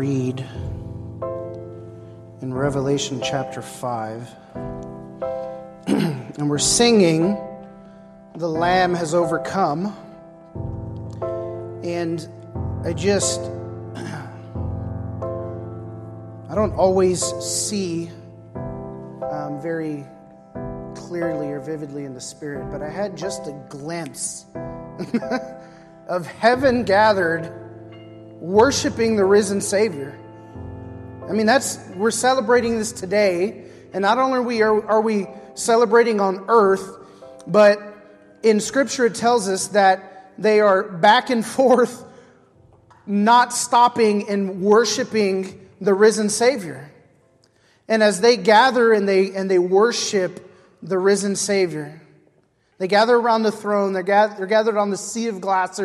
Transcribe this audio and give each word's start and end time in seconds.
read 0.00 0.40
in 2.40 2.54
Revelation 2.54 3.20
chapter 3.22 3.60
5. 3.60 4.30
and 5.86 6.48
we're 6.48 6.56
singing, 6.56 7.36
The 8.34 8.48
Lamb 8.48 8.94
has 8.94 9.14
overcome. 9.14 9.94
And 11.84 12.26
I 12.82 12.94
just, 12.94 13.40
I 16.48 16.54
don't 16.54 16.72
always 16.72 17.22
see 17.44 18.08
um, 19.30 19.60
very 19.60 20.06
clearly 20.94 21.48
or 21.48 21.60
vividly 21.60 22.06
in 22.06 22.14
the 22.14 22.22
Spirit, 22.22 22.70
but 22.70 22.80
I 22.80 22.88
had 22.88 23.18
just 23.18 23.48
a 23.48 23.52
glimpse 23.68 24.46
of 26.08 26.26
heaven 26.26 26.84
gathered 26.84 27.69
worshiping 28.40 29.16
the 29.16 29.24
risen 29.24 29.60
Savior. 29.60 30.18
I 31.28 31.32
mean, 31.32 31.46
that's 31.46 31.78
we're 31.94 32.10
celebrating 32.10 32.78
this 32.78 32.90
today, 32.90 33.64
and 33.92 34.02
not 34.02 34.18
only 34.18 34.38
are 34.38 34.42
we 34.42 34.62
are, 34.62 34.84
are 34.86 35.00
we 35.00 35.28
celebrating 35.54 36.20
on 36.20 36.46
earth, 36.48 36.96
but 37.46 37.78
in 38.42 38.58
Scripture 38.58 39.06
it 39.06 39.14
tells 39.14 39.48
us 39.48 39.68
that 39.68 40.32
they 40.38 40.60
are 40.60 40.82
back 40.82 41.30
and 41.30 41.44
forth, 41.56 42.04
not 43.06 43.52
stopping 43.52 44.28
and 44.28 44.62
worshiping 44.62 45.68
the 45.80 45.94
risen 45.94 46.28
Savior. 46.28 46.90
And 47.88 48.02
as 48.02 48.20
they 48.20 48.36
gather 48.36 48.92
and 48.92 49.08
they 49.08 49.34
and 49.34 49.50
they 49.50 49.58
worship 49.58 50.48
the 50.82 50.98
risen 50.98 51.36
Savior, 51.36 52.00
they 52.78 52.88
gather 52.88 53.14
around 53.14 53.42
the 53.42 53.52
throne. 53.52 53.92
They're 53.92 54.02
gathered, 54.02 54.78
on 54.78 54.90
the 54.90 54.96
sea 54.96 55.28
of 55.28 55.40
glass. 55.42 55.78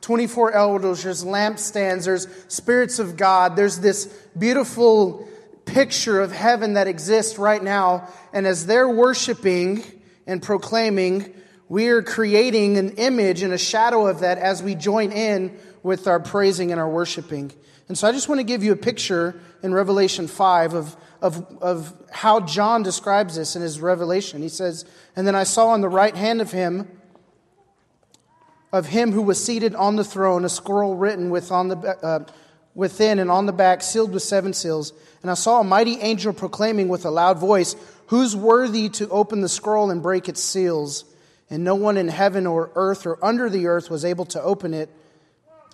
There's 0.00 0.06
24 0.06 0.52
elders. 0.52 1.02
There's 1.02 1.24
lampstands. 1.24 2.04
There's 2.04 2.26
spirits 2.48 2.98
of 2.98 3.16
God. 3.16 3.56
There's 3.56 3.78
this 3.78 4.06
beautiful 4.38 5.28
picture 5.66 6.20
of 6.20 6.32
heaven 6.32 6.74
that 6.74 6.86
exists 6.86 7.38
right 7.38 7.62
now. 7.62 8.08
And 8.32 8.46
as 8.46 8.66
they're 8.66 8.88
worshiping 8.88 9.84
and 10.26 10.42
proclaiming, 10.42 11.34
we 11.68 11.88
are 11.88 12.02
creating 12.02 12.78
an 12.78 12.90
image 12.96 13.42
and 13.42 13.52
a 13.52 13.58
shadow 13.58 14.06
of 14.06 14.20
that 14.20 14.38
as 14.38 14.62
we 14.62 14.74
join 14.74 15.12
in 15.12 15.58
with 15.82 16.06
our 16.06 16.20
praising 16.20 16.72
and 16.72 16.80
our 16.80 16.88
worshiping. 16.88 17.52
And 17.88 17.96
so 17.96 18.08
I 18.08 18.12
just 18.12 18.28
want 18.28 18.38
to 18.38 18.44
give 18.44 18.64
you 18.64 18.72
a 18.72 18.76
picture 18.76 19.40
in 19.62 19.74
Revelation 19.74 20.28
5 20.28 20.74
of 20.74 20.96
of, 21.20 21.46
of 21.60 21.92
how 22.10 22.40
John 22.40 22.82
describes 22.82 23.36
this 23.36 23.56
in 23.56 23.62
his 23.62 23.80
revelation. 23.80 24.42
He 24.42 24.48
says, 24.48 24.84
And 25.16 25.26
then 25.26 25.34
I 25.34 25.44
saw 25.44 25.68
on 25.68 25.80
the 25.80 25.88
right 25.88 26.14
hand 26.14 26.40
of 26.40 26.50
him, 26.50 26.88
of 28.72 28.86
him 28.86 29.12
who 29.12 29.22
was 29.22 29.42
seated 29.42 29.74
on 29.74 29.96
the 29.96 30.04
throne, 30.04 30.44
a 30.44 30.48
scroll 30.48 30.94
written 30.94 31.30
with 31.30 31.50
on 31.50 31.68
the, 31.68 31.76
uh, 31.76 32.24
within 32.74 33.18
and 33.18 33.30
on 33.30 33.46
the 33.46 33.52
back, 33.52 33.82
sealed 33.82 34.12
with 34.12 34.22
seven 34.22 34.52
seals. 34.52 34.92
And 35.22 35.30
I 35.30 35.34
saw 35.34 35.60
a 35.60 35.64
mighty 35.64 35.98
angel 36.00 36.32
proclaiming 36.32 36.88
with 36.88 37.04
a 37.04 37.10
loud 37.10 37.38
voice, 37.38 37.74
Who's 38.06 38.34
worthy 38.34 38.88
to 38.90 39.08
open 39.08 39.40
the 39.40 39.48
scroll 39.48 39.90
and 39.90 40.02
break 40.02 40.28
its 40.28 40.42
seals? 40.42 41.04
And 41.48 41.64
no 41.64 41.76
one 41.76 41.96
in 41.96 42.08
heaven 42.08 42.46
or 42.46 42.70
earth 42.74 43.06
or 43.06 43.24
under 43.24 43.48
the 43.48 43.68
earth 43.68 43.90
was 43.90 44.04
able 44.04 44.24
to 44.26 44.42
open 44.42 44.74
it 44.74 44.88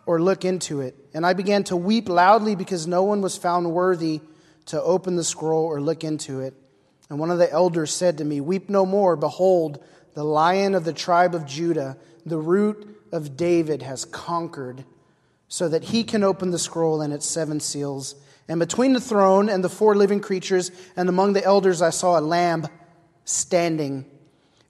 or 0.06 0.20
look 0.20 0.44
into 0.44 0.80
it. 0.80 0.94
And 1.12 1.26
I 1.26 1.32
began 1.32 1.64
to 1.64 1.76
weep 1.76 2.08
loudly 2.08 2.54
because 2.54 2.86
no 2.86 3.02
one 3.02 3.20
was 3.20 3.36
found 3.36 3.72
worthy 3.72 4.20
to 4.66 4.82
open 4.82 5.16
the 5.16 5.24
scroll 5.24 5.64
or 5.64 5.80
look 5.80 6.04
into 6.04 6.40
it. 6.40 6.54
And 7.08 7.18
one 7.18 7.30
of 7.30 7.38
the 7.38 7.50
elders 7.50 7.92
said 7.92 8.18
to 8.18 8.24
me, 8.24 8.40
Weep 8.40 8.68
no 8.68 8.84
more. 8.84 9.16
Behold, 9.16 9.82
the 10.14 10.24
lion 10.24 10.74
of 10.74 10.84
the 10.84 10.92
tribe 10.92 11.34
of 11.34 11.46
Judah, 11.46 11.96
the 12.26 12.38
root 12.38 13.00
of 13.12 13.36
David, 13.36 13.82
has 13.82 14.04
conquered, 14.04 14.84
so 15.48 15.68
that 15.68 15.84
he 15.84 16.04
can 16.04 16.24
open 16.24 16.50
the 16.50 16.58
scroll 16.58 17.00
and 17.00 17.12
its 17.12 17.24
seven 17.24 17.60
seals. 17.60 18.16
And 18.48 18.60
between 18.60 18.92
the 18.92 19.00
throne 19.00 19.48
and 19.48 19.64
the 19.64 19.68
four 19.68 19.94
living 19.94 20.20
creatures, 20.20 20.70
and 20.96 21.08
among 21.08 21.32
the 21.32 21.44
elders, 21.44 21.80
I 21.80 21.90
saw 21.90 22.18
a 22.18 22.20
lamb 22.20 22.66
standing 23.24 24.04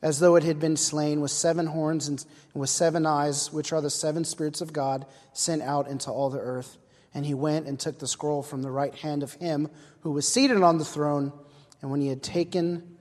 as 0.03 0.21
though 0.21 0.37
it 0.37 0.45
had 0.45 0.61
been 0.61 0.77
slain, 0.77 1.21
with 1.21 1.31
seven 1.31 1.67
horns 1.67 2.07
and 2.07 2.25
with 2.55 2.71
seven 2.71 3.07
eyes, 3.07 3.53
which 3.53 3.73
are 3.73 3.81
the 3.81 3.91
seven 3.91 4.25
spirits 4.25 4.61
of 4.61 4.73
God 4.73 5.07
sent 5.33 5.63
out 5.63 5.89
into 5.89 6.11
all 6.11 6.31
the 6.31 6.39
earth. 6.39 6.77
And 7.15 7.25
he 7.25 7.35
went 7.35 7.67
and 7.67 7.81
took 7.81 7.99
the 7.99 8.07
scroll 8.07 8.43
from 8.43 8.63
the 8.63 8.71
right 8.71 8.95
hand 8.95 9.23
of 9.23 9.33
him 9.35 9.71
who 10.01 10.13
was 10.13 10.29
seated 10.29 10.63
on 10.63 10.79
the 10.79 10.85
throne. 10.85 11.33
And 11.81 11.91
when 11.91 12.01
he 12.01 12.09
had 12.09 12.23
taken 12.23 12.96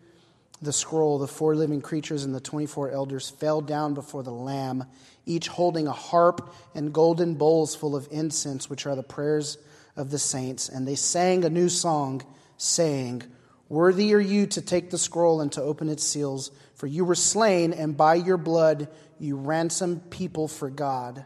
the 0.62 0.74
scroll, 0.74 1.20
the 1.20 1.28
four 1.28 1.56
living 1.56 1.82
creatures 1.82 2.24
and 2.24 2.34
the 2.34 2.40
24 2.40 2.92
elders 2.92 3.30
fell 3.30 3.62
down 3.62 3.94
before 3.94 4.24
the 4.24 4.32
Lamb, 4.32 4.86
each 5.26 5.48
holding 5.48 5.88
a 5.88 5.92
harp 5.92 6.54
and 6.74 6.94
golden 6.94 7.36
bowls 7.36 7.76
full 7.76 7.96
of 7.96 8.08
incense, 8.12 8.70
which 8.70 8.86
are 8.86 8.96
the 8.96 9.04
prayers 9.04 9.58
of 9.96 10.12
the 10.12 10.20
saints. 10.20 10.70
And 10.70 10.88
they 10.88 10.96
sang 10.96 11.44
a 11.44 11.50
new 11.50 11.70
song, 11.70 12.24
saying, 12.58 13.24
Worthy 13.68 14.14
are 14.14 14.20
you 14.20 14.46
to 14.48 14.62
take 14.62 14.92
the 14.92 14.98
scroll 14.98 15.42
and 15.42 15.52
to 15.54 15.62
open 15.62 15.90
its 15.90 16.04
seals, 16.04 16.52
for 16.76 16.88
you 16.88 17.04
were 17.04 17.16
slain, 17.16 17.74
and 17.74 17.98
by 17.98 18.16
your 18.16 18.38
blood 18.38 18.88
you 19.20 19.38
ransomed 19.38 20.10
people 20.10 20.48
for 20.48 20.70
God 20.70 21.26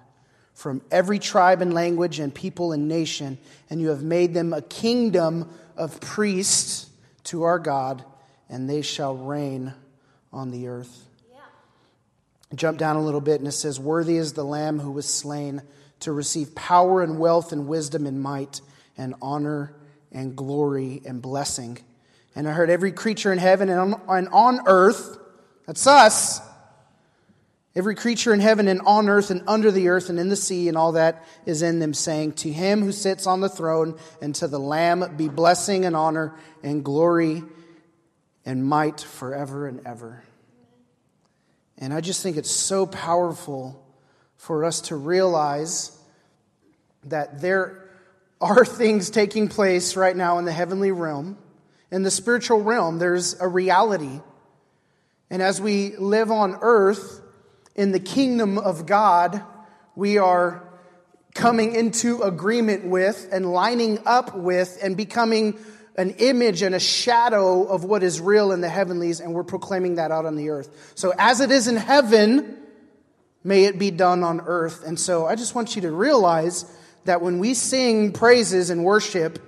from 0.60 0.82
every 0.92 1.20
tribe 1.20 1.62
and 1.62 1.74
language 1.74 2.20
and 2.20 2.36
people 2.36 2.74
and 2.74 2.90
nation, 2.90 3.38
and 3.70 3.80
you 3.80 3.88
have 3.88 4.04
made 4.04 4.34
them 4.34 4.52
a 4.52 4.62
kingdom 4.62 5.50
of 5.78 6.02
priests 6.02 6.90
to 7.24 7.44
our 7.44 7.60
God, 7.60 8.04
and 8.50 8.70
they 8.70 8.82
shall 8.82 9.16
reign 9.16 9.74
on 10.34 10.52
the 10.52 10.68
earth. 10.68 11.06
Yeah. 11.32 11.40
Jump 12.56 12.78
down 12.78 12.96
a 12.96 13.02
little 13.02 13.22
bit, 13.22 13.40
and 13.40 13.48
it 13.48 13.54
says, 13.54 13.80
Worthy 13.80 14.18
is 14.18 14.34
the 14.34 14.44
Lamb 14.44 14.80
who 14.80 14.92
was 14.92 15.06
slain 15.08 15.62
to 16.02 16.12
receive 16.12 16.56
power 16.56 17.02
and 17.02 17.20
wealth 17.20 17.52
and 17.52 17.68
wisdom 17.68 18.06
and 18.06 18.22
might 18.22 18.62
and 18.98 19.16
honor 19.22 19.74
and 20.12 20.36
glory 20.36 21.02
and 21.06 21.22
blessing. 21.22 21.78
And 22.36 22.48
I 22.48 22.52
heard 22.52 22.70
every 22.70 22.92
creature 22.92 23.32
in 23.32 23.38
heaven 23.38 23.70
and 23.70 23.80
on, 23.80 24.02
and 24.08 24.30
on 24.30 24.62
earth, 24.66 25.18
that's 25.66 25.86
us, 25.88 26.42
Every 27.76 27.94
creature 27.94 28.34
in 28.34 28.40
heaven 28.40 28.68
and 28.68 28.82
on 28.82 29.10
earth 29.10 29.30
and 29.30 29.44
under 29.48 29.72
the 29.72 29.90
earth 29.90 30.10
and 30.10 30.20
in 30.20 30.30
the 30.30 30.36
sea 30.36 30.68
and 30.68 30.78
all 30.78 30.94
that 30.94 31.24
is 31.46 31.62
in 31.62 31.80
them, 31.80 31.94
saying, 31.94 32.34
To 32.34 32.52
him 32.52 32.82
who 32.82 32.92
sits 32.92 33.28
on 33.28 33.42
the 33.42 33.50
throne 33.50 33.98
and 34.22 34.34
to 34.36 34.48
the 34.48 34.60
Lamb 34.60 35.16
be 35.16 35.30
blessing 35.30 35.86
and 35.86 35.96
honor 35.96 36.36
and 36.64 36.84
glory 36.84 37.44
and 38.46 38.66
might 38.66 39.02
forever 39.02 39.68
and 39.68 39.86
ever. 39.86 40.24
And 41.78 41.94
I 41.94 42.02
just 42.02 42.22
think 42.22 42.38
it's 42.38 42.52
so 42.52 42.86
powerful 42.86 43.86
for 44.36 44.66
us 44.66 44.82
to 44.82 44.96
realize 44.96 45.98
that 47.06 47.42
there 47.42 47.90
are 48.42 48.66
things 48.66 49.10
taking 49.10 49.48
place 49.48 49.96
right 49.96 50.16
now 50.16 50.40
in 50.40 50.46
the 50.46 50.52
heavenly 50.52 50.92
realm. 50.92 51.38
In 51.92 52.04
the 52.04 52.12
spiritual 52.12 52.62
realm, 52.62 53.00
there's 53.00 53.40
a 53.40 53.48
reality. 53.48 54.20
And 55.30 55.42
as 55.42 55.62
we 55.62 55.96
live 55.98 56.32
on 56.32 56.58
earth, 56.62 57.22
in 57.76 57.92
the 57.92 58.00
kingdom 58.00 58.58
of 58.58 58.86
God, 58.86 59.42
we 59.96 60.18
are 60.18 60.64
coming 61.34 61.76
into 61.76 62.22
agreement 62.22 62.86
with 62.86 63.30
and 63.32 63.52
lining 63.52 64.00
up 64.06 64.36
with 64.36 64.78
and 64.84 64.98
becoming 64.98 65.58
an 66.00 66.12
image 66.12 66.62
and 66.62 66.74
a 66.74 66.80
shadow 66.80 67.66
of 67.66 67.84
what 67.84 68.04
is 68.04 68.22
real 68.22 68.54
in 68.54 68.62
the 68.62 68.70
heavenlies, 68.70 69.20
and 69.20 69.34
we're 69.34 69.44
proclaiming 69.44 69.96
that 69.96 70.12
out 70.12 70.26
on 70.26 70.38
the 70.38 70.50
earth. 70.50 70.94
So, 70.96 71.14
as 71.18 71.42
it 71.42 71.52
is 71.52 71.68
in 71.68 71.76
heaven, 71.76 72.58
may 73.44 73.66
it 73.66 73.78
be 73.78 73.92
done 73.92 74.24
on 74.24 74.40
earth. 74.40 74.86
And 74.88 74.98
so, 74.98 75.26
I 75.26 75.36
just 75.36 75.56
want 75.56 75.76
you 75.76 75.82
to 75.82 75.92
realize 75.92 76.64
that 77.04 77.22
when 77.22 77.38
we 77.38 77.54
sing 77.54 78.14
praises 78.14 78.70
and 78.70 78.86
worship 78.86 79.40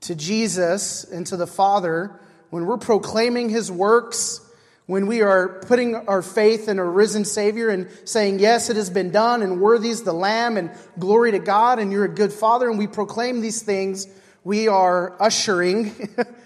to 0.00 0.14
Jesus 0.14 1.02
and 1.04 1.26
to 1.28 1.36
the 1.38 1.46
Father, 1.46 2.20
when 2.50 2.66
we're 2.66 2.76
proclaiming 2.76 3.48
his 3.48 3.72
works, 3.72 4.42
when 4.84 5.06
we 5.06 5.22
are 5.22 5.60
putting 5.60 5.94
our 5.94 6.20
faith 6.20 6.68
in 6.68 6.78
a 6.78 6.84
risen 6.84 7.24
Savior 7.24 7.70
and 7.70 7.88
saying, 8.04 8.38
Yes, 8.38 8.68
it 8.68 8.76
has 8.76 8.90
been 8.90 9.12
done, 9.12 9.40
and 9.40 9.62
worthy 9.62 9.88
is 9.88 10.02
the 10.02 10.12
Lamb, 10.12 10.58
and 10.58 10.70
glory 10.98 11.30
to 11.30 11.38
God, 11.38 11.78
and 11.78 11.90
you're 11.90 12.04
a 12.04 12.14
good 12.14 12.34
Father, 12.34 12.68
and 12.68 12.78
we 12.78 12.86
proclaim 12.86 13.40
these 13.40 13.62
things, 13.62 14.06
we 14.46 14.68
are 14.68 15.20
ushering 15.20 15.92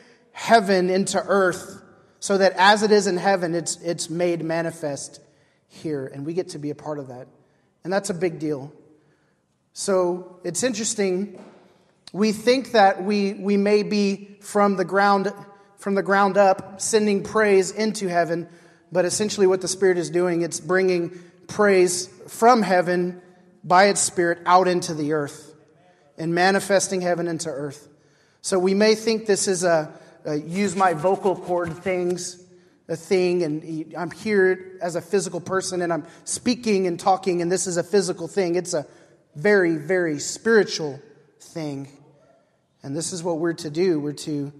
heaven 0.33 0.89
into 0.89 1.23
earth 1.23 1.83
so 2.19 2.39
that 2.39 2.55
as 2.57 2.83
it 2.83 2.91
is 2.91 3.07
in 3.07 3.19
heaven, 3.19 3.55
it's, 3.55 3.77
it's 3.83 4.09
made 4.09 4.43
manifest 4.43 5.21
here, 5.69 6.07
and 6.07 6.25
we 6.25 6.33
get 6.33 6.49
to 6.49 6.59
be 6.59 6.71
a 6.71 6.75
part 6.75 6.99
of 6.99 7.09
that. 7.09 7.29
And 7.85 7.93
that's 7.93 8.09
a 8.09 8.15
big 8.15 8.39
deal. 8.39 8.73
So 9.75 10.41
it's 10.45 10.63
interesting. 10.63 11.45
We 12.15 12.33
think 12.33 12.73
that 12.73 13.05
we, 13.05 13.35
we 13.35 13.59
may 13.59 13.83
be 13.83 14.39
from 14.41 14.77
the 14.77 14.85
ground 14.87 15.31
from 15.77 15.95
the 15.95 16.03
ground 16.03 16.39
up, 16.39 16.81
sending 16.81 17.23
praise 17.23 17.71
into 17.71 18.09
heaven. 18.09 18.49
But 18.91 19.05
essentially, 19.05 19.47
what 19.47 19.61
the 19.61 19.69
Spirit 19.69 19.99
is 19.99 20.09
doing, 20.09 20.41
it's 20.41 20.59
bringing 20.59 21.19
praise 21.49 22.09
from 22.29 22.63
heaven 22.63 23.21
by 23.63 23.89
its 23.89 24.01
Spirit 24.01 24.39
out 24.47 24.69
into 24.69 24.95
the 24.95 25.13
earth 25.13 25.50
and 26.21 26.35
manifesting 26.35 27.01
heaven 27.01 27.27
into 27.27 27.49
earth. 27.49 27.89
So 28.43 28.59
we 28.59 28.75
may 28.75 28.95
think 28.95 29.25
this 29.25 29.49
is 29.49 29.65
a, 29.65 29.91
a 30.27 30.37
use 30.37 30.77
my 30.77 30.93
vocal 30.93 31.35
cord 31.35 31.73
things, 31.73 32.45
a 32.89 32.95
thing, 32.95 33.43
and 33.43 33.95
I'm 33.97 34.11
here 34.11 34.79
as 34.83 34.97
a 34.97 35.01
physical 35.01 35.41
person 35.41 35.81
and 35.81 35.91
I'm 35.91 36.07
speaking 36.25 36.87
and 36.87 37.01
talking, 37.01 37.41
and 37.41 37.51
this 37.51 37.67
is 37.67 37.79
a 37.79 37.83
physical 37.83 38.29
thing. 38.29 38.55
It's 38.55 38.75
a 38.75 38.87
very, 39.35 39.77
very 39.77 40.19
spiritual 40.19 41.01
thing. 41.41 41.89
And 42.83 42.95
this 42.95 43.15
is 43.15 43.23
what 43.23 43.39
we're 43.39 43.55
to 43.55 43.71
do. 43.71 43.99
We're 43.99 44.13
to 44.13 44.53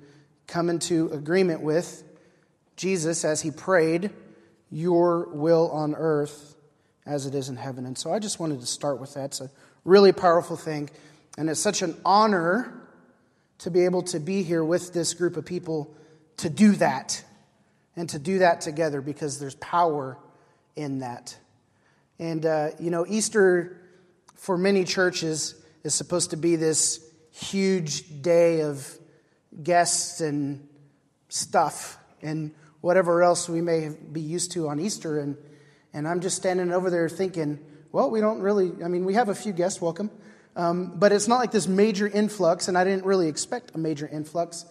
come 0.47 0.71
into 0.71 1.11
agreement 1.13 1.61
with 1.61 2.03
Jesus 2.77 3.25
as 3.25 3.43
he 3.43 3.51
prayed, 3.51 4.11
Your 4.71 5.29
will 5.29 5.71
on 5.71 5.95
earth 5.95 6.57
as 7.05 7.27
it 7.27 7.35
is 7.35 7.51
in 7.51 7.57
heaven. 7.57 7.85
And 7.85 7.99
so 7.99 8.13
I 8.13 8.19
just 8.19 8.41
wanted 8.41 8.61
to 8.61 8.67
start 8.67 8.99
with 8.99 9.15
that. 9.15 9.27
It's 9.27 9.41
a 9.43 9.51
really 9.85 10.13
powerful 10.13 10.57
thing. 10.57 10.89
And 11.41 11.49
it's 11.49 11.59
such 11.59 11.81
an 11.81 11.97
honor 12.05 12.71
to 13.61 13.71
be 13.71 13.87
able 13.87 14.03
to 14.03 14.21
be 14.21 14.43
here 14.43 14.63
with 14.63 14.93
this 14.93 15.15
group 15.15 15.39
of 15.39 15.47
people 15.47 15.97
to 16.37 16.51
do 16.51 16.73
that 16.73 17.25
and 17.97 18.11
to 18.11 18.19
do 18.19 18.41
that 18.41 18.61
together 18.61 19.01
because 19.01 19.41
there's 19.41 19.55
power 19.55 20.19
in 20.77 20.99
that. 20.99 21.35
And, 22.19 22.45
uh, 22.45 22.73
you 22.79 22.91
know, 22.91 23.07
Easter 23.09 23.81
for 24.35 24.59
many 24.59 24.85
churches 24.85 25.55
is 25.83 25.95
supposed 25.95 26.29
to 26.33 26.37
be 26.37 26.57
this 26.57 27.03
huge 27.31 28.21
day 28.21 28.61
of 28.61 28.99
guests 29.63 30.21
and 30.21 30.69
stuff 31.31 31.97
and 32.21 32.55
whatever 32.83 33.23
else 33.23 33.49
we 33.49 33.63
may 33.63 33.89
be 33.89 34.21
used 34.21 34.53
to 34.53 34.69
on 34.69 34.79
Easter. 34.79 35.19
And, 35.19 35.39
and 35.95 36.07
I'm 36.07 36.21
just 36.21 36.37
standing 36.37 36.71
over 36.71 36.91
there 36.91 37.09
thinking, 37.09 37.61
well, 37.93 38.11
we 38.11 38.21
don't 38.21 38.41
really, 38.41 38.73
I 38.85 38.89
mean, 38.89 39.07
we 39.07 39.15
have 39.15 39.31
a 39.31 39.35
few 39.35 39.55
guests, 39.55 39.81
welcome. 39.81 40.11
Um, 40.57 40.93
but 40.97 41.13
it's 41.13 41.29
not 41.29 41.39
like 41.39 41.53
this 41.53 41.69
major 41.69 42.07
influx, 42.07 42.69
and 42.69 42.77
I 42.77 42.85
didn't 42.85 43.05
really 43.05 43.29
expect 43.29 43.75
a 43.75 43.79
major 43.79 44.09
influx. 44.09 44.65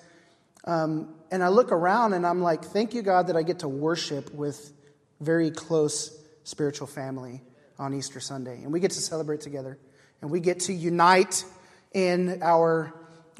Um, 0.65 1.15
and 1.31 1.43
I 1.43 1.47
look 1.49 1.71
around 1.71 2.13
and 2.13 2.25
I'm 2.25 2.41
like, 2.41 2.65
thank 2.65 2.93
you, 2.93 3.01
God, 3.01 3.27
that 3.27 3.37
I 3.37 3.43
get 3.43 3.59
to 3.59 3.67
worship 3.67 4.33
with 4.33 4.73
very 5.19 5.51
close 5.51 6.17
spiritual 6.43 6.87
family 6.87 7.41
on 7.77 7.93
Easter 7.93 8.19
Sunday. 8.19 8.61
And 8.63 8.73
we 8.73 8.79
get 8.79 8.91
to 8.91 8.99
celebrate 8.99 9.41
together. 9.41 9.77
And 10.21 10.31
we 10.31 10.39
get 10.39 10.61
to 10.61 10.73
unite 10.73 11.45
in 11.93 12.41
our 12.43 12.93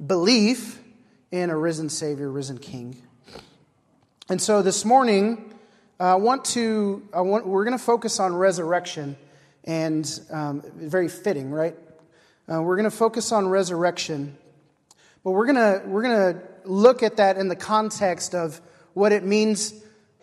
belief 0.05 0.79
in 1.31 1.49
a 1.49 1.57
risen 1.57 1.89
Savior, 1.89 2.31
risen 2.31 2.57
King. 2.57 3.01
And 4.29 4.41
so 4.41 4.61
this 4.61 4.85
morning, 4.85 5.53
uh, 5.99 6.13
I 6.13 6.15
want 6.15 6.45
to, 6.45 7.07
I 7.13 7.21
want, 7.21 7.45
we're 7.45 7.65
going 7.65 7.77
to 7.77 7.83
focus 7.83 8.19
on 8.19 8.33
resurrection, 8.33 9.17
and 9.65 10.19
um, 10.31 10.63
very 10.75 11.09
fitting, 11.09 11.51
right? 11.51 11.75
Uh, 12.51 12.63
we're 12.63 12.77
going 12.77 12.89
to 12.89 12.95
focus 12.95 13.31
on 13.31 13.47
resurrection, 13.47 14.35
but 15.23 15.31
we're 15.31 15.45
going 15.45 15.55
to, 15.55 15.87
we're 15.87 16.01
going 16.01 16.33
to 16.33 16.41
look 16.65 17.03
at 17.03 17.17
that 17.17 17.37
in 17.37 17.47
the 17.47 17.55
context 17.55 18.33
of 18.33 18.59
what 18.93 19.11
it 19.11 19.23
means 19.23 19.71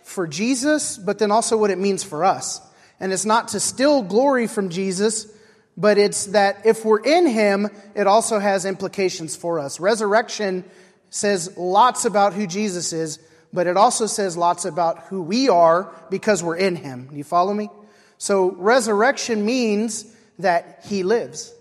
for 0.02 0.26
Jesus, 0.26 0.98
but 0.98 1.20
then 1.20 1.30
also 1.30 1.56
what 1.56 1.70
it 1.70 1.78
means 1.78 2.02
for 2.02 2.24
us. 2.24 2.60
And 2.98 3.12
it's 3.12 3.24
not 3.24 3.48
to 3.48 3.60
steal 3.60 4.02
glory 4.02 4.48
from 4.48 4.70
Jesus, 4.70 5.32
but 5.76 5.98
it's 5.98 6.26
that 6.26 6.66
if 6.66 6.84
we're 6.84 6.98
in 6.98 7.26
him, 7.26 7.68
it 7.94 8.08
also 8.08 8.40
has 8.40 8.64
implications 8.64 9.36
for 9.36 9.60
us. 9.60 9.78
Resurrection 9.78 10.64
says 11.10 11.56
lots 11.56 12.06
about 12.06 12.34
who 12.34 12.48
Jesus 12.48 12.92
is, 12.92 13.20
but 13.52 13.68
it 13.68 13.76
also 13.76 14.06
says 14.06 14.36
lots 14.36 14.64
about 14.64 15.04
who 15.04 15.22
we 15.22 15.48
are 15.48 15.94
because 16.10 16.42
we're 16.42 16.56
in 16.56 16.74
him. 16.74 17.08
You 17.12 17.22
follow 17.22 17.54
me? 17.54 17.70
So 18.18 18.50
resurrection 18.50 19.46
means 19.46 20.12
that 20.40 20.84
he 20.88 21.04
lives. 21.04 21.52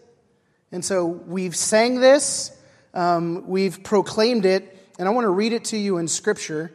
And 0.75 0.83
so 0.83 1.05
we've 1.05 1.55
sang 1.55 2.01
this, 2.01 2.51
um, 2.93 3.47
we've 3.47 3.81
proclaimed 3.81 4.45
it, 4.45 4.77
and 4.99 5.07
I 5.07 5.11
want 5.11 5.23
to 5.23 5.29
read 5.29 5.53
it 5.53 5.63
to 5.65 5.77
you 5.77 5.99
in 5.99 6.09
Scripture. 6.09 6.69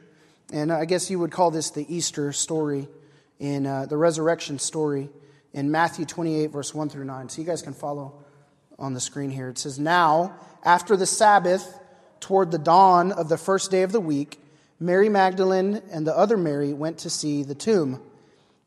And 0.50 0.72
I 0.72 0.86
guess 0.86 1.10
you 1.10 1.18
would 1.18 1.30
call 1.30 1.50
this 1.50 1.68
the 1.68 1.84
Easter 1.94 2.32
story, 2.32 2.88
in 3.38 3.66
uh, 3.66 3.84
the 3.84 3.98
resurrection 3.98 4.58
story 4.58 5.10
in 5.52 5.70
Matthew 5.70 6.06
28, 6.06 6.46
verse 6.46 6.74
1 6.74 6.88
through 6.88 7.04
9. 7.04 7.28
So 7.28 7.42
you 7.42 7.46
guys 7.46 7.60
can 7.60 7.74
follow 7.74 8.24
on 8.78 8.94
the 8.94 9.00
screen 9.00 9.28
here. 9.28 9.50
It 9.50 9.58
says, 9.58 9.78
Now, 9.78 10.34
after 10.64 10.96
the 10.96 11.04
Sabbath, 11.04 11.78
toward 12.20 12.52
the 12.52 12.58
dawn 12.58 13.12
of 13.12 13.28
the 13.28 13.36
first 13.36 13.70
day 13.70 13.82
of 13.82 13.92
the 13.92 14.00
week, 14.00 14.40
Mary 14.78 15.10
Magdalene 15.10 15.82
and 15.92 16.06
the 16.06 16.16
other 16.16 16.38
Mary 16.38 16.72
went 16.72 16.96
to 17.00 17.10
see 17.10 17.42
the 17.42 17.54
tomb. 17.54 18.00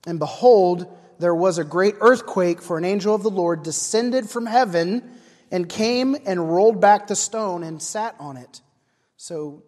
And 0.05 0.19
behold, 0.19 0.95
there 1.17 1.33
was 1.33 1.57
a 1.57 1.63
great 1.63 1.95
earthquake, 2.01 2.61
for 2.61 2.77
an 2.77 2.85
angel 2.85 3.15
of 3.15 3.23
the 3.23 3.31
Lord 3.31 3.63
descended 3.63 4.29
from 4.29 4.45
heaven 4.45 5.21
and 5.53 5.69
came 5.69 6.17
and 6.25 6.51
rolled 6.51 6.81
back 6.81 7.05
the 7.05 7.15
stone 7.15 7.61
and 7.61 7.79
sat 7.79 8.15
on 8.19 8.37
it. 8.37 8.59
So 9.17 9.61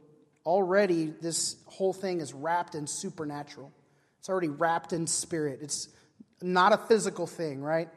already 0.44 1.14
this 1.22 1.58
whole 1.68 1.94
thing 1.94 2.22
is 2.22 2.34
wrapped 2.34 2.74
in 2.74 2.88
supernatural. 2.88 3.72
It's 4.18 4.28
already 4.28 4.50
wrapped 4.50 4.94
in 4.94 5.06
spirit. 5.06 5.60
It's 5.62 5.88
not 6.42 6.74
a 6.74 6.78
physical 6.78 7.28
thing, 7.28 7.62
right? 7.62 7.88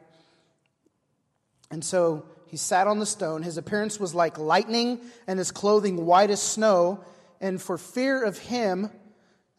And 1.71 1.83
so 1.83 2.25
he 2.45 2.57
sat 2.57 2.85
on 2.85 2.99
the 2.99 3.07
stone. 3.07 3.41
His 3.41 3.57
appearance 3.57 3.99
was 3.99 4.13
like 4.13 4.37
lightning, 4.37 5.01
and 5.25 5.39
his 5.39 5.49
clothing 5.49 6.05
white 6.05 6.29
as 6.29 6.41
snow. 6.41 7.03
And 7.41 7.59
for 7.59 7.79
fear 7.79 8.23
of 8.23 8.37
him, 8.37 8.91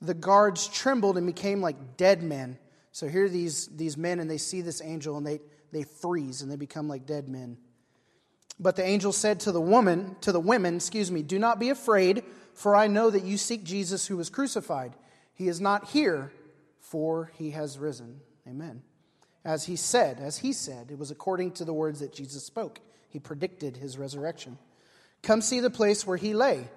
the 0.00 0.15
guards 0.15 0.69
trembled 0.69 1.19
and 1.19 1.27
became 1.27 1.61
like 1.61 1.97
dead 1.97 2.23
men. 2.23 2.59
So 2.93 3.09
here 3.09 3.29
these, 3.29 3.67
these 3.67 3.97
men, 3.97 4.21
and 4.21 4.31
they 4.31 4.38
see 4.38 4.61
this 4.61 4.81
angel, 4.81 5.17
and 5.17 5.27
they, 5.27 5.41
they 5.73 5.82
freeze 5.82 6.43
and 6.43 6.50
they 6.50 6.56
become 6.56 6.87
like 6.87 7.06
dead 7.06 7.29
men. 7.29 7.59
But 8.61 8.77
the 8.77 8.85
angel 8.85 9.12
said 9.12 9.41
to 9.41 9.53
the 9.53 9.61
woman, 9.61 10.17
to 10.21 10.33
the 10.33 10.39
women, 10.39 10.77
excuse 10.77 11.11
me, 11.11 11.23
do 11.23 11.39
not 11.39 11.59
be 11.59 11.71
afraid, 11.71 12.23
for 12.53 12.77
I 12.77 12.89
know 12.89 13.09
that 13.09 13.25
you 13.25 13.39
seek 13.39 13.65
Jesus 13.65 14.07
who 14.07 14.19
was 14.19 14.29
crucified. 14.29 14.95
He 15.33 15.49
is 15.49 15.62
not 15.62 15.89
here, 15.89 16.31
for 16.79 17.33
he 17.37 17.53
has 17.53 17.79
risen. 17.79 18.21
Amen. 18.47 18.83
As 19.47 19.65
he 19.65 19.77
said, 19.77 20.21
as 20.21 20.37
he 20.39 20.53
said, 20.53 20.91
it 20.91 20.99
was 20.99 21.11
according 21.11 21.53
to 21.53 21.65
the 21.65 21.73
words 21.73 22.01
that 22.01 22.12
Jesus 22.12 22.45
spoke. 22.45 22.81
He 23.09 23.19
predicted 23.19 23.79
his 23.79 23.97
resurrection. 23.97 24.59
Come 25.23 25.41
see 25.41 25.61
the 25.61 25.71
place 25.71 26.06
where 26.06 26.19
he 26.19 26.35
lay. 26.35 26.69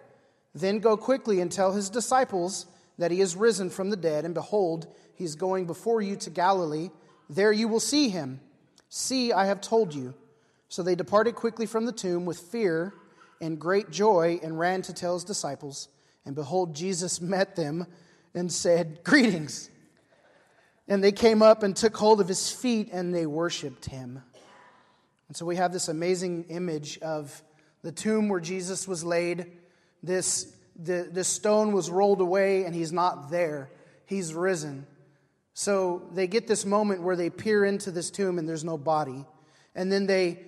Then 0.55 0.79
go 0.79 0.95
quickly 0.95 1.41
and 1.41 1.51
tell 1.51 1.73
his 1.73 1.89
disciples 1.89 2.65
that 2.97 3.11
he 3.11 3.19
is 3.19 3.35
risen 3.35 3.69
from 3.69 3.89
the 3.89 3.97
dead, 3.97 4.23
and 4.23 4.33
behold, 4.33 4.87
he 5.15 5.25
is 5.25 5.35
going 5.35 5.65
before 5.65 6.01
you 6.01 6.15
to 6.15 6.29
Galilee. 6.29 6.91
There 7.29 7.51
you 7.51 7.67
will 7.67 7.81
see 7.81 8.07
him. 8.07 8.39
See, 8.87 9.33
I 9.33 9.47
have 9.47 9.59
told 9.59 9.93
you. 9.93 10.13
So 10.73 10.81
they 10.81 10.95
departed 10.95 11.35
quickly 11.35 11.67
from 11.67 11.85
the 11.85 11.91
tomb 11.91 12.25
with 12.25 12.39
fear 12.39 12.95
and 13.39 13.59
great 13.59 13.91
joy 13.91 14.39
and 14.41 14.57
ran 14.57 14.81
to 14.81 14.91
tell 14.91 15.13
his 15.13 15.23
disciples. 15.23 15.87
And 16.25 16.33
behold, 16.33 16.73
Jesus 16.73 17.21
met 17.35 17.55
them 17.55 17.85
and 18.33 18.51
said, 18.51 19.03
Greetings. 19.03 19.69
And 20.87 21.03
they 21.03 21.11
came 21.11 21.43
up 21.43 21.61
and 21.61 21.75
took 21.75 21.95
hold 21.95 22.19
of 22.19 22.27
his 22.27 22.49
feet 22.49 22.89
and 22.91 23.13
they 23.13 23.27
worshiped 23.27 23.85
him. 23.85 24.23
And 25.27 25.37
so 25.37 25.45
we 25.45 25.57
have 25.57 25.71
this 25.71 25.89
amazing 25.89 26.45
image 26.49 26.97
of 27.03 27.43
the 27.83 27.91
tomb 27.91 28.27
where 28.27 28.39
Jesus 28.39 28.87
was 28.87 29.03
laid. 29.03 29.51
This, 30.01 30.51
the, 30.75 31.07
the 31.11 31.23
stone 31.23 31.73
was 31.73 31.91
rolled 31.91 32.19
away 32.19 32.63
and 32.63 32.73
he's 32.73 32.91
not 32.91 33.29
there, 33.29 33.69
he's 34.07 34.33
risen. 34.33 34.87
So 35.53 36.09
they 36.13 36.25
get 36.25 36.47
this 36.47 36.65
moment 36.65 37.03
where 37.03 37.15
they 37.15 37.29
peer 37.29 37.63
into 37.63 37.91
this 37.91 38.09
tomb 38.09 38.39
and 38.39 38.49
there's 38.49 38.63
no 38.63 38.79
body. 38.79 39.23
And 39.75 39.91
then 39.91 40.07
they, 40.07 40.39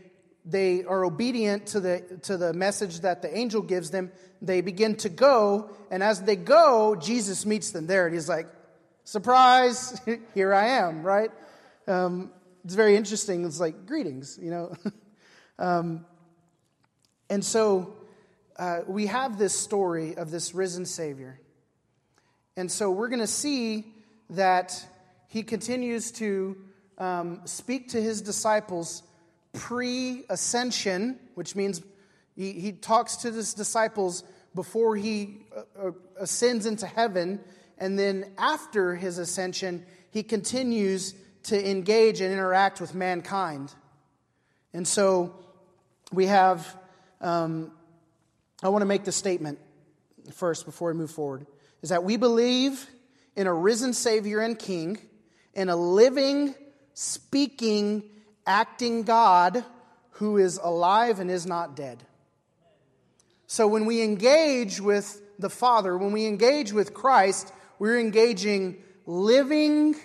they 0.45 0.83
are 0.83 1.03
obedient 1.03 1.67
to 1.67 1.79
the, 1.79 2.19
to 2.23 2.37
the 2.37 2.53
message 2.53 2.99
that 3.01 3.21
the 3.21 3.35
angel 3.35 3.61
gives 3.61 3.89
them. 3.89 4.11
They 4.41 4.61
begin 4.61 4.95
to 4.97 5.09
go, 5.09 5.71
and 5.89 6.03
as 6.03 6.21
they 6.21 6.35
go, 6.35 6.95
Jesus 6.95 7.45
meets 7.45 7.71
them 7.71 7.87
there. 7.87 8.05
And 8.05 8.13
he's 8.13 8.29
like, 8.29 8.47
surprise, 9.03 9.99
here 10.35 10.53
I 10.53 10.67
am, 10.67 11.03
right? 11.03 11.31
Um, 11.87 12.31
it's 12.63 12.75
very 12.75 12.95
interesting. 12.95 13.45
It's 13.45 13.59
like, 13.59 13.85
greetings, 13.87 14.37
you 14.41 14.51
know. 14.51 14.75
um, 15.59 16.05
and 17.29 17.43
so 17.43 17.95
uh, 18.57 18.81
we 18.87 19.07
have 19.07 19.39
this 19.39 19.57
story 19.57 20.15
of 20.15 20.29
this 20.29 20.53
risen 20.53 20.85
Savior. 20.85 21.39
And 22.55 22.71
so 22.71 22.91
we're 22.91 23.09
going 23.09 23.19
to 23.19 23.27
see 23.27 23.85
that 24.31 24.85
he 25.27 25.43
continues 25.43 26.11
to 26.13 26.57
um, 26.97 27.41
speak 27.45 27.89
to 27.89 28.01
his 28.01 28.21
disciples 28.21 29.03
pre 29.55 30.23
ascension, 30.29 31.19
which 31.33 31.55
means 31.55 31.81
he, 32.35 32.51
he 32.53 32.71
talks 32.71 33.17
to 33.17 33.31
his 33.31 33.53
disciples 33.53 34.23
before 34.53 34.95
he 34.95 35.45
uh, 35.55 35.87
uh 35.87 35.91
ascends 36.19 36.65
into 36.65 36.87
heaven 36.87 37.39
and 37.77 37.99
then 37.99 38.31
after 38.37 38.95
his 38.95 39.17
ascension, 39.17 39.85
he 40.11 40.23
continues 40.23 41.13
to 41.43 41.69
engage 41.69 42.21
and 42.21 42.31
interact 42.31 42.79
with 42.79 42.95
mankind. 42.95 43.73
And 44.73 44.87
so 44.87 45.35
we 46.11 46.27
have, 46.27 46.75
um, 47.21 47.71
I 48.63 48.69
want 48.69 48.81
to 48.81 48.87
make 48.87 49.03
the 49.03 49.11
statement 49.11 49.59
first 50.31 50.65
before 50.65 50.91
we 50.91 50.97
move 50.97 51.11
forward, 51.11 51.45
is 51.81 51.89
that 51.89 52.03
we 52.03 52.17
believe 52.17 52.87
in 53.35 53.47
a 53.47 53.53
risen 53.53 53.93
Savior 53.93 54.39
and 54.39 54.57
King, 54.57 54.97
in 55.53 55.69
a 55.69 55.75
living, 55.75 56.55
speaking, 56.93 58.03
acting 58.45 59.03
God 59.03 59.63
who 60.11 60.37
is 60.37 60.59
alive 60.61 61.19
and 61.19 61.29
is 61.29 61.45
not 61.45 61.75
dead. 61.75 62.03
So 63.47 63.67
when 63.67 63.85
we 63.85 64.01
engage 64.01 64.79
with 64.79 65.21
the 65.37 65.49
Father, 65.49 65.97
when 65.97 66.11
we 66.11 66.25
engage 66.25 66.71
with 66.73 66.93
Christ, 66.93 67.51
we're 67.79 67.99
engaging 67.99 68.81
living, 69.05 69.95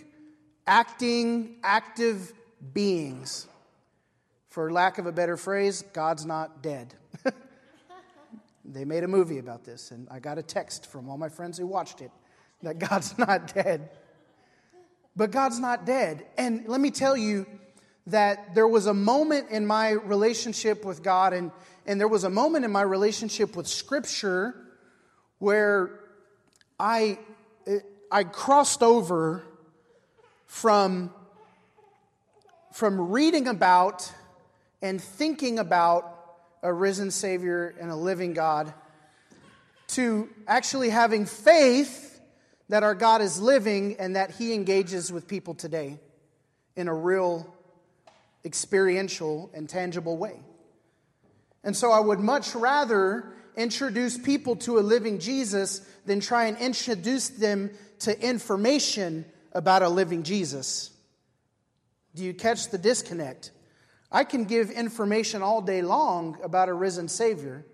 acting, 0.66 1.56
active 1.62 2.32
beings. 2.72 3.46
For 4.48 4.72
lack 4.72 4.98
of 4.98 5.06
a 5.06 5.12
better 5.12 5.36
phrase, 5.36 5.82
God's 5.92 6.26
not 6.26 6.62
dead. 6.62 6.94
they 8.64 8.84
made 8.84 9.04
a 9.04 9.08
movie 9.08 9.38
about 9.38 9.64
this, 9.64 9.92
and 9.92 10.08
I 10.10 10.18
got 10.18 10.38
a 10.38 10.42
text 10.42 10.90
from 10.90 11.08
all 11.08 11.16
my 11.16 11.28
friends 11.28 11.56
who 11.56 11.66
watched 11.66 12.00
it 12.00 12.10
that 12.62 12.78
God's 12.78 13.16
not 13.18 13.54
dead. 13.54 13.90
But 15.16 15.30
God's 15.30 15.58
not 15.58 15.86
dead. 15.86 16.26
And 16.36 16.66
let 16.66 16.80
me 16.80 16.90
tell 16.90 17.16
you 17.16 17.46
that 18.06 18.54
there 18.54 18.68
was 18.68 18.86
a 18.86 18.94
moment 18.94 19.50
in 19.50 19.66
my 19.66 19.90
relationship 19.90 20.84
with 20.84 21.02
God, 21.02 21.32
and, 21.32 21.50
and 21.86 22.00
there 22.00 22.08
was 22.08 22.24
a 22.24 22.30
moment 22.30 22.64
in 22.64 22.72
my 22.72 22.82
relationship 22.82 23.56
with 23.56 23.66
Scripture 23.66 24.54
where 25.38 26.00
I, 26.78 27.18
I 28.10 28.24
crossed 28.24 28.82
over 28.82 29.42
from, 30.46 31.12
from 32.72 33.10
reading 33.10 33.48
about 33.48 34.10
and 34.82 35.00
thinking 35.00 35.58
about 35.58 36.16
a 36.62 36.72
risen 36.72 37.10
Savior 37.10 37.74
and 37.80 37.90
a 37.90 37.96
living 37.96 38.32
God 38.32 38.72
to 39.88 40.28
actually 40.46 40.90
having 40.90 41.26
faith 41.26 42.20
that 42.68 42.82
our 42.82 42.94
God 42.94 43.20
is 43.20 43.40
living 43.40 43.96
and 43.98 44.14
that 44.16 44.30
He 44.30 44.54
engages 44.54 45.12
with 45.12 45.26
people 45.26 45.54
today 45.54 45.98
in 46.76 46.86
a 46.86 46.94
real, 46.94 47.52
experiential, 48.44 49.50
and 49.54 49.68
tangible 49.68 50.16
way. 50.16 50.40
And 51.62 51.76
so 51.76 51.90
I 51.90 52.00
would 52.00 52.20
much 52.20 52.54
rather 52.54 53.32
introduce 53.56 54.16
people 54.16 54.56
to 54.56 54.78
a 54.78 54.80
living 54.80 55.18
Jesus 55.18 55.80
than 56.06 56.20
try 56.20 56.46
and 56.46 56.56
introduce 56.58 57.28
them 57.28 57.70
to 58.00 58.18
information 58.20 59.24
about 59.52 59.82
a 59.82 59.88
living 59.88 60.22
Jesus. 60.22 60.90
Do 62.14 62.24
you 62.24 62.32
catch 62.32 62.70
the 62.70 62.78
disconnect? 62.78 63.50
I 64.10 64.24
can 64.24 64.44
give 64.44 64.70
information 64.70 65.42
all 65.42 65.60
day 65.60 65.82
long 65.82 66.38
about 66.42 66.68
a 66.68 66.74
risen 66.74 67.08
Savior, 67.08 67.64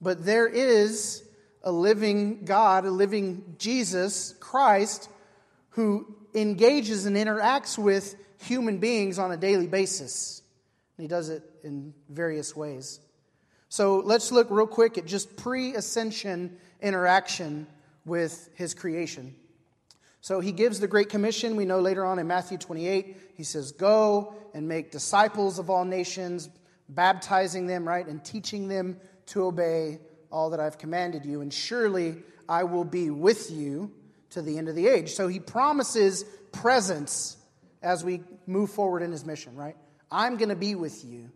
but 0.00 0.24
there 0.24 0.48
is 0.48 1.22
a 1.62 1.70
living 1.70 2.44
God, 2.44 2.84
a 2.84 2.90
living 2.90 3.56
Jesus, 3.58 4.34
Christ, 4.40 5.08
who 5.70 6.14
engages 6.34 7.06
and 7.06 7.16
interacts 7.16 7.78
with 7.78 8.16
human 8.44 8.78
beings 8.78 9.18
on 9.18 9.32
a 9.32 9.36
daily 9.36 9.66
basis. 9.66 10.42
And 10.96 11.04
he 11.04 11.08
does 11.08 11.28
it 11.28 11.42
in 11.62 11.94
various 12.08 12.54
ways. 12.54 13.00
So 13.68 13.98
let's 13.98 14.30
look 14.30 14.48
real 14.50 14.66
quick 14.66 14.98
at 14.98 15.06
just 15.06 15.36
pre 15.36 15.74
ascension 15.74 16.56
interaction 16.80 17.66
with 18.04 18.48
his 18.54 18.74
creation. 18.74 19.34
So 20.20 20.40
he 20.40 20.52
gives 20.52 20.80
the 20.80 20.86
Great 20.86 21.08
Commission. 21.08 21.56
We 21.56 21.64
know 21.64 21.80
later 21.80 22.04
on 22.04 22.18
in 22.18 22.26
Matthew 22.26 22.56
28, 22.56 23.16
he 23.36 23.42
says, 23.42 23.72
Go 23.72 24.34
and 24.54 24.68
make 24.68 24.90
disciples 24.90 25.58
of 25.58 25.68
all 25.70 25.84
nations, 25.84 26.48
baptizing 26.88 27.66
them, 27.66 27.86
right, 27.86 28.06
and 28.06 28.24
teaching 28.24 28.68
them 28.68 28.98
to 29.26 29.44
obey 29.44 29.98
all 30.30 30.50
that 30.50 30.60
I've 30.60 30.78
commanded 30.78 31.26
you. 31.26 31.40
And 31.40 31.52
surely 31.52 32.16
I 32.48 32.64
will 32.64 32.84
be 32.84 33.10
with 33.10 33.50
you 33.50 33.90
to 34.30 34.42
the 34.42 34.58
end 34.58 34.68
of 34.68 34.76
the 34.76 34.86
age. 34.86 35.12
So 35.12 35.28
he 35.28 35.40
promises 35.40 36.24
presence 36.52 37.36
as 37.82 38.04
we 38.04 38.22
move 38.46 38.70
forward 38.70 39.02
in 39.02 39.12
his 39.12 39.24
mission, 39.24 39.56
right? 39.56 39.76
I'm 40.10 40.36
going 40.36 40.48
to 40.48 40.56
be 40.56 40.74
with 40.74 41.04
you. 41.04 41.30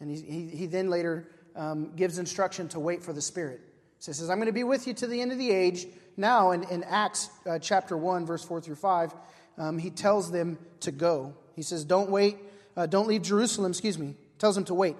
And 0.00 0.10
he, 0.10 0.20
he, 0.20 0.46
he 0.48 0.66
then 0.66 0.90
later 0.90 1.28
um, 1.54 1.92
gives 1.94 2.18
instruction 2.18 2.68
to 2.68 2.80
wait 2.80 3.02
for 3.02 3.12
the 3.12 3.22
Spirit. 3.22 3.60
So 3.98 4.10
he 4.10 4.16
says, 4.16 4.30
I'm 4.30 4.38
going 4.38 4.46
to 4.46 4.52
be 4.52 4.64
with 4.64 4.86
you 4.86 4.94
to 4.94 5.06
the 5.06 5.20
end 5.20 5.32
of 5.32 5.38
the 5.38 5.50
age 5.50 5.86
now 6.16 6.50
in, 6.50 6.64
in 6.64 6.84
Acts 6.84 7.30
uh, 7.46 7.58
chapter 7.58 7.96
1, 7.96 8.26
verse 8.26 8.44
4 8.44 8.60
through 8.60 8.76
5, 8.76 9.14
um, 9.58 9.78
he 9.78 9.90
tells 9.90 10.30
them 10.30 10.58
to 10.80 10.90
go. 10.90 11.34
He 11.54 11.62
says, 11.62 11.84
Don't 11.84 12.10
wait, 12.10 12.36
uh, 12.76 12.86
don't 12.86 13.08
leave 13.08 13.22
Jerusalem, 13.22 13.72
excuse 13.72 13.98
me. 13.98 14.16
Tells 14.38 14.54
them 14.54 14.64
to 14.64 14.74
wait. 14.74 14.96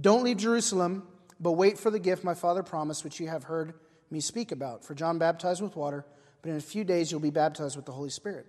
Don't 0.00 0.24
leave 0.24 0.36
Jerusalem, 0.36 1.04
but 1.40 1.52
wait 1.52 1.78
for 1.78 1.90
the 1.90 1.98
gift 1.98 2.24
my 2.24 2.34
father 2.34 2.62
promised, 2.62 3.04
which 3.04 3.20
you 3.20 3.28
have 3.28 3.44
heard 3.44 3.74
me 4.10 4.20
speak 4.20 4.52
about. 4.52 4.84
For 4.84 4.94
John 4.94 5.18
baptized 5.18 5.62
with 5.62 5.76
water, 5.76 6.04
but 6.42 6.50
in 6.50 6.56
a 6.56 6.60
few 6.60 6.84
days 6.84 7.10
you'll 7.10 7.20
be 7.20 7.30
baptized 7.30 7.76
with 7.76 7.86
the 7.86 7.92
Holy 7.92 8.10
Spirit. 8.10 8.46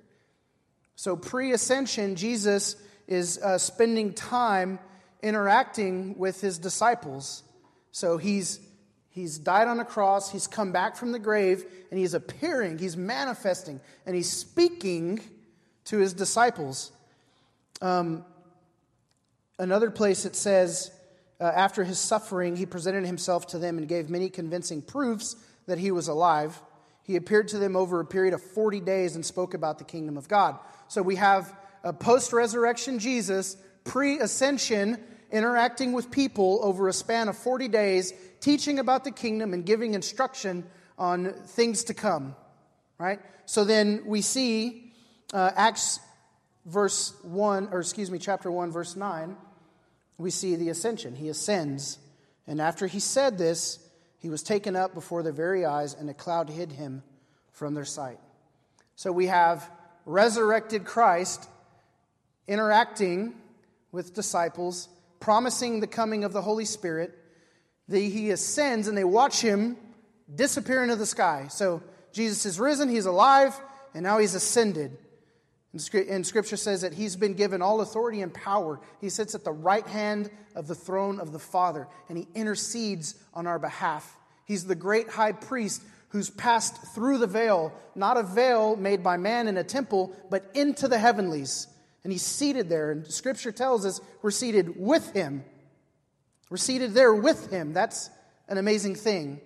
So, 0.98 1.16
pre 1.16 1.54
ascension, 1.54 2.18
Jesus 2.18 2.76
is 3.08 3.38
uh, 3.38 3.58
spending 3.58 4.12
time 4.12 4.80
interacting 5.24 6.18
with 6.18 6.42
his 6.42 6.60
disciples. 6.60 7.44
So, 7.92 8.18
he's 8.18 8.60
He's 9.18 9.40
died 9.40 9.68
on 9.68 9.80
a 9.80 9.86
cross, 9.86 10.32
he's 10.32 10.46
come 10.46 10.72
back 10.72 10.96
from 10.96 11.12
the 11.12 11.18
grave, 11.18 11.66
and 11.90 12.00
he's 12.00 12.14
appearing, 12.14 12.78
he's 12.78 12.96
manifesting, 12.96 13.82
and 14.06 14.16
he's 14.16 14.32
speaking 14.32 15.20
to 15.86 15.98
his 15.98 16.14
disciples. 16.14 16.92
Um, 17.82 18.24
another 19.58 19.90
place 19.90 20.26
it 20.26 20.36
says, 20.36 20.92
uh, 21.42 21.46
after 21.46 21.84
his 21.84 21.98
suffering, 21.98 22.56
he 22.56 22.68
presented 22.68 23.08
himself 23.08 23.48
to 23.48 23.58
them 23.58 23.80
and 23.80 23.88
gave 23.88 24.08
many 24.08 24.30
convincing 24.30 24.84
proofs 24.84 25.36
that 25.66 25.80
he 25.80 25.90
was 25.90 26.08
alive. 26.08 26.62
He 27.08 27.16
appeared 27.16 27.48
to 27.50 27.58
them 27.58 27.76
over 27.76 28.02
a 28.02 28.06
period 28.06 28.34
of 28.34 28.44
40 28.44 28.82
days 28.82 29.16
and 29.16 29.26
spoke 29.26 29.54
about 29.54 29.80
the 29.80 29.86
kingdom 29.86 30.18
of 30.18 30.28
God. 30.28 30.60
So 30.90 31.02
we 31.02 31.16
have 31.16 31.56
a 31.84 31.94
post 31.94 32.34
resurrection 32.34 33.00
Jesus, 33.00 33.56
pre 33.86 34.20
ascension, 34.20 35.02
interacting 35.32 35.94
with 35.94 36.12
people 36.12 36.60
over 36.62 36.90
a 36.90 36.94
span 36.94 37.30
of 37.30 37.38
40 37.38 37.70
days 37.70 38.14
teaching 38.42 38.78
about 38.78 39.06
the 39.06 39.12
kingdom 39.12 39.54
and 39.54 39.66
giving 39.66 39.94
instruction 39.94 40.66
on 40.98 41.34
things 41.34 41.86
to 41.86 41.94
come, 41.94 42.36
right? 42.98 43.20
So 43.46 43.64
then 43.64 44.04
we 44.06 44.22
see 44.22 44.92
uh, 45.34 45.52
Acts 45.56 46.00
verse 46.66 47.14
1, 47.24 47.70
or 47.72 47.80
excuse 47.80 48.12
me, 48.12 48.20
chapter 48.20 48.52
1, 48.52 48.72
verse 48.72 48.96
9, 48.96 49.36
we 50.18 50.30
see 50.30 50.56
the 50.56 50.70
ascension. 50.70 51.16
He 51.16 51.30
ascends. 51.30 52.00
And 52.46 52.60
after 52.60 52.88
he 52.88 53.00
said 53.00 53.38
this, 53.38 53.80
he 54.28 54.30
was 54.30 54.44
taken 54.44 54.76
up 54.76 54.94
before 54.94 55.24
their 55.24 55.32
very 55.32 55.64
eyes, 55.64 55.94
and 55.94 56.10
a 56.10 56.14
cloud 56.14 56.50
hid 56.50 56.74
him 56.74 57.02
from 57.54 57.74
their 57.74 57.86
sight. 57.86 58.20
So 58.98 59.10
we 59.10 59.28
have 59.28 59.72
resurrected 60.06 60.84
Christ 60.84 61.48
interacting 62.46 63.36
with 63.94 64.14
disciples, 64.14 64.90
promising 65.22 65.80
the 65.80 65.88
coming 65.88 66.26
of 66.26 66.34
the 66.34 66.42
Holy 66.42 66.66
Spirit, 66.66 67.18
he 67.90 68.32
ascends 68.32 68.90
and 68.90 68.98
they 68.98 69.06
watch 69.06 69.40
him 69.40 69.78
disappear 70.36 70.84
into 70.84 70.98
the 70.98 71.06
sky. 71.06 71.48
So 71.50 71.82
Jesus 72.12 72.46
is 72.46 72.60
risen, 72.60 72.90
he's 72.90 73.06
alive, 73.06 73.58
and 73.94 74.04
now 74.04 74.18
he's 74.18 74.36
ascended. 74.36 74.98
And 75.72 76.28
scripture 76.28 76.58
says 76.58 76.82
that 76.82 76.94
he's 76.94 77.16
been 77.16 77.36
given 77.36 77.62
all 77.62 77.80
authority 77.80 78.22
and 78.22 78.34
power. 78.34 78.82
He 79.00 79.08
sits 79.08 79.36
at 79.36 79.46
the 79.46 79.54
right 79.54 79.88
hand 79.88 80.30
of 80.54 80.68
the 80.68 80.76
throne 80.76 81.22
of 81.22 81.32
the 81.32 81.40
Father, 81.40 81.88
and 82.10 82.18
he 82.18 82.28
intercedes 82.36 83.16
on 83.34 83.48
our 83.48 83.58
behalf. 83.58 84.17
He's 84.48 84.66
the 84.66 84.74
great 84.74 85.10
high 85.10 85.34
priest 85.34 85.84
who's 86.10 86.32
passed 86.32 86.76
through 86.96 87.20
the 87.20 87.28
veil, 87.28 87.72
not 87.94 88.18
a 88.18 88.24
veil 88.24 88.76
made 88.76 89.04
by 89.04 89.18
man 89.18 89.48
in 89.48 89.58
a 89.58 89.64
temple, 89.64 90.16
but 90.32 90.50
into 90.56 90.88
the 90.88 90.98
heavenlies. 90.98 91.68
And 92.04 92.12
he's 92.12 92.26
seated 92.26 92.70
there. 92.70 92.92
And 92.92 93.06
scripture 93.06 93.52
tells 93.52 93.86
us 93.86 94.02
we're 94.22 94.32
seated 94.32 94.74
with 94.80 95.14
him 95.14 95.44
we're 96.50 96.58
seated 96.58 96.94
there 96.94 97.14
with 97.14 97.52
him. 97.52 97.74
That's 97.74 98.10
an 98.48 98.58
amazing 98.58 98.96
thing. 98.96 99.42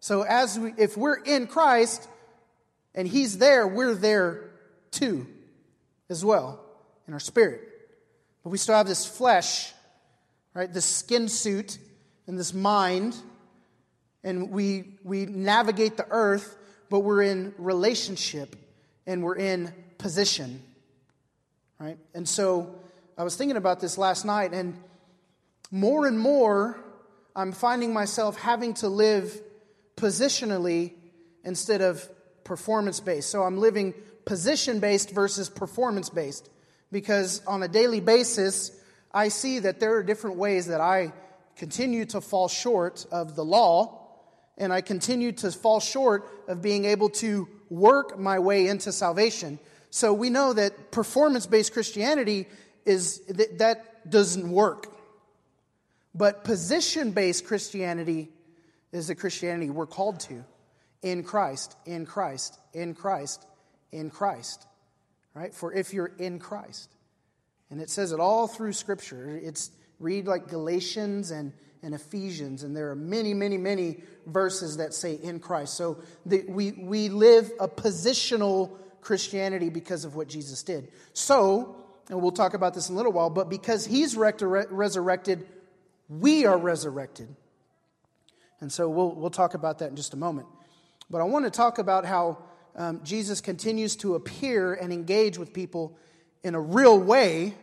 So 0.00 0.22
as 0.22 0.58
we, 0.58 0.74
if 0.76 0.96
we're 0.96 1.22
in 1.22 1.46
Christ 1.46 2.06
and 2.94 3.08
he's 3.08 3.38
there, 3.38 3.66
we're 3.66 3.94
there 3.94 4.50
too 4.90 5.26
as 6.10 6.24
well 6.24 6.60
in 7.08 7.14
our 7.14 7.20
spirit. 7.20 7.62
But 8.44 8.50
we 8.50 8.58
still 8.58 8.74
have 8.74 8.86
this 8.86 9.06
flesh, 9.06 9.72
right? 10.54 10.72
This 10.72 10.84
skin 10.84 11.28
suit 11.28 11.78
and 12.26 12.38
this 12.38 12.52
mind 12.52 13.16
and 14.24 14.50
we 14.50 14.98
we 15.04 15.26
navigate 15.26 15.96
the 15.96 16.06
earth, 16.10 16.56
but 16.90 17.00
we're 17.00 17.22
in 17.22 17.54
relationship 17.58 18.56
and 19.06 19.22
we're 19.22 19.36
in 19.36 19.72
position. 19.98 20.62
Right? 21.78 21.98
And 22.14 22.28
so 22.28 22.74
I 23.18 23.24
was 23.24 23.36
thinking 23.36 23.56
about 23.56 23.80
this 23.80 23.98
last 23.98 24.24
night 24.24 24.52
and 24.52 24.76
more 25.70 26.06
and 26.06 26.18
more, 26.18 26.78
I'm 27.34 27.52
finding 27.52 27.92
myself 27.92 28.36
having 28.36 28.74
to 28.74 28.88
live 28.88 29.40
positionally 29.96 30.92
instead 31.44 31.82
of 31.82 32.08
performance 32.44 33.00
based. 33.00 33.30
So 33.30 33.42
I'm 33.42 33.58
living 33.58 33.94
position 34.24 34.80
based 34.80 35.10
versus 35.10 35.48
performance 35.48 36.08
based 36.10 36.48
because 36.90 37.44
on 37.46 37.62
a 37.62 37.68
daily 37.68 38.00
basis, 38.00 38.72
I 39.12 39.28
see 39.28 39.60
that 39.60 39.80
there 39.80 39.94
are 39.96 40.02
different 40.02 40.36
ways 40.36 40.66
that 40.66 40.80
I 40.80 41.12
continue 41.56 42.04
to 42.06 42.20
fall 42.20 42.48
short 42.48 43.06
of 43.10 43.34
the 43.34 43.44
law 43.44 44.05
and 44.58 44.72
I 44.72 44.80
continue 44.80 45.32
to 45.32 45.50
fall 45.52 45.80
short 45.80 46.28
of 46.48 46.62
being 46.62 46.84
able 46.84 47.10
to 47.10 47.48
work 47.68 48.18
my 48.18 48.38
way 48.38 48.68
into 48.68 48.92
salvation. 48.92 49.58
So 49.90 50.12
we 50.12 50.30
know 50.30 50.52
that 50.52 50.90
performance 50.90 51.46
based 51.46 51.72
Christianity 51.72 52.46
is 52.84 53.20
that, 53.26 53.58
that 53.58 54.10
doesn't 54.10 54.50
work. 54.50 54.92
But 56.14 56.44
position 56.44 57.10
based 57.10 57.46
Christianity 57.46 58.30
is 58.92 59.08
the 59.08 59.14
Christianity 59.14 59.70
we're 59.70 59.86
called 59.86 60.20
to 60.20 60.44
in 61.02 61.22
Christ, 61.22 61.76
in 61.84 62.06
Christ, 62.06 62.58
in 62.72 62.94
Christ, 62.94 63.44
in 63.92 64.10
Christ. 64.10 64.66
Right? 65.34 65.54
For 65.54 65.72
if 65.72 65.92
you're 65.92 66.12
in 66.18 66.38
Christ. 66.38 66.90
And 67.70 67.80
it 67.80 67.90
says 67.90 68.12
it 68.12 68.20
all 68.20 68.46
through 68.46 68.72
Scripture. 68.72 69.38
It's 69.42 69.70
read 69.98 70.26
like 70.26 70.48
Galatians 70.48 71.30
and 71.30 71.52
and 71.82 71.94
Ephesians, 71.94 72.62
and 72.62 72.76
there 72.76 72.90
are 72.90 72.96
many, 72.96 73.34
many, 73.34 73.56
many 73.56 74.02
verses 74.26 74.78
that 74.78 74.94
say 74.94 75.14
in 75.14 75.40
Christ. 75.40 75.74
So 75.74 75.98
the, 76.24 76.44
we, 76.48 76.72
we 76.72 77.08
live 77.08 77.50
a 77.60 77.68
positional 77.68 78.76
Christianity 79.00 79.68
because 79.68 80.04
of 80.04 80.16
what 80.16 80.28
Jesus 80.28 80.62
did. 80.62 80.88
So, 81.12 81.76
and 82.08 82.20
we'll 82.20 82.32
talk 82.32 82.54
about 82.54 82.74
this 82.74 82.88
in 82.88 82.94
a 82.94 82.96
little 82.96 83.12
while, 83.12 83.30
but 83.30 83.48
because 83.48 83.86
he's 83.86 84.16
resurrected, 84.16 85.46
we 86.08 86.44
are 86.44 86.58
resurrected. 86.58 87.28
And 88.60 88.72
so 88.72 88.88
we'll, 88.88 89.14
we'll 89.14 89.30
talk 89.30 89.54
about 89.54 89.78
that 89.78 89.90
in 89.90 89.96
just 89.96 90.14
a 90.14 90.16
moment. 90.16 90.48
But 91.10 91.20
I 91.20 91.24
want 91.24 91.44
to 91.44 91.50
talk 91.50 91.78
about 91.78 92.04
how 92.04 92.38
um, 92.74 93.00
Jesus 93.04 93.40
continues 93.40 93.96
to 93.96 94.14
appear 94.14 94.74
and 94.74 94.92
engage 94.92 95.38
with 95.38 95.52
people 95.52 95.96
in 96.42 96.54
a 96.54 96.60
real 96.60 96.98
way, 96.98 97.54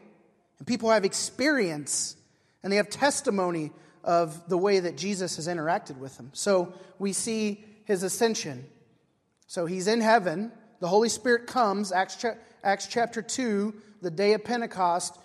and 0.60 0.67
people 0.67 0.89
have 0.89 1.03
experience 1.03 2.15
and 2.63 2.72
they 2.72 2.77
have 2.77 2.89
testimony 2.89 3.72
of 4.03 4.48
the 4.50 4.57
way 4.57 4.79
that 4.79 4.98
Jesus 4.98 5.38
has 5.38 5.48
interacted 5.48 5.98
with 5.98 6.17
them. 6.17 6.31
So 6.33 6.74
we 7.00 7.13
see 7.13 7.63
his 7.86 8.03
ascension. 8.03 8.65
So 9.48 9.65
he's 9.65 9.88
in 9.88 10.01
heaven. 10.01 10.51
The 10.79 10.88
Holy 10.88 11.10
Spirit 11.10 11.48
comes, 11.48 11.91
Acts, 11.91 12.17
cha- 12.17 12.36
Acts 12.63 12.88
chapter 12.88 13.22
2, 13.22 13.74
the 14.01 14.12
day 14.12 14.33
of 14.33 14.43
Pentecost. 14.43 15.17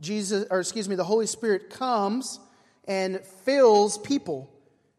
Jesus, 0.00 0.46
or 0.50 0.60
excuse 0.60 0.88
me, 0.88 0.96
the 0.96 1.04
Holy 1.04 1.26
Spirit 1.26 1.70
comes 1.70 2.40
and 2.86 3.20
fills 3.44 3.98
people. 3.98 4.50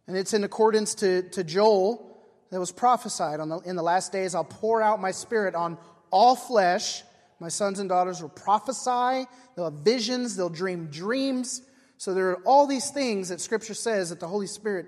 And 0.07 0.15
it's 0.17 0.33
in 0.33 0.43
accordance 0.43 0.95
to, 0.95 1.23
to 1.29 1.43
Joel 1.43 2.17
that 2.51 2.59
was 2.59 2.71
prophesied. 2.71 3.39
On 3.39 3.49
the, 3.49 3.59
in 3.59 3.75
the 3.75 3.83
last 3.83 4.11
days, 4.11 4.35
I'll 4.35 4.43
pour 4.43 4.81
out 4.81 5.01
my 5.01 5.11
spirit 5.11 5.55
on 5.55 5.77
all 6.11 6.35
flesh. 6.35 7.03
My 7.39 7.49
sons 7.49 7.79
and 7.79 7.89
daughters 7.89 8.21
will 8.21 8.29
prophesy, 8.29 9.27
they'll 9.55 9.65
have 9.65 9.81
visions, 9.83 10.35
they'll 10.35 10.49
dream 10.49 10.87
dreams. 10.87 11.61
So 11.97 12.13
there 12.13 12.29
are 12.31 12.41
all 12.43 12.67
these 12.67 12.89
things 12.89 13.29
that 13.29 13.41
Scripture 13.41 13.73
says 13.73 14.09
that 14.09 14.19
the 14.19 14.27
Holy 14.27 14.47
Spirit 14.47 14.87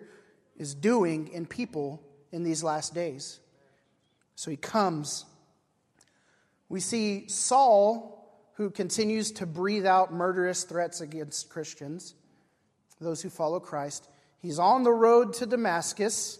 is 0.57 0.73
doing 0.73 1.29
in 1.29 1.45
people 1.45 2.01
in 2.31 2.43
these 2.43 2.63
last 2.63 2.93
days. 2.93 3.39
So 4.35 4.51
he 4.51 4.57
comes. 4.57 5.25
We 6.69 6.79
see 6.79 7.27
Saul, 7.27 8.15
who 8.55 8.69
continues 8.69 9.31
to 9.33 9.45
breathe 9.45 9.85
out 9.85 10.13
murderous 10.13 10.63
threats 10.63 11.01
against 11.01 11.49
Christians, 11.49 12.15
those 12.99 13.21
who 13.21 13.29
follow 13.29 13.59
Christ. 13.59 14.07
He's 14.39 14.59
on 14.59 14.83
the 14.83 14.91
road 14.91 15.33
to 15.35 15.45
Damascus, 15.45 16.39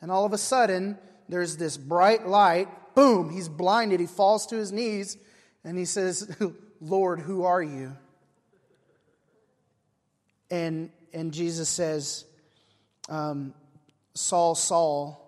and 0.00 0.10
all 0.10 0.24
of 0.24 0.32
a 0.32 0.38
sudden, 0.38 0.98
there's 1.28 1.56
this 1.56 1.76
bright 1.76 2.26
light. 2.26 2.68
Boom, 2.94 3.30
he's 3.30 3.48
blinded. 3.48 4.00
He 4.00 4.06
falls 4.06 4.46
to 4.46 4.56
his 4.56 4.72
knees, 4.72 5.16
and 5.64 5.76
he 5.76 5.84
says, 5.84 6.36
Lord, 6.80 7.20
who 7.20 7.44
are 7.44 7.62
you? 7.62 7.96
And, 10.50 10.90
and 11.12 11.32
Jesus 11.32 11.68
says, 11.68 12.24
um, 13.08 13.54
Saul, 14.14 14.54
Saul, 14.54 15.22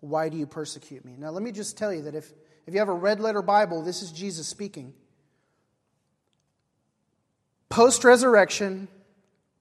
why 0.00 0.28
do 0.28 0.36
you 0.36 0.46
persecute 0.46 1.04
me? 1.04 1.14
Now, 1.18 1.30
let 1.30 1.42
me 1.42 1.52
just 1.52 1.76
tell 1.76 1.92
you 1.92 2.02
that 2.02 2.14
if, 2.14 2.32
if 2.66 2.74
you 2.74 2.80
have 2.80 2.88
a 2.88 2.94
red 2.94 3.20
letter 3.20 3.42
Bible, 3.42 3.82
this 3.82 4.02
is 4.02 4.12
Jesus 4.12 4.46
speaking. 4.46 4.94
Post 7.68 8.04
resurrection, 8.04 8.88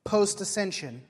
post 0.04 0.42
ascension. 0.42 1.02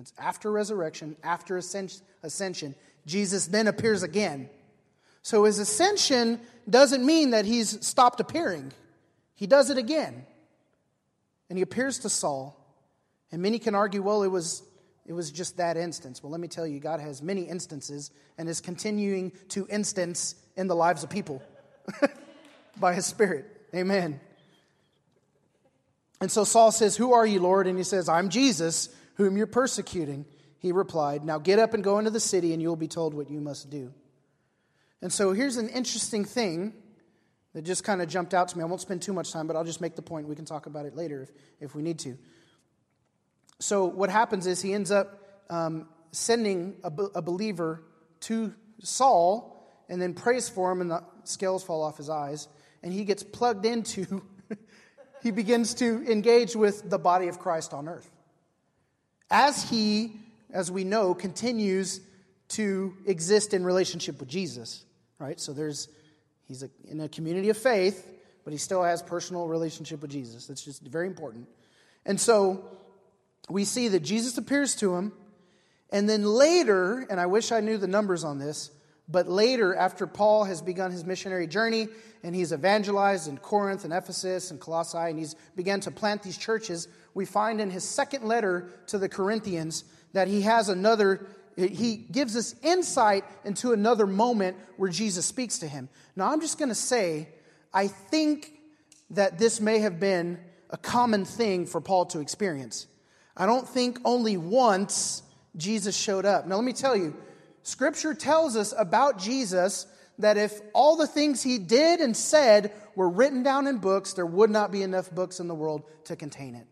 It's 0.00 0.12
after 0.18 0.50
resurrection, 0.50 1.16
after 1.22 1.56
ascension. 1.56 2.74
Jesus 3.06 3.46
then 3.46 3.66
appears 3.66 4.02
again. 4.02 4.48
So 5.22 5.44
his 5.44 5.58
ascension 5.58 6.40
doesn't 6.68 7.04
mean 7.04 7.30
that 7.30 7.44
he's 7.44 7.84
stopped 7.84 8.20
appearing. 8.20 8.72
He 9.34 9.46
does 9.46 9.70
it 9.70 9.78
again. 9.78 10.24
And 11.48 11.58
he 11.58 11.62
appears 11.62 11.98
to 12.00 12.08
Saul. 12.08 12.54
And 13.30 13.42
many 13.42 13.58
can 13.58 13.74
argue, 13.74 14.02
well, 14.02 14.22
it 14.22 14.28
was, 14.28 14.62
it 15.06 15.12
was 15.12 15.30
just 15.30 15.56
that 15.58 15.76
instance. 15.76 16.22
Well, 16.22 16.32
let 16.32 16.40
me 16.40 16.48
tell 16.48 16.66
you, 16.66 16.80
God 16.80 17.00
has 17.00 17.22
many 17.22 17.42
instances 17.42 18.10
and 18.36 18.48
is 18.48 18.60
continuing 18.60 19.32
to 19.50 19.66
instance 19.68 20.34
in 20.56 20.66
the 20.66 20.76
lives 20.76 21.02
of 21.02 21.10
people 21.10 21.42
by 22.76 22.94
his 22.94 23.06
Spirit. 23.06 23.46
Amen. 23.74 24.20
And 26.20 26.30
so 26.30 26.44
Saul 26.44 26.72
says, 26.72 26.96
Who 26.96 27.12
are 27.12 27.26
you, 27.26 27.40
Lord? 27.40 27.66
And 27.66 27.78
he 27.78 27.84
says, 27.84 28.08
I'm 28.08 28.28
Jesus, 28.28 28.88
whom 29.14 29.36
you're 29.36 29.46
persecuting. 29.46 30.24
He 30.58 30.72
replied, 30.72 31.24
Now 31.24 31.38
get 31.38 31.58
up 31.58 31.74
and 31.74 31.84
go 31.84 31.98
into 31.98 32.10
the 32.10 32.20
city, 32.20 32.52
and 32.52 32.60
you'll 32.60 32.76
be 32.76 32.88
told 32.88 33.14
what 33.14 33.30
you 33.30 33.40
must 33.40 33.70
do. 33.70 33.92
And 35.00 35.12
so 35.12 35.32
here's 35.32 35.56
an 35.56 35.68
interesting 35.68 36.24
thing 36.24 36.72
that 37.54 37.62
just 37.62 37.84
kind 37.84 38.02
of 38.02 38.08
jumped 38.08 38.34
out 38.34 38.48
to 38.48 38.58
me. 38.58 38.62
I 38.62 38.66
won't 38.66 38.80
spend 38.80 39.02
too 39.02 39.12
much 39.12 39.32
time, 39.32 39.46
but 39.46 39.56
I'll 39.56 39.64
just 39.64 39.80
make 39.80 39.94
the 39.94 40.02
point. 40.02 40.26
We 40.26 40.34
can 40.34 40.44
talk 40.44 40.66
about 40.66 40.86
it 40.86 40.96
later 40.96 41.22
if, 41.22 41.30
if 41.60 41.74
we 41.74 41.82
need 41.82 41.98
to. 42.00 42.18
So 43.60 43.86
what 43.86 44.10
happens 44.10 44.46
is 44.46 44.62
he 44.62 44.72
ends 44.72 44.90
up 44.90 45.20
um, 45.50 45.88
sending 46.12 46.76
a, 46.84 46.92
a 47.14 47.22
believer 47.22 47.82
to 48.20 48.54
Saul 48.80 49.54
and 49.88 50.00
then 50.00 50.14
prays 50.14 50.48
for 50.48 50.70
him, 50.70 50.80
and 50.80 50.90
the 50.90 51.02
scales 51.24 51.64
fall 51.64 51.82
off 51.82 51.96
his 51.96 52.10
eyes, 52.10 52.48
and 52.82 52.92
he 52.92 53.04
gets 53.04 53.22
plugged 53.22 53.64
into, 53.64 54.22
he 55.22 55.30
begins 55.30 55.74
to 55.74 56.04
engage 56.10 56.54
with 56.54 56.88
the 56.88 56.98
body 56.98 57.28
of 57.28 57.38
Christ 57.38 57.72
on 57.72 57.88
earth. 57.88 58.10
As 59.30 59.68
he, 59.68 60.12
as 60.50 60.70
we 60.70 60.84
know, 60.84 61.14
continues 61.14 62.00
to 62.48 62.94
exist 63.06 63.54
in 63.54 63.64
relationship 63.64 64.20
with 64.20 64.28
Jesus, 64.28 64.84
right? 65.18 65.38
So 65.40 65.52
there's, 65.52 65.88
he's 66.44 66.62
a, 66.62 66.70
in 66.86 67.00
a 67.00 67.08
community 67.08 67.48
of 67.50 67.56
faith, 67.56 68.06
but 68.44 68.52
he 68.52 68.58
still 68.58 68.82
has 68.82 69.02
personal 69.02 69.48
relationship 69.48 70.00
with 70.00 70.10
Jesus. 70.10 70.46
That's 70.46 70.64
just 70.64 70.82
very 70.82 71.06
important. 71.06 71.48
And 72.06 72.18
so 72.18 72.64
we 73.48 73.64
see 73.64 73.88
that 73.88 74.00
Jesus 74.00 74.38
appears 74.38 74.74
to 74.76 74.94
him, 74.94 75.12
and 75.90 76.08
then 76.08 76.24
later, 76.24 77.06
and 77.08 77.18
I 77.18 77.26
wish 77.26 77.50
I 77.52 77.60
knew 77.60 77.78
the 77.78 77.88
numbers 77.88 78.24
on 78.24 78.38
this, 78.38 78.70
but 79.08 79.26
later, 79.26 79.74
after 79.74 80.06
Paul 80.06 80.44
has 80.44 80.60
begun 80.60 80.90
his 80.90 81.04
missionary 81.04 81.46
journey 81.46 81.88
and 82.22 82.34
he's 82.34 82.52
evangelized 82.52 83.26
in 83.26 83.38
Corinth 83.38 83.84
and 83.84 83.92
Ephesus 83.92 84.50
and 84.50 84.60
Colossae, 84.60 84.98
and 84.98 85.18
he's 85.18 85.34
began 85.56 85.80
to 85.80 85.90
plant 85.90 86.22
these 86.22 86.36
churches, 86.36 86.88
we 87.14 87.24
find 87.24 87.60
in 87.60 87.70
his 87.70 87.84
second 87.84 88.24
letter 88.24 88.68
to 88.88 88.98
the 88.98 89.08
Corinthians 89.08 89.84
that 90.12 90.28
he 90.28 90.42
has 90.42 90.68
another, 90.68 91.26
he 91.56 91.96
gives 91.96 92.36
us 92.36 92.54
insight 92.62 93.24
into 93.44 93.72
another 93.72 94.06
moment 94.06 94.58
where 94.76 94.90
Jesus 94.90 95.24
speaks 95.24 95.60
to 95.60 95.68
him. 95.68 95.88
Now, 96.14 96.30
I'm 96.30 96.42
just 96.42 96.58
going 96.58 96.68
to 96.68 96.74
say, 96.74 97.28
I 97.72 97.86
think 97.86 98.52
that 99.10 99.38
this 99.38 99.58
may 99.58 99.78
have 99.78 99.98
been 99.98 100.38
a 100.68 100.76
common 100.76 101.24
thing 101.24 101.64
for 101.64 101.80
Paul 101.80 102.04
to 102.06 102.20
experience. 102.20 102.86
I 103.38 103.46
don't 103.46 103.66
think 103.66 104.00
only 104.04 104.36
once 104.36 105.22
Jesus 105.56 105.96
showed 105.96 106.26
up. 106.26 106.46
Now, 106.46 106.56
let 106.56 106.64
me 106.64 106.72
tell 106.72 106.96
you, 106.96 107.16
Scripture 107.62 108.12
tells 108.12 108.56
us 108.56 108.74
about 108.76 109.18
Jesus 109.18 109.86
that 110.18 110.36
if 110.36 110.60
all 110.74 110.96
the 110.96 111.06
things 111.06 111.42
he 111.42 111.58
did 111.58 112.00
and 112.00 112.16
said 112.16 112.72
were 112.96 113.08
written 113.08 113.44
down 113.44 113.68
in 113.68 113.78
books, 113.78 114.14
there 114.14 114.26
would 114.26 114.50
not 114.50 114.72
be 114.72 114.82
enough 114.82 115.10
books 115.12 115.38
in 115.38 115.46
the 115.46 115.54
world 115.54 115.84
to 116.04 116.16
contain 116.16 116.56
it. 116.56 116.66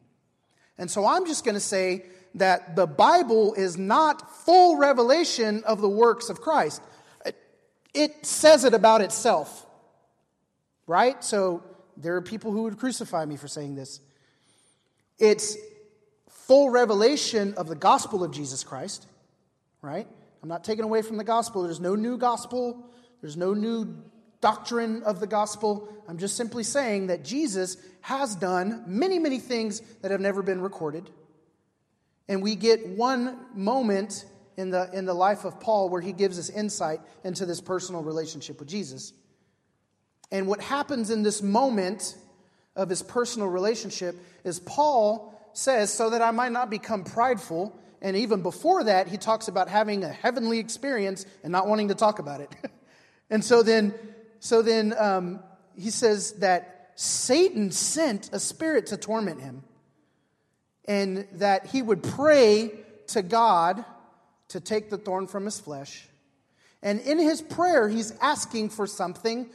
And 0.77 0.91
so 0.91 1.07
I'm 1.07 1.25
just 1.27 1.45
going 1.45 1.55
to 1.55 1.61
say 1.61 2.05
that 2.35 2.75
the 2.75 2.87
Bible 2.87 3.55
is 3.55 3.79
not 3.79 4.31
full 4.45 4.77
revelation 4.77 5.63
of 5.65 5.81
the 5.81 5.89
works 5.89 6.29
of 6.29 6.41
Christ. 6.41 6.83
It 7.95 8.27
says 8.27 8.65
it 8.65 8.75
about 8.75 9.01
itself, 9.01 9.65
right? 10.87 11.23
So 11.25 11.63
there 11.97 12.17
are 12.17 12.23
people 12.23 12.53
who 12.53 12.65
would 12.65 12.79
crucify 12.79 13.25
me 13.25 13.37
for 13.37 13.49
saying 13.49 13.75
this. 13.75 14.01
It's 15.19 15.57
full 16.47 16.71
revelation 16.71 17.55
of 17.55 17.67
the 17.67 17.75
gospel 17.75 18.23
of 18.23 18.31
Jesus 18.31 18.63
Christ, 18.63 19.07
right? 19.83 20.07
I'm 20.43 20.49
not 20.49 20.63
taking 20.63 20.85
away 20.85 21.03
from 21.03 21.17
the 21.17 21.25
gospel. 21.25 21.65
There's 21.65 21.81
no 21.81 21.97
new 21.97 22.17
gospel, 22.17 22.89
there's 23.21 23.37
no 23.37 23.53
new 23.53 23.97
doctrine 24.41 25.03
of 25.03 25.19
the 25.19 25.27
gospel. 25.27 25.89
I'm 26.07 26.19
just 26.19 26.37
simply 26.37 26.63
saying 26.63 27.09
that 27.09 27.25
Jesus 27.25 27.77
has 28.03 28.37
done 28.37 28.85
many, 28.87 29.19
many 29.19 29.41
things 29.41 29.81
that 30.03 30.13
have 30.13 30.21
never 30.21 30.43
been 30.43 30.61
recorded. 30.61 31.11
And 32.29 32.43
we 32.43 32.55
get 32.55 32.87
one 32.87 33.39
moment 33.55 34.25
in 34.57 34.71
the, 34.71 34.89
in 34.93 35.05
the 35.05 35.15
life 35.15 35.45
of 35.45 35.59
Paul 35.59 35.89
where 35.89 36.01
he 36.01 36.13
gives 36.13 36.39
us 36.39 36.49
insight 36.49 37.01
into 37.25 37.45
this 37.45 37.61
personal 37.61 38.03
relationship 38.03 38.61
with 38.61 38.69
Jesus. 38.69 39.13
And 40.31 40.47
what 40.47 40.61
happens 40.61 41.11
in 41.11 41.23
this 41.23 41.43
moment 41.43 42.17
of 42.77 42.89
his 42.89 43.03
personal 43.03 43.49
relationship 43.49 44.17
is 44.45 44.61
Paul 44.61 45.36
says, 45.57 45.93
so 45.93 46.11
that 46.11 46.21
I 46.21 46.31
might 46.33 46.53
not 46.53 46.69
become 46.69 47.03
prideful. 47.03 47.75
And 48.03 48.17
even 48.17 48.43
before 48.43 48.85
that, 48.85 49.09
he 49.09 49.17
talks 49.17 49.49
about 49.49 49.69
having 49.69 50.05
a 50.05 50.09
heavenly 50.09 50.59
experience 50.59 51.25
and 51.43 51.51
not 51.51 51.67
wanting 51.67 51.89
to 51.89 51.95
talk 51.95 52.19
about 52.19 52.41
it. 52.41 52.55
and 53.31 53.43
so 53.43 53.63
then, 53.63 53.95
so 54.39 54.61
then 54.61 54.95
um, 54.99 55.41
he 55.75 55.91
says 55.91 56.33
that 56.33 56.93
Satan 56.95 57.71
sent 57.71 58.31
a 58.33 58.39
spirit 58.39 58.87
to 58.89 58.97
torment 58.97 59.41
him, 59.41 59.63
and 60.87 61.27
that 61.33 61.67
he 61.67 61.83
would 61.83 62.03
pray 62.03 62.73
to 63.09 63.23
God 63.23 63.85
to 64.49 64.61
take 64.61 64.91
the 64.91 64.99
thorn 64.99 65.27
from 65.27 65.45
his 65.45 65.59
flesh. 65.59 66.07
And 66.83 67.01
in 67.01 67.19
his 67.19 67.43
prayer, 67.43 67.89
he's 67.89 68.13
asking 68.21 68.71
for 68.71 68.87
something, 68.87 69.49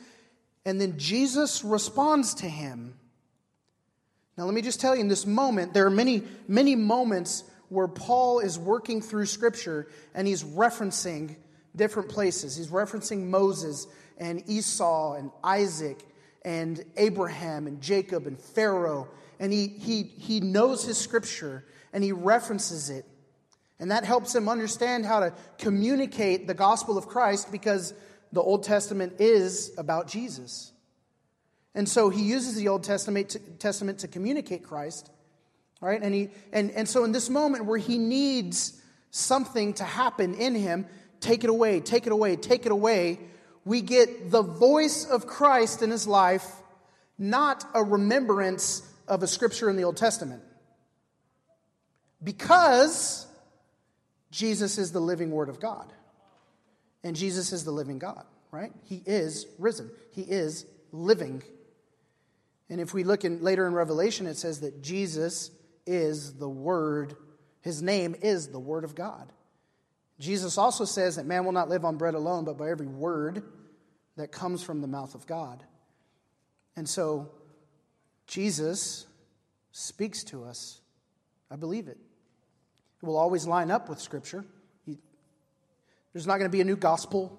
and 0.65 0.81
then 0.81 0.97
Jesus 0.97 1.63
responds 1.63 2.33
to 2.35 2.47
him. 2.47 2.95
Now, 4.38 4.46
let 4.46 4.54
me 4.54 4.62
just 4.62 4.80
tell 4.80 4.96
you 4.96 5.02
in 5.02 5.08
this 5.08 5.26
moment, 5.26 5.74
there 5.74 5.86
are 5.86 5.91
many, 5.91 6.24
many 6.48 6.76
moments 6.76 7.44
where 7.70 7.88
Paul 7.88 8.39
is 8.39 8.58
working 8.58 9.02
through 9.02 9.26
Scripture 9.26 9.88
and 10.13 10.28
he's 10.28 10.44
referencing 10.44 11.36
different 11.76 12.10
places. 12.10 12.56
He's 12.56 12.67
referencing 12.67 13.28
Moses 13.28 13.88
and 14.17 14.44
Esau 14.50 15.15
and 15.15 15.32
Isaac 15.44 16.06
and 16.44 16.84
Abraham 16.98 17.67
and 17.67 17.82
Jacob 17.82 18.28
and 18.28 18.39
Pharaoh. 18.39 19.08
And 19.39 19.52
he, 19.52 19.67
he, 19.67 20.04
he 20.04 20.39
knows 20.39 20.84
his 20.84 20.98
Scripture 20.98 21.65
and 21.94 22.04
he 22.04 22.12
references 22.12 22.89
it. 22.89 23.06
And 23.80 23.91
that 23.91 24.04
helps 24.06 24.36
him 24.36 24.48
understand 24.48 25.06
how 25.06 25.22
to 25.22 25.34
communicate 25.58 26.48
the 26.48 26.54
gospel 26.54 26.98
of 26.98 27.08
Christ 27.08 27.52
because 27.52 27.94
the 28.32 28.41
Old 28.41 28.63
Testament 28.63 29.13
is 29.20 29.74
about 29.78 30.08
Jesus. 30.08 30.70
And 31.73 31.88
so 31.88 32.10
he 32.10 32.23
uses 32.23 32.55
the 32.55 32.67
Old 32.67 32.84
Testament 32.84 33.29
to, 33.29 33.39
Testament 33.39 33.99
to 33.99 34.07
communicate 34.07 34.63
Christ. 34.63 35.10
Right? 35.79 36.01
And, 36.01 36.13
he, 36.13 36.29
and, 36.51 36.71
and 36.71 36.88
so 36.88 37.03
in 37.03 37.12
this 37.12 37.29
moment 37.29 37.65
where 37.65 37.77
he 37.77 37.97
needs 37.97 38.79
something 39.10 39.73
to 39.75 39.84
happen 39.84 40.36
in 40.36 40.55
him, 40.55 40.86
take 41.19 41.43
it 41.43 41.49
away, 41.49 41.79
take 41.79 42.05
it 42.05 42.12
away, 42.12 42.36
take 42.36 42.65
it 42.65 42.71
away, 42.71 43.19
we 43.65 43.81
get 43.81 44.31
the 44.31 44.41
voice 44.41 45.05
of 45.05 45.27
Christ 45.27 45.81
in 45.81 45.91
his 45.91 46.07
life, 46.07 46.49
not 47.17 47.65
a 47.73 47.84
remembrance 47.84 48.88
of 49.07 49.23
a 49.23 49.27
scripture 49.27 49.69
in 49.69 49.75
the 49.75 49.84
Old 49.84 49.97
Testament. 49.97 50.43
Because 52.23 53.27
Jesus 54.31 54.77
is 54.77 54.91
the 54.91 54.99
living 54.99 55.31
Word 55.31 55.49
of 55.49 55.60
God. 55.60 55.91
And 57.03 57.15
Jesus 57.15 57.51
is 57.51 57.63
the 57.63 57.71
living 57.71 57.99
God, 57.99 58.25
right? 58.51 58.71
He 58.84 59.01
is 59.05 59.47
risen, 59.57 59.89
He 60.12 60.21
is 60.21 60.65
living. 60.91 61.43
And 62.71 62.79
if 62.79 62.93
we 62.93 63.03
look 63.03 63.25
in, 63.25 63.43
later 63.43 63.67
in 63.67 63.73
Revelation, 63.73 64.25
it 64.25 64.38
says 64.38 64.62
that 64.62 64.81
Jesus 64.81 65.51
is 65.86 66.36
the 66.36 66.47
Word, 66.47 67.15
His 67.60 67.81
name 67.81 68.15
is 68.21 68.47
the 68.47 68.60
Word 68.60 68.86
of 68.86 68.95
God. 68.95 69.34
Jesus 70.19 70.57
also 70.57 70.86
says 70.86 71.17
that 71.17 71.25
man 71.25 71.43
will 71.43 71.51
not 71.51 71.67
live 71.67 71.84
on 71.84 71.97
bread 71.97 72.13
alone, 72.13 72.45
but 72.45 72.57
by 72.57 72.69
every 72.69 72.88
word 72.88 73.43
that 74.15 74.31
comes 74.31 74.63
from 74.63 74.79
the 74.79 74.88
mouth 74.88 75.15
of 75.15 75.27
God. 75.27 75.63
And 76.77 76.88
so, 76.88 77.29
Jesus 78.25 79.05
speaks 79.73 80.23
to 80.25 80.45
us. 80.45 80.79
I 81.49 81.57
believe 81.57 81.89
it. 81.89 81.97
It 83.01 83.05
will 83.05 83.17
always 83.17 83.45
line 83.45 83.69
up 83.69 83.89
with 83.89 83.99
Scripture. 83.99 84.45
There's 86.13 86.27
not 86.27 86.38
going 86.38 86.49
to 86.49 86.55
be 86.55 86.62
a 86.62 86.65
new 86.65 86.77
gospel. 86.77 87.38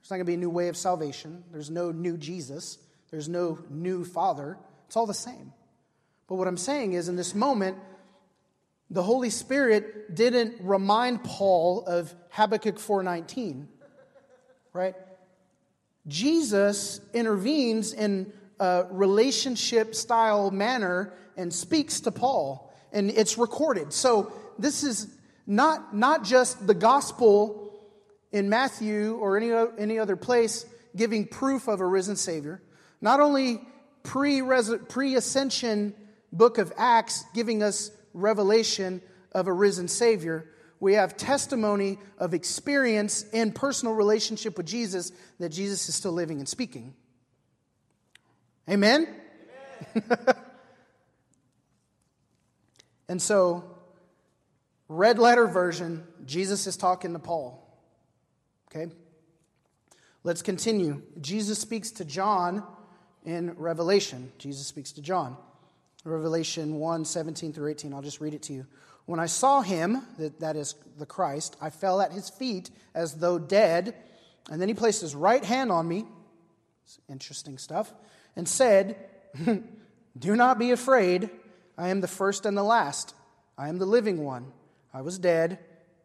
There's 0.00 0.10
not 0.10 0.16
going 0.16 0.26
to 0.26 0.30
be 0.30 0.34
a 0.34 0.38
new 0.38 0.50
way 0.50 0.68
of 0.68 0.76
salvation. 0.76 1.44
There's 1.50 1.70
no 1.70 1.92
new 1.92 2.18
Jesus. 2.18 2.76
There's 3.14 3.28
no 3.28 3.60
new 3.70 4.04
Father. 4.04 4.58
It's 4.88 4.96
all 4.96 5.06
the 5.06 5.14
same. 5.14 5.52
But 6.26 6.34
what 6.34 6.48
I'm 6.48 6.56
saying 6.56 6.94
is, 6.94 7.08
in 7.08 7.14
this 7.14 7.32
moment, 7.32 7.78
the 8.90 9.04
Holy 9.04 9.30
Spirit 9.30 10.16
didn't 10.16 10.56
remind 10.60 11.22
Paul 11.22 11.84
of 11.86 12.12
Habakkuk 12.30 12.74
4:19, 12.74 13.68
right? 14.72 14.96
Jesus 16.08 17.00
intervenes 17.12 17.92
in 17.92 18.32
a 18.58 18.86
relationship 18.90 19.94
style 19.94 20.50
manner 20.50 21.12
and 21.36 21.54
speaks 21.54 22.00
to 22.00 22.10
Paul, 22.10 22.74
and 22.90 23.12
it's 23.12 23.38
recorded. 23.38 23.92
So 23.92 24.32
this 24.58 24.82
is 24.82 25.06
not, 25.46 25.94
not 25.94 26.24
just 26.24 26.66
the 26.66 26.74
gospel 26.74 27.78
in 28.32 28.48
Matthew 28.48 29.14
or 29.14 29.36
any, 29.36 29.52
any 29.78 30.00
other 30.00 30.16
place 30.16 30.66
giving 30.96 31.28
proof 31.28 31.68
of 31.68 31.80
a 31.80 31.86
risen 31.86 32.16
Savior, 32.16 32.60
not 33.04 33.20
only 33.20 33.60
pre 34.02 34.40
ascension 35.14 35.94
book 36.32 36.56
of 36.56 36.72
Acts 36.78 37.22
giving 37.34 37.62
us 37.62 37.90
revelation 38.14 39.02
of 39.30 39.46
a 39.46 39.52
risen 39.52 39.88
Savior, 39.88 40.50
we 40.80 40.94
have 40.94 41.14
testimony 41.14 41.98
of 42.16 42.32
experience 42.32 43.24
in 43.24 43.52
personal 43.52 43.94
relationship 43.94 44.56
with 44.56 44.64
Jesus 44.64 45.12
that 45.38 45.50
Jesus 45.50 45.86
is 45.88 45.94
still 45.94 46.12
living 46.12 46.38
and 46.38 46.48
speaking. 46.48 46.94
Amen? 48.70 49.06
Amen. 49.94 50.18
and 53.10 53.20
so 53.20 53.64
Red 54.88 55.18
letter 55.18 55.46
version, 55.46 56.06
Jesus 56.24 56.66
is 56.66 56.78
talking 56.78 57.12
to 57.12 57.18
Paul. 57.18 57.60
Okay? 58.70 58.90
Let's 60.22 60.40
continue. 60.40 61.02
Jesus 61.20 61.58
speaks 61.58 61.90
to 61.92 62.06
John 62.06 62.62
in 63.24 63.54
Revelation. 63.56 64.32
Jesus 64.38 64.66
speaks 64.66 64.92
to 64.92 65.02
John. 65.02 65.36
Revelation 66.04 66.74
1 66.76 67.04
17 67.04 67.52
through 67.52 67.70
18. 67.70 67.94
I'll 67.94 68.02
just 68.02 68.20
read 68.20 68.34
it 68.34 68.42
to 68.42 68.52
you. 68.52 68.66
When 69.06 69.20
I 69.20 69.26
saw 69.26 69.60
him, 69.60 70.02
that, 70.18 70.40
that 70.40 70.56
is 70.56 70.74
the 70.98 71.06
Christ, 71.06 71.56
I 71.60 71.70
fell 71.70 72.00
at 72.00 72.12
his 72.12 72.30
feet 72.30 72.70
as 72.94 73.14
though 73.14 73.38
dead. 73.38 73.94
And 74.50 74.60
then 74.60 74.68
he 74.68 74.74
placed 74.74 75.00
his 75.00 75.14
right 75.14 75.44
hand 75.44 75.72
on 75.72 75.88
me, 75.88 76.04
interesting 77.08 77.56
stuff, 77.56 77.92
and 78.36 78.46
said, 78.46 78.96
Do 80.18 80.36
not 80.36 80.58
be 80.58 80.70
afraid. 80.70 81.30
I 81.78 81.88
am 81.88 82.00
the 82.00 82.08
first 82.08 82.46
and 82.46 82.56
the 82.56 82.62
last. 82.62 83.14
I 83.56 83.68
am 83.68 83.78
the 83.78 83.86
living 83.86 84.22
one. 84.22 84.52
I 84.92 85.00
was 85.02 85.18
dead, 85.18 85.58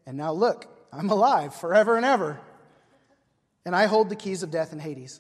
and 0.05 0.17
now 0.17 0.31
look, 0.31 0.65
I'm 0.91 1.09
alive 1.09 1.53
forever 1.53 1.95
and 1.95 2.05
ever. 2.05 2.39
And 3.65 3.75
I 3.75 3.85
hold 3.85 4.09
the 4.09 4.15
keys 4.15 4.41
of 4.41 4.51
death 4.51 4.71
and 4.71 4.81
Hades. 4.81 5.19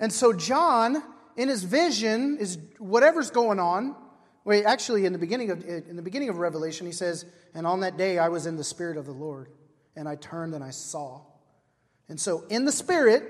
And 0.00 0.12
so, 0.12 0.32
John, 0.32 1.02
in 1.36 1.48
his 1.48 1.64
vision, 1.64 2.38
is 2.38 2.58
whatever's 2.78 3.30
going 3.30 3.58
on. 3.58 3.96
Wait, 4.44 4.64
actually, 4.64 5.06
in 5.06 5.12
the 5.12 5.18
beginning 5.18 5.50
of 5.50 5.64
in 5.64 5.96
the 5.96 6.02
beginning 6.02 6.28
of 6.28 6.38
Revelation, 6.38 6.86
he 6.86 6.92
says, 6.92 7.24
"And 7.54 7.66
on 7.66 7.80
that 7.80 7.96
day, 7.96 8.18
I 8.18 8.28
was 8.28 8.46
in 8.46 8.56
the 8.56 8.64
spirit 8.64 8.96
of 8.96 9.06
the 9.06 9.12
Lord, 9.12 9.48
and 9.96 10.08
I 10.08 10.16
turned 10.16 10.54
and 10.54 10.62
I 10.62 10.70
saw." 10.70 11.22
And 12.08 12.20
so, 12.20 12.44
in 12.50 12.64
the 12.64 12.72
spirit, 12.72 13.24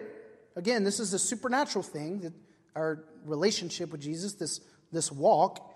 again, 0.56 0.82
this 0.82 0.98
is 0.98 1.12
a 1.14 1.18
supernatural 1.18 1.82
thing 1.84 2.20
that 2.20 2.32
our 2.74 3.04
relationship 3.24 3.92
with 3.92 4.00
Jesus, 4.00 4.32
this 4.34 4.60
this 4.90 5.12
walk, 5.12 5.70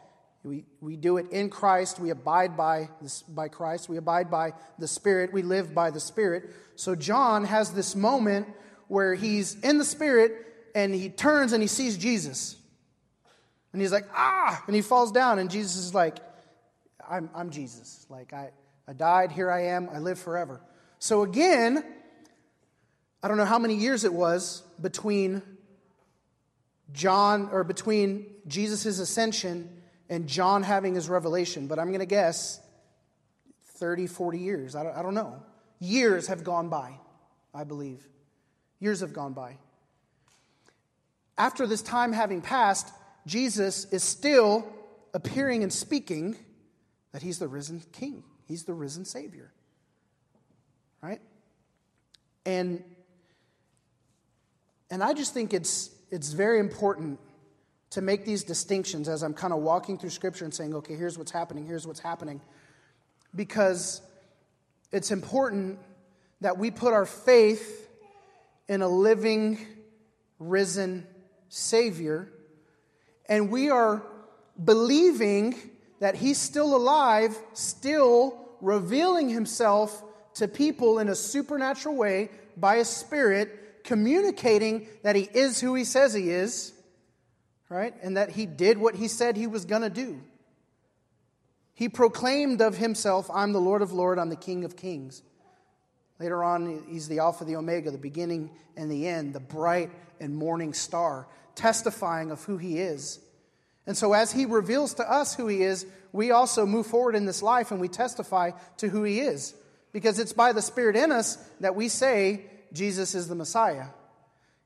we, 0.45 0.65
we 0.81 0.97
do 0.97 1.17
it 1.17 1.31
in 1.31 1.51
Christ. 1.51 1.99
We 1.99 2.11
abide 2.11 2.57
by, 2.57 2.89
this, 3.03 3.23
by 3.23 3.49
Christ. 3.49 3.89
We 3.89 3.97
abide 3.97 4.31
by 4.31 4.53
the 4.79 4.89
Spirit. 4.89 5.33
We 5.33 5.43
live 5.43 5.75
by 5.75 5.91
the 5.91 6.01
Spirit. 6.01 6.51
So 6.77 6.95
John 6.95 7.45
has 7.45 7.73
this 7.73 7.97
moment 7.97 8.47
where 8.87 9.15
he's 9.15 9.59
in 9.61 9.79
the 9.79 9.85
Spirit 9.85 10.33
and 10.79 10.95
he 10.95 11.09
turns 11.09 11.53
and 11.53 11.61
he 11.61 11.67
sees 11.67 11.99
Jesus. 11.99 12.55
And 13.73 13.83
he's 13.83 13.91
like, 13.91 14.07
ah! 14.15 14.63
And 14.69 14.77
he 14.77 14.81
falls 14.81 15.11
down. 15.11 15.41
And 15.41 15.51
Jesus 15.51 15.77
is 15.77 15.93
like, 15.93 16.19
I'm, 17.09 17.29
I'm 17.35 17.51
Jesus. 17.51 18.07
Like, 18.09 18.33
I, 18.33 18.51
I 18.87 18.93
died. 18.93 19.33
Here 19.33 19.51
I 19.51 19.67
am. 19.67 19.89
I 19.93 19.99
live 19.99 20.21
forever. 20.21 20.61
So 21.01 21.23
again, 21.23 21.85
I 23.25 23.27
don't 23.27 23.39
know 23.39 23.45
how 23.45 23.59
many 23.59 23.75
years 23.75 24.05
it 24.05 24.15
was 24.15 24.63
between 24.81 25.43
John 26.93 27.49
or 27.51 27.65
between 27.65 28.27
Jesus' 28.47 29.01
ascension 29.01 29.69
and 30.09 30.29
John 30.29 30.63
having 30.63 30.95
his 30.95 31.09
revelation, 31.09 31.67
but 31.67 31.81
I'm 31.81 31.89
going 31.89 31.99
to 31.99 32.07
guess 32.07 32.61
30, 33.79 34.07
40 34.07 34.39
years. 34.39 34.77
I 34.77 34.85
don't, 34.85 34.97
I 34.97 35.03
don't 35.03 35.15
know. 35.15 35.43
Years 35.81 36.29
have 36.29 36.45
gone 36.45 36.69
by, 36.69 36.93
I 37.53 37.65
believe. 37.65 38.07
Years 38.79 39.01
have 39.01 39.13
gone 39.13 39.33
by. 39.33 39.59
After 41.39 41.69
this 41.69 41.83
time 41.83 42.13
having 42.13 42.43
passed, 42.43 42.93
Jesus 43.25 43.85
is 43.93 44.03
still 44.03 44.67
appearing 45.15 45.63
and 45.63 45.73
speaking 45.73 46.37
that 47.13 47.23
he's 47.23 47.39
the 47.39 47.47
risen 47.49 47.83
king, 47.93 48.25
he's 48.47 48.65
the 48.65 48.75
risen 48.75 49.05
Savior. 49.05 49.53
Right? 51.01 51.21
And, 52.45 52.83
and 54.91 55.03
I 55.03 55.15
just 55.15 55.33
think 55.33 55.55
it's, 55.55 55.91
it's 56.11 56.33
very 56.33 56.59
important 56.59 57.21
to 57.91 58.01
make 58.01 58.25
these 58.25 58.43
distinctions 58.43 59.09
as 59.09 59.23
I'm 59.23 59.33
kind 59.33 59.53
of 59.53 59.61
walking 59.61 59.97
through 59.97 60.11
Scripture 60.11 60.45
and 60.45 60.53
saying, 60.53 60.75
okay, 60.75 60.95
here's 60.95 61.17
what's 61.17 61.31
happening, 61.31 61.65
here's 61.65 61.87
what's 61.87 62.01
happening. 62.01 62.41
Because 63.35 64.03
it's 64.91 65.11
important 65.11 65.79
that 66.41 66.59
we 66.59 66.71
put 66.71 66.93
our 66.93 67.07
faith 67.07 67.89
in 68.69 68.83
a 68.83 68.89
living, 68.89 69.59
risen 70.39 71.07
Savior, 71.49 72.31
and 73.27 73.51
we 73.51 73.71
are 73.71 74.03
believing 74.63 75.55
that 76.01 76.15
He's 76.15 76.39
still 76.39 76.77
alive, 76.77 77.37
still 77.53 78.49
revealing 78.61 79.29
Himself 79.29 80.03
to 80.35 80.49
people 80.49 80.99
in 80.99 81.09
a 81.09 81.15
supernatural 81.15 81.97
way 81.97 82.31
by 82.57 82.77
a 82.77 82.85
Spirit, 82.85 83.85
communicating 83.85 84.87
that 85.03 85.17
He 85.17 85.29
is 85.33 85.61
who 85.61 85.75
He 85.75 85.85
says 85.85 86.15
He 86.15 86.31
is 86.31 86.73
right? 87.69 87.95
And 88.03 88.17
that 88.17 88.31
he 88.31 88.47
did 88.47 88.79
what 88.79 88.95
he 88.95 89.09
said 89.09 89.37
he 89.37 89.47
was 89.47 89.65
going 89.65 89.83
to 89.83 89.91
do. 89.91 90.21
He 91.75 91.89
proclaimed 91.89 92.61
of 92.61 92.77
himself, 92.77 93.31
I'm 93.33 93.53
the 93.53 93.61
Lord 93.61 93.83
of 93.83 93.93
Lords, 93.93 94.21
I'm 94.21 94.31
the 94.31 94.37
King 94.37 94.65
of 94.65 94.77
Kings. 94.77 95.23
Later 96.19 96.43
on, 96.43 96.85
he's 96.89 97.07
the 97.07 97.21
Alpha, 97.21 97.45
the 97.45 97.57
Omega, 97.57 97.91
the 97.91 97.99
beginning 97.99 98.51
and 98.77 98.91
the 98.91 99.07
end, 99.07 99.35
the 99.35 99.41
bright 99.41 99.91
and 100.19 100.37
morning 100.37 100.73
star, 100.75 101.29
testifying 101.59 102.31
of 102.31 102.43
who 102.45 102.57
he 102.57 102.79
is. 102.79 103.21
And 103.89 103.97
so, 103.97 104.13
as 104.13 104.31
He 104.31 104.45
reveals 104.45 104.93
to 104.95 105.11
us 105.11 105.35
who 105.35 105.49
He 105.49 105.63
is, 105.63 105.87
we 106.13 106.31
also 106.31 106.67
move 106.67 106.87
forward 106.87 107.15
in 107.15 107.25
this 107.25 107.43
life 107.43 107.71
and 107.71 107.81
we 107.81 107.89
testify 107.89 108.51
to 108.77 108.89
who 108.89 109.03
He 109.03 109.21
is. 109.21 109.55
Because 109.93 110.19
it's 110.19 110.35
by 110.35 110.53
the 110.53 110.61
Spirit 110.61 110.95
in 110.95 111.11
us 111.11 111.37
that 111.61 111.75
we 111.75 111.89
say 111.89 112.45
Jesus 112.75 113.15
is 113.15 113.29
the 113.29 113.35
Messiah. 113.35 113.87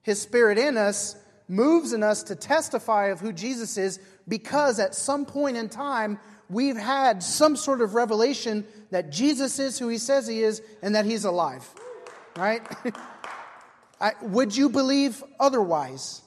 His 0.03 0.21
Spirit 0.21 0.59
in 0.59 0.77
us 0.77 1.15
moves 1.47 1.93
in 1.93 2.03
us 2.03 2.25
to 2.25 2.35
testify 2.35 3.07
of 3.07 3.21
who 3.21 3.33
Jesus 3.33 3.79
is 3.79 4.01
because 4.27 4.81
at 4.81 4.93
some 4.93 5.25
point 5.25 5.57
in 5.57 5.69
time, 5.69 6.19
we've 6.51 6.77
had 6.77 7.23
some 7.23 7.55
sort 7.55 7.81
of 7.81 7.95
revelation 7.95 8.67
that 8.91 9.13
Jesus 9.13 9.61
is 9.61 9.79
who 9.79 9.87
He 9.87 9.99
says 9.99 10.27
He 10.27 10.43
is 10.43 10.61
and 10.83 10.97
that 10.97 11.05
He's 11.05 11.25
alive. 11.25 11.69
Right? 12.37 12.61
I, 14.01 14.15
would 14.21 14.57
you 14.57 14.69
believe 14.69 15.23
otherwise? 15.39 16.23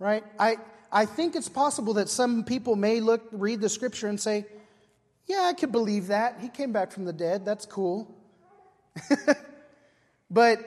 Right? 0.00 0.24
I, 0.38 0.56
I 0.90 1.04
think 1.04 1.36
it's 1.36 1.48
possible 1.48 1.94
that 1.94 2.08
some 2.08 2.42
people 2.42 2.74
may 2.74 3.00
look, 3.00 3.22
read 3.30 3.60
the 3.60 3.68
scripture 3.68 4.08
and 4.08 4.18
say, 4.18 4.46
Yeah, 5.26 5.42
I 5.42 5.52
could 5.52 5.70
believe 5.70 6.08
that. 6.08 6.38
He 6.40 6.48
came 6.48 6.72
back 6.72 6.90
from 6.90 7.04
the 7.04 7.12
dead. 7.12 7.44
That's 7.44 7.66
cool. 7.66 8.12
but 10.30 10.58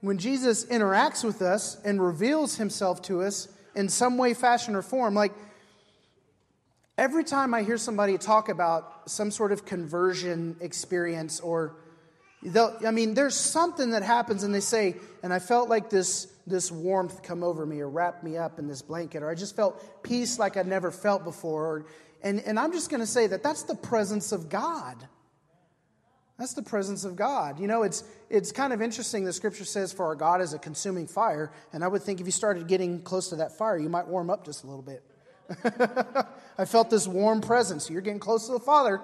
when 0.00 0.16
Jesus 0.16 0.64
interacts 0.64 1.22
with 1.22 1.42
us 1.42 1.76
and 1.84 2.02
reveals 2.02 2.56
himself 2.56 3.02
to 3.02 3.22
us 3.22 3.48
in 3.76 3.90
some 3.90 4.16
way, 4.16 4.32
fashion, 4.32 4.74
or 4.74 4.82
form, 4.82 5.14
like 5.14 5.32
every 6.96 7.24
time 7.24 7.52
I 7.52 7.62
hear 7.62 7.76
somebody 7.76 8.16
talk 8.16 8.48
about 8.48 9.10
some 9.10 9.30
sort 9.30 9.52
of 9.52 9.66
conversion 9.66 10.56
experience 10.60 11.40
or 11.40 11.76
I 12.44 12.90
mean, 12.92 13.14
there's 13.14 13.34
something 13.34 13.90
that 13.90 14.02
happens, 14.02 14.44
and 14.44 14.54
they 14.54 14.60
say, 14.60 14.96
and 15.22 15.32
I 15.32 15.38
felt 15.38 15.68
like 15.68 15.90
this, 15.90 16.28
this 16.46 16.70
warmth 16.70 17.22
come 17.22 17.42
over 17.42 17.66
me 17.66 17.80
or 17.80 17.88
wrap 17.88 18.22
me 18.22 18.36
up 18.36 18.58
in 18.58 18.68
this 18.68 18.82
blanket, 18.82 19.22
or 19.22 19.30
I 19.30 19.34
just 19.34 19.56
felt 19.56 20.02
peace 20.02 20.38
like 20.38 20.56
I'd 20.56 20.66
never 20.66 20.90
felt 20.90 21.24
before. 21.24 21.66
Or, 21.66 21.86
and, 22.22 22.40
and 22.40 22.58
I'm 22.58 22.72
just 22.72 22.90
going 22.90 23.00
to 23.00 23.06
say 23.06 23.26
that 23.26 23.42
that's 23.42 23.64
the 23.64 23.74
presence 23.74 24.30
of 24.32 24.48
God. 24.48 25.08
That's 26.38 26.54
the 26.54 26.62
presence 26.62 27.04
of 27.04 27.16
God. 27.16 27.58
You 27.58 27.66
know, 27.66 27.82
it's, 27.82 28.04
it's 28.30 28.52
kind 28.52 28.72
of 28.72 28.80
interesting. 28.80 29.24
The 29.24 29.32
scripture 29.32 29.64
says, 29.64 29.92
For 29.92 30.06
our 30.06 30.14
God 30.14 30.40
is 30.40 30.54
a 30.54 30.58
consuming 30.58 31.08
fire. 31.08 31.50
And 31.72 31.82
I 31.82 31.88
would 31.88 32.02
think 32.02 32.20
if 32.20 32.26
you 32.26 32.32
started 32.32 32.68
getting 32.68 33.02
close 33.02 33.30
to 33.30 33.36
that 33.36 33.58
fire, 33.58 33.76
you 33.76 33.88
might 33.88 34.06
warm 34.06 34.30
up 34.30 34.44
just 34.44 34.62
a 34.62 34.68
little 34.68 34.82
bit. 34.82 35.02
I 36.58 36.64
felt 36.64 36.90
this 36.90 37.08
warm 37.08 37.40
presence. 37.40 37.90
You're 37.90 38.02
getting 38.02 38.20
close 38.20 38.46
to 38.46 38.52
the 38.52 38.60
Father. 38.60 39.00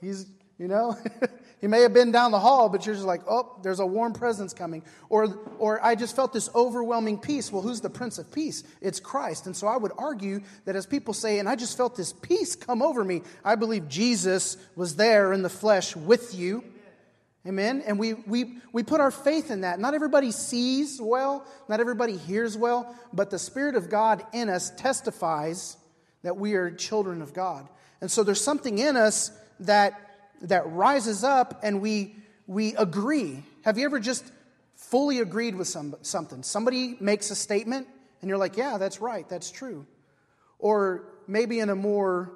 He's, 0.00 0.26
you 0.58 0.66
know, 0.66 0.96
he 1.62 1.68
may 1.68 1.82
have 1.82 1.94
been 1.94 2.10
down 2.10 2.32
the 2.32 2.40
hall, 2.40 2.68
but 2.68 2.84
you're 2.84 2.96
just 2.96 3.06
like, 3.06 3.22
oh, 3.28 3.56
there's 3.62 3.78
a 3.78 3.86
warm 3.86 4.14
presence 4.14 4.52
coming. 4.52 4.82
Or, 5.08 5.38
or 5.58 5.82
I 5.82 5.94
just 5.94 6.16
felt 6.16 6.32
this 6.32 6.50
overwhelming 6.56 7.18
peace. 7.18 7.52
Well, 7.52 7.62
who's 7.62 7.80
the 7.80 7.88
Prince 7.88 8.18
of 8.18 8.32
Peace? 8.32 8.64
It's 8.80 8.98
Christ. 8.98 9.46
And 9.46 9.56
so 9.56 9.68
I 9.68 9.76
would 9.76 9.92
argue 9.96 10.40
that 10.64 10.74
as 10.74 10.86
people 10.86 11.14
say, 11.14 11.38
and 11.38 11.48
I 11.48 11.54
just 11.54 11.76
felt 11.76 11.94
this 11.96 12.12
peace 12.12 12.56
come 12.56 12.82
over 12.82 13.04
me, 13.04 13.22
I 13.44 13.54
believe 13.54 13.88
Jesus 13.88 14.56
was 14.74 14.96
there 14.96 15.32
in 15.32 15.42
the 15.42 15.48
flesh 15.48 15.94
with 15.94 16.34
you. 16.34 16.64
Amen. 17.46 17.84
And 17.86 17.96
we, 17.96 18.14
we, 18.14 18.58
we 18.72 18.82
put 18.82 19.00
our 19.00 19.12
faith 19.12 19.52
in 19.52 19.60
that. 19.60 19.78
Not 19.78 19.94
everybody 19.94 20.32
sees 20.32 21.00
well, 21.00 21.46
not 21.68 21.78
everybody 21.78 22.16
hears 22.16 22.56
well, 22.56 22.92
but 23.12 23.30
the 23.30 23.38
Spirit 23.38 23.76
of 23.76 23.88
God 23.88 24.26
in 24.32 24.48
us 24.48 24.70
testifies 24.70 25.76
that 26.24 26.36
we 26.36 26.54
are 26.54 26.72
children 26.72 27.22
of 27.22 27.32
God. 27.32 27.68
And 28.00 28.10
so 28.10 28.24
there's 28.24 28.42
something 28.42 28.78
in 28.78 28.96
us 28.96 29.30
that 29.60 30.11
that 30.42 30.70
rises 30.70 31.24
up 31.24 31.60
and 31.62 31.80
we, 31.80 32.14
we 32.46 32.74
agree. 32.76 33.42
Have 33.64 33.78
you 33.78 33.84
ever 33.84 34.00
just 34.00 34.24
fully 34.74 35.20
agreed 35.20 35.54
with 35.54 35.68
some, 35.68 35.94
something? 36.02 36.42
Somebody 36.42 36.96
makes 37.00 37.30
a 37.30 37.36
statement 37.36 37.86
and 38.20 38.28
you're 38.28 38.38
like, 38.38 38.56
yeah, 38.56 38.78
that's 38.78 39.00
right, 39.00 39.28
that's 39.28 39.50
true. 39.50 39.86
Or 40.58 41.04
maybe 41.26 41.60
in 41.60 41.70
a 41.70 41.74
more 41.74 42.32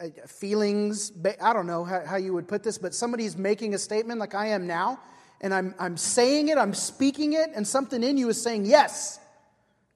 uh, 0.00 0.08
feelings, 0.26 1.12
I 1.40 1.52
don't 1.52 1.66
know 1.66 1.84
how, 1.84 2.04
how 2.04 2.16
you 2.16 2.32
would 2.32 2.48
put 2.48 2.62
this, 2.62 2.78
but 2.78 2.94
somebody's 2.94 3.36
making 3.36 3.74
a 3.74 3.78
statement 3.78 4.20
like 4.20 4.34
I 4.34 4.48
am 4.48 4.66
now, 4.66 5.00
and 5.42 5.52
I'm, 5.52 5.74
I'm 5.78 5.96
saying 5.96 6.48
it, 6.48 6.58
I'm 6.58 6.74
speaking 6.74 7.34
it, 7.34 7.50
and 7.54 7.66
something 7.66 8.02
in 8.02 8.16
you 8.16 8.28
is 8.28 8.40
saying 8.40 8.66
yes, 8.66 9.18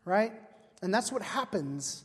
right? 0.04 0.32
And 0.82 0.92
that's 0.92 1.10
what 1.10 1.22
happens 1.22 2.04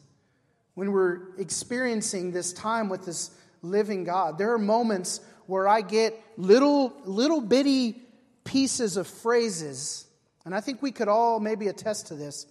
when 0.75 0.93
we're 0.93 1.35
experiencing 1.37 2.31
this 2.31 2.53
time 2.53 2.87
with 2.87 3.05
this 3.05 3.31
living 3.61 4.03
God. 4.03 4.37
There 4.37 4.53
are 4.53 4.59
moments 4.59 5.21
where 5.45 5.67
I 5.67 5.81
get 5.81 6.19
little, 6.37 6.93
little 7.05 7.41
bitty 7.41 8.01
pieces 8.43 8.97
of 8.97 9.07
phrases, 9.07 10.05
and 10.45 10.53
I 10.53 10.61
think 10.61 10.81
we 10.81 10.91
could 10.91 11.07
all 11.07 11.39
maybe 11.39 11.67
attest 11.67 12.07
to 12.07 12.15
this, 12.15 12.45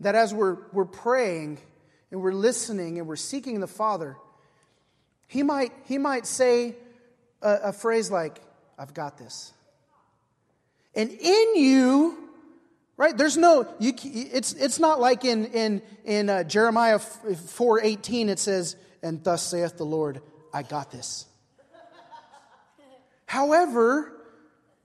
that 0.00 0.14
as 0.14 0.34
we're, 0.34 0.56
we're 0.72 0.84
praying 0.84 1.58
and 2.10 2.20
we're 2.20 2.32
listening 2.32 2.98
and 2.98 3.06
we're 3.06 3.16
seeking 3.16 3.60
the 3.60 3.66
Father, 3.66 4.16
he 5.28 5.42
might, 5.42 5.72
he 5.84 5.98
might 5.98 6.26
say 6.26 6.76
a, 7.40 7.58
a 7.64 7.72
phrase 7.72 8.10
like, 8.10 8.40
I've 8.78 8.94
got 8.94 9.18
this. 9.18 9.52
And 10.94 11.10
in 11.10 11.56
you, 11.56 12.22
right 12.96 13.16
there's 13.16 13.36
no 13.36 13.66
you, 13.78 13.92
it's, 14.04 14.52
it's 14.52 14.78
not 14.78 15.00
like 15.00 15.24
in, 15.24 15.46
in, 15.46 15.82
in 16.04 16.28
uh, 16.28 16.44
jeremiah 16.44 16.98
4.18 16.98 18.28
it 18.28 18.38
says 18.38 18.76
and 19.02 19.22
thus 19.24 19.42
saith 19.42 19.76
the 19.76 19.84
lord 19.84 20.20
I 20.52 20.62
got 20.62 20.90
this. 20.90 21.26
However, 23.26 24.12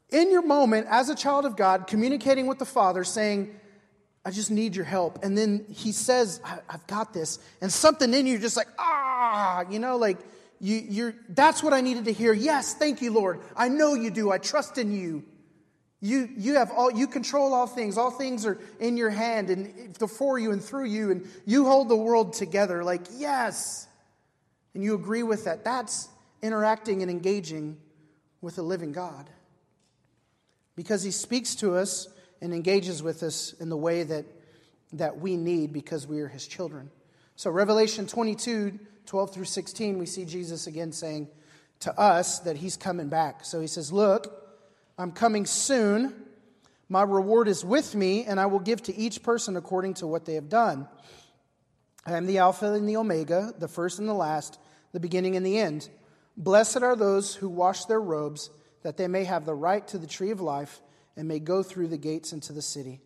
in 0.09 0.31
your 0.31 0.41
moment 0.41 0.87
as 0.89 1.09
a 1.09 1.15
child 1.15 1.45
of 1.45 1.57
God, 1.57 1.87
communicating 1.87 2.47
with 2.47 2.59
the 2.59 2.65
Father, 2.65 3.03
saying, 3.03 3.53
I 4.23 4.31
just 4.31 4.51
need 4.51 4.75
your 4.75 4.85
help. 4.85 5.23
And 5.23 5.37
then 5.37 5.65
he 5.69 5.91
says, 5.91 6.39
I've 6.69 6.85
got 6.87 7.13
this. 7.13 7.39
And 7.61 7.71
something 7.71 8.13
in 8.13 8.25
you 8.25 8.39
just 8.39 8.55
like, 8.55 8.67
ah, 8.79 9.65
you 9.69 9.79
know, 9.79 9.97
like 9.97 10.17
you, 10.59 10.77
you're, 10.77 11.15
that's 11.29 11.61
what 11.61 11.73
I 11.73 11.81
needed 11.81 12.05
to 12.05 12.13
hear. 12.13 12.31
Yes, 12.31 12.73
thank 12.73 13.01
you, 13.01 13.11
Lord. 13.11 13.41
I 13.55 13.67
know 13.67 13.95
you 13.95 14.11
do. 14.11 14.31
I 14.31 14.37
trust 14.37 14.77
in 14.77 14.93
you. 14.93 15.25
You, 15.99 16.29
you 16.37 16.55
have 16.55 16.71
all, 16.71 16.91
you 16.91 17.07
control 17.07 17.53
all 17.53 17.67
things. 17.67 17.97
All 17.97 18.11
things 18.11 18.45
are 18.45 18.59
in 18.79 18.97
your 18.97 19.09
hand 19.09 19.49
and 19.49 19.97
for 19.97 20.39
you 20.39 20.51
and 20.51 20.63
through 20.63 20.85
you. 20.85 21.11
And 21.11 21.27
you 21.45 21.65
hold 21.65 21.89
the 21.89 21.95
world 21.95 22.33
together. 22.33 22.83
Like, 22.83 23.01
yes 23.15 23.86
and 24.73 24.83
you 24.83 24.95
agree 24.95 25.23
with 25.23 25.45
that, 25.45 25.63
that's 25.63 26.09
interacting 26.41 27.01
and 27.01 27.09
engaging 27.09 27.77
with 28.41 28.57
a 28.57 28.61
living 28.61 28.91
God. 28.91 29.29
Because 30.75 31.03
he 31.03 31.11
speaks 31.11 31.55
to 31.55 31.75
us 31.75 32.07
and 32.41 32.53
engages 32.53 33.01
with 33.01 33.23
us 33.23 33.53
in 33.53 33.69
the 33.69 33.77
way 33.77 34.03
that, 34.03 34.25
that 34.93 35.19
we 35.19 35.35
need 35.35 35.73
because 35.73 36.05
we 36.05 36.19
are 36.19 36.27
his 36.27 36.47
children. 36.47 36.91
So, 37.35 37.49
Revelation 37.49 38.07
22 38.07 38.79
12 39.07 39.33
through 39.33 39.45
16, 39.45 39.97
we 39.97 40.05
see 40.05 40.25
Jesus 40.25 40.67
again 40.67 40.91
saying 40.91 41.29
to 41.79 41.97
us 41.97 42.39
that 42.39 42.57
he's 42.57 42.75
coming 42.75 43.07
back. 43.07 43.45
So 43.45 43.61
he 43.61 43.67
says, 43.67 43.91
Look, 43.91 44.27
I'm 44.97 45.11
coming 45.11 45.45
soon. 45.45 46.13
My 46.89 47.03
reward 47.03 47.47
is 47.47 47.65
with 47.65 47.95
me, 47.95 48.23
and 48.25 48.39
I 48.39 48.45
will 48.45 48.59
give 48.59 48.83
to 48.83 48.95
each 48.95 49.23
person 49.23 49.57
according 49.57 49.95
to 49.95 50.07
what 50.07 50.25
they 50.25 50.35
have 50.35 50.49
done. 50.49 50.87
I 52.07 52.15
am 52.15 52.25
the 52.25 52.37
Alpha 52.37 52.71
and 52.71 52.87
the 52.87 52.95
Omega, 52.95 53.53
the 53.59 53.67
first 53.67 53.99
and 53.99 54.07
the 54.07 54.13
last 54.13 54.59
the 54.93 54.99
beginning 55.01 55.35
and 55.35 55.45
the 55.45 55.57
end. 55.57 55.89
Blessed 56.37 56.81
are 56.81 56.95
those 56.95 57.35
who 57.35 57.49
wash 57.49 57.83
their 57.83 57.99
robes, 57.99 58.49
that 58.83 58.95
they 58.95 59.09
may 59.09 59.25
have 59.25 59.45
the 59.45 59.53
right 59.53 59.85
to 59.89 59.97
the 59.97 60.07
tree 60.07 60.31
of 60.31 60.39
life 60.39 60.81
and 61.17 61.27
may 61.27 61.39
go 61.39 61.61
through 61.61 61.89
the 61.89 61.97
gates 61.97 62.31
into 62.31 62.53
the 62.53 62.61
city. 62.61 63.01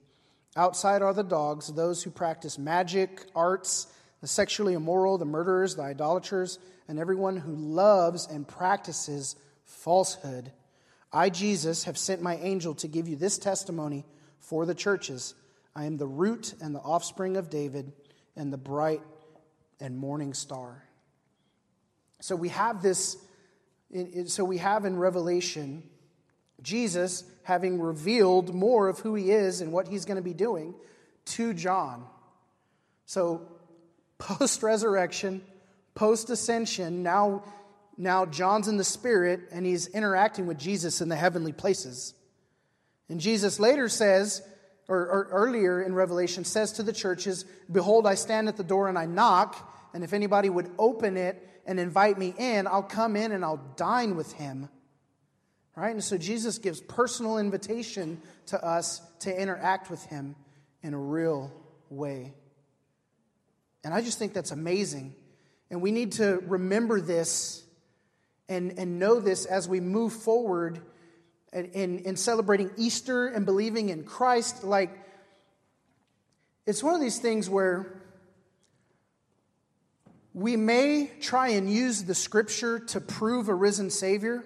Outside 0.56 1.02
are 1.02 1.16
the 1.16 1.24
dogs, 1.24 1.74
those 1.74 2.04
who 2.04 2.12
practice 2.12 2.60
magic, 2.60 3.26
arts, 3.36 3.88
the 4.22 4.28
sexually 4.28 4.74
immoral, 4.74 5.18
the 5.18 5.26
murderers, 5.26 5.76
the 5.76 5.82
idolaters, 5.82 6.60
and 6.88 7.00
everyone 7.00 7.38
who 7.38 7.56
loves 7.56 8.28
and 8.28 8.48
practices 8.48 9.36
falsehood. 9.66 10.52
I, 11.12 11.32
Jesus, 11.32 11.86
have 11.86 11.98
sent 11.98 12.22
my 12.22 12.36
angel 12.36 12.76
to 12.76 12.88
give 12.88 13.08
you 13.08 13.16
this 13.16 13.40
testimony 13.40 14.06
for 14.38 14.68
the 14.68 14.76
churches. 14.76 15.34
I 15.76 15.86
am 15.86 15.98
the 15.98 16.06
root 16.06 16.54
and 16.62 16.76
the 16.76 16.80
offspring 16.80 17.36
of 17.36 17.50
David 17.50 17.92
and 18.42 18.52
the 18.52 18.58
bright 18.58 19.04
and 19.80 19.96
morning 19.98 20.34
star. 20.34 20.84
So 22.22 22.36
we 22.36 22.50
have 22.50 22.82
this, 22.82 23.16
so 24.26 24.44
we 24.44 24.58
have 24.58 24.84
in 24.84 24.98
Revelation 24.98 25.84
Jesus 26.64 27.24
having 27.44 27.80
revealed 27.80 28.54
more 28.54 28.88
of 28.88 29.00
who 29.00 29.14
he 29.14 29.32
is 29.32 29.62
and 29.62 29.72
what 29.72 29.88
he's 29.88 30.06
going 30.06 30.18
to 30.18 30.24
be 30.24 30.34
doing 30.34 30.74
to 31.26 31.54
John. 31.54 32.04
So 33.06 33.48
post 34.18 34.64
resurrection, 34.64 35.44
post 35.94 36.32
ascension, 36.32 37.04
now, 37.04 37.44
now 37.96 38.26
John's 38.26 38.68
in 38.68 38.78
the 38.78 38.84
spirit 38.84 39.42
and 39.52 39.68
he's 39.68 39.86
interacting 39.86 40.48
with 40.48 40.58
Jesus 40.58 41.00
in 41.00 41.10
the 41.10 41.16
heavenly 41.16 41.52
places. 41.52 42.16
And 43.08 43.20
Jesus 43.20 43.60
later 43.60 43.88
says, 43.88 44.42
or, 44.92 45.08
or 45.10 45.28
earlier 45.32 45.82
in 45.82 45.96
Revelation, 45.96 46.44
says 46.44 46.74
to 46.74 46.84
the 46.84 46.92
churches, 46.92 47.46
Behold, 47.72 48.06
I 48.06 48.16
stand 48.16 48.50
at 48.50 48.58
the 48.58 48.64
door 48.64 48.90
and 48.90 48.98
I 48.98 49.06
knock, 49.06 49.90
and 49.94 50.04
if 50.04 50.12
anybody 50.12 50.50
would 50.50 50.70
open 50.78 51.16
it, 51.16 51.48
and 51.66 51.80
invite 51.80 52.18
me 52.18 52.34
in, 52.38 52.68
I'll 52.68 52.84
come 52.84 53.16
in 53.16 53.32
and 53.32 53.46
I'll 53.46 53.62
dine 53.76 54.16
with 54.16 54.34
him. 54.34 54.68
Right? 55.76 55.92
And 55.92 56.04
so 56.04 56.18
Jesus 56.18 56.58
gives 56.58 56.82
personal 56.82 57.38
invitation 57.38 58.22
to 58.48 58.64
us 58.64 59.02
to 59.20 59.42
interact 59.42 59.90
with 59.90 60.04
him 60.06 60.36
in 60.84 60.94
a 60.94 61.00
real 61.00 61.52
way. 61.90 62.34
And 63.84 63.94
I 63.94 64.02
just 64.02 64.20
think 64.20 64.34
that's 64.34 64.52
amazing. 64.52 65.16
And 65.70 65.82
we 65.82 65.92
need 65.92 66.14
to 66.14 66.44
remember 66.46 67.00
this 67.00 67.64
and, 68.50 68.78
and 68.78 69.00
know 69.00 69.20
this 69.20 69.46
as 69.46 69.70
we 69.70 69.80
move 69.80 70.14
forward 70.14 70.82
in, 71.54 72.00
in 72.00 72.16
celebrating 72.16 72.72
Easter 72.78 73.28
and 73.28 73.46
believing 73.46 73.90
in 73.90 74.04
Christ. 74.04 74.64
Like, 74.64 74.92
it's 76.66 76.84
one 76.84 76.96
of 76.96 77.02
these 77.02 77.20
things 77.20 77.50
where 77.50 78.02
we 80.34 80.56
may 80.56 81.12
try 81.20 81.50
and 81.50 81.70
use 81.70 82.04
the 82.04 82.16
scripture 82.16 82.80
to 82.80 83.02
prove 83.02 83.50
a 83.50 83.54
risen 83.54 83.90
Savior, 83.90 84.46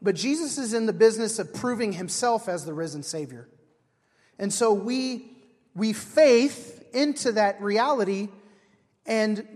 but 0.00 0.14
Jesus 0.14 0.56
is 0.58 0.72
in 0.72 0.86
the 0.86 0.92
business 0.92 1.40
of 1.40 1.52
proving 1.52 1.92
himself 1.92 2.48
as 2.48 2.64
the 2.64 2.72
risen 2.72 3.02
Savior. 3.02 3.48
And 4.38 4.52
so 4.52 4.72
we, 4.72 5.32
we 5.74 5.92
faith 5.92 6.88
into 6.94 7.32
that 7.32 7.60
reality, 7.60 8.28
and 9.04 9.46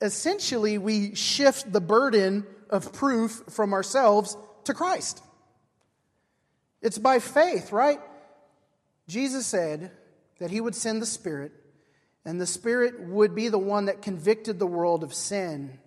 essentially 0.00 0.78
we 0.78 1.16
shift 1.16 1.72
the 1.72 1.80
burden 1.80 2.46
of 2.70 2.92
proof 2.92 3.42
from 3.50 3.72
ourselves 3.72 4.36
to 4.64 4.74
Christ. 4.74 5.20
It's 6.82 6.98
by 6.98 7.20
faith, 7.20 7.72
right? 7.72 8.00
Jesus 9.08 9.46
said 9.46 9.92
that 10.38 10.50
he 10.50 10.60
would 10.60 10.74
send 10.74 11.00
the 11.00 11.06
Spirit 11.06 11.52
and 12.24 12.40
the 12.40 12.46
Spirit 12.46 13.00
would 13.00 13.34
be 13.34 13.48
the 13.48 13.58
one 13.58 13.86
that 13.86 14.02
convicted 14.02 14.58
the 14.58 14.66
world 14.66 15.02
of 15.02 15.12
sin 15.12 15.78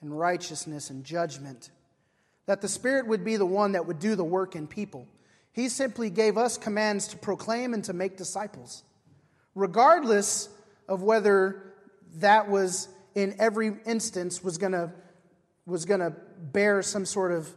and 0.00 0.18
righteousness 0.18 0.90
and 0.90 1.04
judgment. 1.04 1.70
That 2.46 2.60
the 2.60 2.68
Spirit 2.68 3.06
would 3.06 3.24
be 3.24 3.36
the 3.36 3.46
one 3.46 3.72
that 3.72 3.86
would 3.86 3.98
do 3.98 4.14
the 4.14 4.24
work 4.24 4.56
in 4.56 4.66
people. 4.66 5.06
He 5.52 5.68
simply 5.68 6.10
gave 6.10 6.36
us 6.36 6.58
commands 6.58 7.08
to 7.08 7.16
proclaim 7.16 7.72
and 7.72 7.84
to 7.84 7.92
make 7.92 8.16
disciples. 8.16 8.82
Regardless 9.54 10.48
of 10.88 11.02
whether 11.02 11.72
that 12.16 12.48
was 12.48 12.88
in 13.14 13.34
every 13.38 13.72
instance 13.86 14.42
was 14.42 14.58
going 14.58 14.72
to 14.72 14.92
was 15.64 15.84
going 15.84 15.98
to 15.98 16.12
bear 16.52 16.80
some 16.80 17.04
sort 17.04 17.32
of 17.32 17.52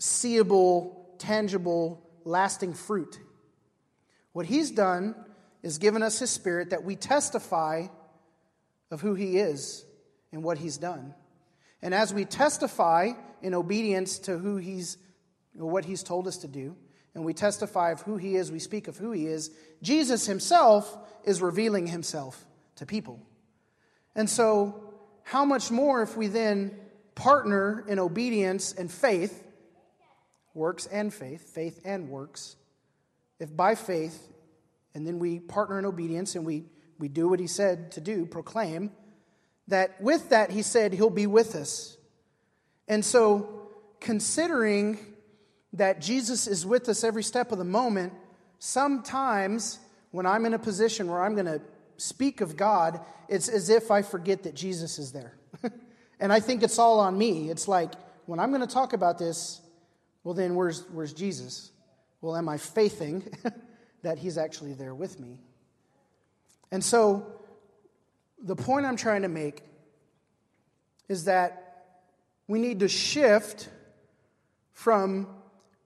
seeable, 0.00 1.05
tangible, 1.18 2.02
lasting 2.24 2.74
fruit. 2.74 3.18
What 4.32 4.46
he's 4.46 4.70
done 4.70 5.14
is 5.62 5.78
given 5.78 6.02
us 6.02 6.18
his 6.18 6.30
spirit 6.30 6.70
that 6.70 6.84
we 6.84 6.96
testify 6.96 7.86
of 8.90 9.00
who 9.00 9.14
he 9.14 9.38
is 9.38 9.84
and 10.32 10.42
what 10.42 10.58
he's 10.58 10.78
done. 10.78 11.14
And 11.82 11.94
as 11.94 12.12
we 12.12 12.24
testify 12.24 13.12
in 13.42 13.54
obedience 13.54 14.18
to 14.20 14.38
who 14.38 14.56
he's 14.56 14.98
what 15.54 15.86
he's 15.86 16.02
told 16.02 16.28
us 16.28 16.36
to 16.38 16.48
do, 16.48 16.76
and 17.14 17.24
we 17.24 17.32
testify 17.32 17.92
of 17.92 18.02
who 18.02 18.18
he 18.18 18.36
is, 18.36 18.52
we 18.52 18.58
speak 18.58 18.88
of 18.88 18.98
who 18.98 19.10
he 19.12 19.26
is, 19.26 19.50
Jesus 19.80 20.26
himself 20.26 20.98
is 21.24 21.40
revealing 21.40 21.86
himself 21.86 22.46
to 22.76 22.84
people. 22.84 23.18
And 24.14 24.28
so, 24.28 24.82
how 25.22 25.46
much 25.46 25.70
more 25.70 26.02
if 26.02 26.14
we 26.14 26.26
then 26.26 26.76
partner 27.14 27.84
in 27.88 27.98
obedience 27.98 28.74
and 28.74 28.90
faith, 28.90 29.42
works 30.56 30.86
and 30.86 31.12
faith, 31.12 31.54
faith 31.54 31.80
and 31.84 32.08
works, 32.08 32.56
if 33.38 33.54
by 33.54 33.74
faith 33.74 34.32
and 34.94 35.06
then 35.06 35.18
we 35.18 35.38
partner 35.38 35.78
in 35.78 35.84
obedience 35.84 36.34
and 36.34 36.46
we, 36.46 36.64
we 36.98 37.08
do 37.08 37.28
what 37.28 37.38
he 37.38 37.46
said 37.46 37.92
to 37.92 38.00
do, 38.00 38.24
proclaim, 38.24 38.90
that 39.68 40.00
with 40.00 40.30
that, 40.30 40.50
he 40.50 40.62
said 40.62 40.94
he'll 40.94 41.10
be 41.10 41.26
with 41.26 41.54
us. 41.54 41.98
And 42.88 43.04
so, 43.04 43.68
considering 44.00 44.98
that 45.74 46.00
Jesus 46.00 46.46
is 46.46 46.64
with 46.64 46.88
us 46.88 47.04
every 47.04 47.22
step 47.22 47.52
of 47.52 47.58
the 47.58 47.64
moment, 47.64 48.14
sometimes 48.58 49.78
when 50.12 50.24
I'm 50.24 50.46
in 50.46 50.54
a 50.54 50.58
position 50.58 51.10
where 51.10 51.22
I'm 51.22 51.34
going 51.34 51.46
to 51.46 51.60
speak 51.98 52.40
of 52.40 52.56
God, 52.56 53.00
it's 53.28 53.48
as 53.48 53.68
if 53.68 53.90
I 53.90 54.02
forget 54.02 54.44
that 54.44 54.54
Jesus 54.54 54.98
is 54.98 55.12
there. 55.12 55.36
and 56.20 56.32
I 56.32 56.40
think 56.40 56.62
it's 56.62 56.78
all 56.78 57.00
on 57.00 57.18
me. 57.18 57.50
It's 57.50 57.68
like, 57.68 57.92
when 58.24 58.38
I'm 58.40 58.50
going 58.50 58.66
to 58.66 58.72
talk 58.72 58.92
about 58.92 59.18
this, 59.18 59.60
well, 60.26 60.34
then 60.34 60.56
where's, 60.56 60.82
where's 60.90 61.12
Jesus? 61.12 61.70
Well, 62.20 62.34
am 62.34 62.48
I 62.48 62.56
faithing 62.56 63.22
that 64.02 64.18
He's 64.18 64.36
actually 64.36 64.72
there 64.72 64.92
with 64.92 65.20
me. 65.20 65.38
And 66.72 66.82
so, 66.82 67.24
the 68.42 68.56
point 68.56 68.86
I'm 68.86 68.96
trying 68.96 69.22
to 69.22 69.28
make 69.28 69.62
is 71.08 71.26
that 71.26 71.92
we 72.48 72.58
need 72.58 72.80
to 72.80 72.88
shift 72.88 73.68
from 74.72 75.28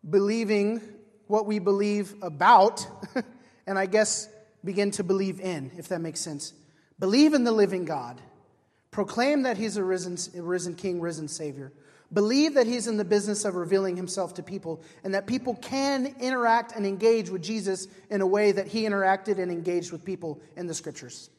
believing 0.09 0.81
what 1.27 1.45
we 1.45 1.59
believe 1.59 2.15
about, 2.23 2.87
and 3.67 3.79
I 3.79 3.85
guess 3.85 4.27
begin 4.65 4.91
to 4.93 5.05
believe 5.05 5.39
in, 5.39 5.71
if 5.77 5.89
that 5.89 6.01
makes 6.01 6.19
sense. 6.19 6.55
Believe 6.99 7.35
in 7.35 7.45
the 7.45 7.53
living 7.53 7.85
God. 7.85 8.19
Proclaim 8.91 9.43
that 9.43 9.59
He's 9.59 9.77
a 9.77 9.85
risen, 9.85 10.17
a 10.35 10.43
risen 10.43 10.77
King, 10.77 10.99
risen 10.99 11.29
Savior. 11.29 11.75
Believe 12.13 12.55
that 12.55 12.67
he's 12.67 12.89
in 12.89 12.97
the 12.97 13.05
business 13.05 13.45
of 13.45 13.55
revealing 13.55 13.97
himself 13.97 14.35
to 14.35 14.43
people 14.43 14.83
and 15.05 15.15
that 15.15 15.27
people 15.27 15.55
can 15.55 16.17
interact 16.19 16.73
and 16.75 16.85
engage 16.85 17.31
with 17.31 17.43
Jesus 17.43 17.87
in 18.11 18.21
a 18.21 18.27
way 18.27 18.51
that 18.51 18.67
he 18.67 18.83
interacted 18.83 19.39
and 19.39 19.53
engaged 19.53 19.93
with 19.93 20.05
people 20.05 20.41
in 20.57 20.67
the 20.67 20.75
scriptures. 20.75 21.31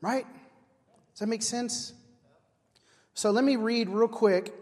Right? 0.00 0.24
Does 1.12 1.20
that 1.20 1.26
make 1.26 1.42
sense? 1.42 1.92
So 3.14 3.32
let 3.32 3.42
me 3.42 3.56
read 3.56 3.88
real 3.88 4.08
quick 4.08 4.54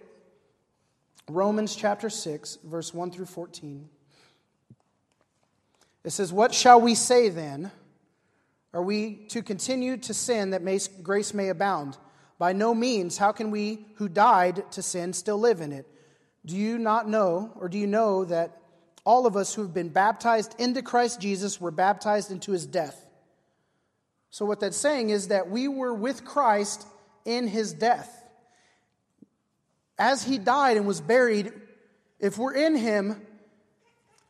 Romans 1.29 1.77
chapter 1.77 2.09
6, 2.09 2.59
verse 2.65 2.95
1 2.95 3.11
through 3.11 3.27
14. 3.27 3.89
It 6.05 6.11
says, 6.11 6.33
What 6.33 6.55
shall 6.55 6.81
we 6.81 6.95
say 6.95 7.29
then? 7.29 7.71
Are 8.73 8.83
we 8.83 9.27
to 9.29 9.43
continue 9.43 9.99
to 9.99 10.15
sin 10.15 10.51
that 10.51 10.63
grace 11.03 11.35
may 11.35 11.49
abound? 11.51 11.99
By 12.39 12.53
no 12.53 12.73
means, 12.73 13.19
how 13.19 13.33
can 13.33 13.51
we 13.51 13.85
who 13.97 14.09
died 14.09 14.71
to 14.73 14.83
sin 14.83 15.13
still 15.13 15.39
live 15.39 15.61
in 15.61 15.73
it? 15.73 15.87
Do 16.47 16.57
you 16.57 16.79
not 16.79 17.09
know, 17.09 17.53
or 17.57 17.69
do 17.69 17.79
you 17.79 17.89
know 17.89 18.25
that 18.25 18.63
all 19.05 19.27
of 19.27 19.37
us 19.37 19.55
who 19.55 19.63
have 19.63 19.75
been 19.75 19.89
baptized 19.89 20.55
into 20.59 20.81
Christ 20.83 21.21
Jesus 21.21 21.61
were 21.61 21.73
baptized 21.73 22.31
into 22.31 22.53
his 22.53 22.65
death? 22.65 23.05
So, 24.31 24.45
what 24.45 24.61
that's 24.61 24.77
saying 24.77 25.11
is 25.11 25.29
that 25.29 25.51
we 25.51 25.67
were 25.67 25.93
with 25.93 26.25
Christ 26.25 26.87
in 27.25 27.49
his 27.49 27.73
death. 27.73 28.15
As 29.99 30.23
he 30.23 30.39
died 30.39 30.77
and 30.77 30.87
was 30.87 31.01
buried, 31.01 31.53
if 32.21 32.39
we're 32.39 32.55
in 32.55 32.77
him, 32.77 33.21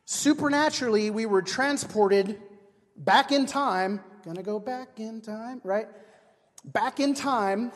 supernaturally 0.07 1.11
we 1.11 1.27
were 1.27 1.43
transported 1.43 2.41
back 2.97 3.33
in 3.33 3.45
time. 3.45 4.01
Gonna 4.25 4.43
go 4.43 4.59
back 4.59 4.99
in 4.99 5.21
time, 5.21 5.61
right? 5.63 5.89
Back 6.65 7.01
in 7.01 7.15
time 7.15 7.71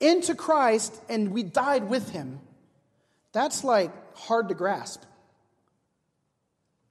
into 0.00 0.34
Christ 0.34 0.98
and 1.08 1.30
we 1.32 1.42
died 1.42 1.88
with 1.88 2.10
him. 2.10 2.40
That's 3.32 3.62
like 3.62 3.92
hard 4.16 4.48
to 4.48 4.54
grasp. 4.54 5.02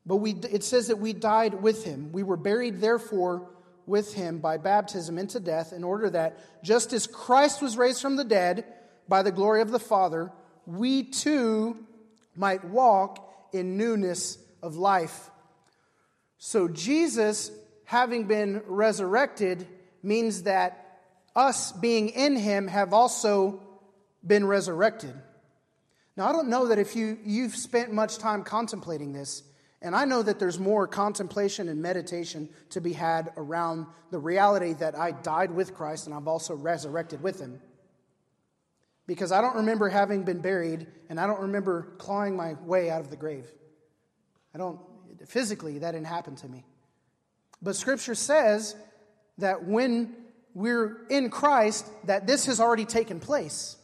But 0.06 0.18
we, 0.18 0.32
it 0.32 0.64
says 0.64 0.88
that 0.88 0.98
we 0.98 1.14
died 1.14 1.62
with 1.62 1.84
him. 1.84 2.12
We 2.12 2.24
were 2.24 2.38
buried, 2.38 2.80
therefore, 2.80 3.50
with 3.86 4.14
him 4.14 4.40
by 4.40 4.58
baptism 4.58 5.18
into 5.18 5.40
death, 5.40 5.74
in 5.74 5.84
order 5.84 6.10
that 6.12 6.64
just 6.64 6.94
as 6.94 7.08
Christ 7.08 7.62
was 7.62 7.78
raised 7.78 8.02
from 8.02 8.16
the 8.16 8.24
dead 8.24 8.66
by 9.08 9.24
the 9.24 9.32
glory 9.32 9.62
of 9.62 9.72
the 9.72 9.80
Father, 9.80 10.32
we 10.66 11.04
too 11.04 11.78
might 12.36 12.64
walk 12.64 13.50
in 13.52 13.78
newness 13.78 14.38
of 14.62 14.76
life. 14.76 15.30
So, 16.38 16.68
Jesus, 16.68 17.52
having 17.84 18.26
been 18.26 18.62
resurrected, 18.66 19.68
means 20.02 20.44
that 20.44 20.89
us 21.36 21.72
being 21.72 22.10
in 22.10 22.36
him 22.36 22.68
have 22.68 22.94
also 22.94 23.62
been 24.26 24.46
resurrected. 24.46 25.14
Now, 26.18 26.28
I 26.28 26.34
don't 26.34 26.50
know 26.50 26.68
that 26.68 26.80
if 26.80 26.96
you, 26.96 27.18
you've 27.24 27.56
spent 27.56 27.94
much 27.94 28.18
time 28.18 28.44
contemplating 28.44 29.14
this, 29.14 29.44
and 29.82 29.96
I 29.96 30.04
know 30.06 30.22
that 30.22 30.40
there's 30.40 30.60
more 30.60 30.88
contemplation 30.88 31.70
and 31.70 31.82
meditation 31.82 32.50
to 32.72 32.82
be 32.82 32.92
had 32.92 33.32
around 33.38 33.88
the 34.12 34.20
reality 34.20 34.74
that 34.74 34.98
I 34.98 35.12
died 35.12 35.52
with 35.52 35.74
Christ 35.74 36.08
and 36.08 36.14
I've 36.14 36.28
also 36.28 36.54
resurrected 36.54 37.24
with 37.24 37.40
him. 37.40 37.62
Because 39.08 39.32
I 39.32 39.42
don't 39.42 39.56
remember 39.56 39.88
having 39.88 40.24
been 40.24 40.42
buried, 40.42 40.86
and 41.10 41.20
I 41.20 41.26
don't 41.26 41.40
remember 41.40 41.94
clawing 41.98 42.36
my 42.36 42.54
way 42.66 42.92
out 42.92 43.02
of 43.02 43.10
the 43.10 43.16
grave. 43.16 43.46
I 44.54 44.58
don't, 44.58 44.80
physically, 45.26 45.80
that 45.80 45.92
didn't 45.92 46.08
happen 46.08 46.36
to 46.38 46.48
me. 46.48 46.66
But 47.62 47.76
Scripture 47.76 48.16
says 48.16 48.76
that 49.38 49.64
when 49.64 50.16
we're 50.60 51.08
in 51.10 51.30
Christ 51.30 51.88
that 52.04 52.28
this 52.28 52.48
has 52.48 52.60
already 52.60 52.84
taken 52.84 53.22
place. 53.22 53.78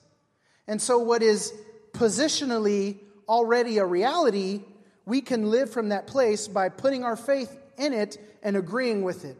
And 0.68 0.82
so, 0.82 1.00
what 1.00 1.24
is 1.24 1.54
positionally 1.94 2.98
already 3.30 3.78
a 3.78 3.86
reality, 3.86 4.62
we 5.06 5.22
can 5.22 5.52
live 5.52 5.70
from 5.70 5.90
that 5.90 6.06
place 6.06 6.50
by 6.50 6.68
putting 6.68 7.06
our 7.06 7.16
faith 7.16 7.58
in 7.78 7.94
it 7.94 8.18
and 8.44 8.58
agreeing 8.58 9.04
with 9.04 9.24
it. 9.24 9.38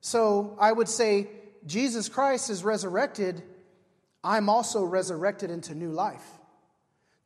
So, 0.00 0.56
I 0.58 0.72
would 0.72 0.88
say, 0.88 1.28
Jesus 1.64 2.08
Christ 2.08 2.50
is 2.50 2.64
resurrected. 2.64 3.44
I'm 4.24 4.48
also 4.48 4.82
resurrected 4.82 5.52
into 5.52 5.76
new 5.76 5.92
life. 5.92 6.26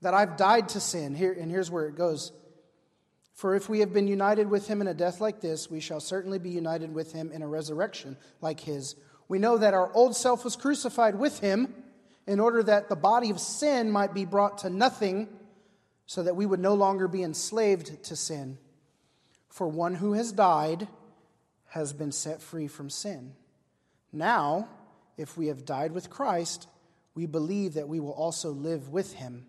That 0.03 0.13
I've 0.13 0.37
died 0.37 0.69
to 0.71 0.81
sin. 0.81 1.15
Here, 1.15 1.33
and 1.33 1.51
here's 1.51 1.71
where 1.71 1.87
it 1.87 1.97
goes 1.97 2.31
For 3.33 3.55
if 3.55 3.71
we 3.71 3.81
have 3.81 3.95
been 3.95 4.07
united 4.07 4.51
with 4.51 4.69
him 4.69 4.83
in 4.83 4.87
a 4.87 4.93
death 4.93 5.23
like 5.23 5.41
this, 5.41 5.71
we 5.71 5.81
shall 5.81 6.01
certainly 6.01 6.39
be 6.39 6.51
united 6.51 6.93
with 6.93 7.15
him 7.15 7.33
in 7.33 7.41
a 7.41 7.49
resurrection 7.49 8.19
like 8.43 8.61
his. 8.61 8.97
We 9.29 9.39
know 9.39 9.59
that 9.59 9.75
our 9.75 9.93
old 9.93 10.17
self 10.17 10.45
was 10.45 10.57
crucified 10.57 11.17
with 11.17 11.41
him 11.41 11.75
in 12.27 12.41
order 12.41 12.63
that 12.63 12.89
the 12.89 12.97
body 12.97 13.31
of 13.31 13.41
sin 13.41 13.91
might 13.91 14.15
be 14.15 14.25
brought 14.25 14.59
to 14.59 14.71
nothing, 14.71 15.29
so 16.07 16.23
that 16.23 16.37
we 16.37 16.47
would 16.47 16.61
no 16.61 16.75
longer 16.75 17.09
be 17.09 17.23
enslaved 17.23 18.03
to 18.05 18.17
sin. 18.17 18.59
For 19.49 19.67
one 19.67 19.95
who 19.95 20.13
has 20.13 20.33
died 20.33 20.87
has 21.69 21.93
been 21.93 22.13
set 22.13 22.41
free 22.41 22.69
from 22.69 22.91
sin. 22.91 23.33
Now, 24.13 24.69
if 25.17 25.37
we 25.37 25.49
have 25.49 25.65
died 25.65 25.93
with 25.93 26.11
Christ, 26.11 26.69
we 27.15 27.27
believe 27.27 27.75
that 27.75 27.89
we 27.89 28.01
will 28.01 28.13
also 28.13 28.51
live 28.51 28.89
with 28.89 29.15
him 29.15 29.47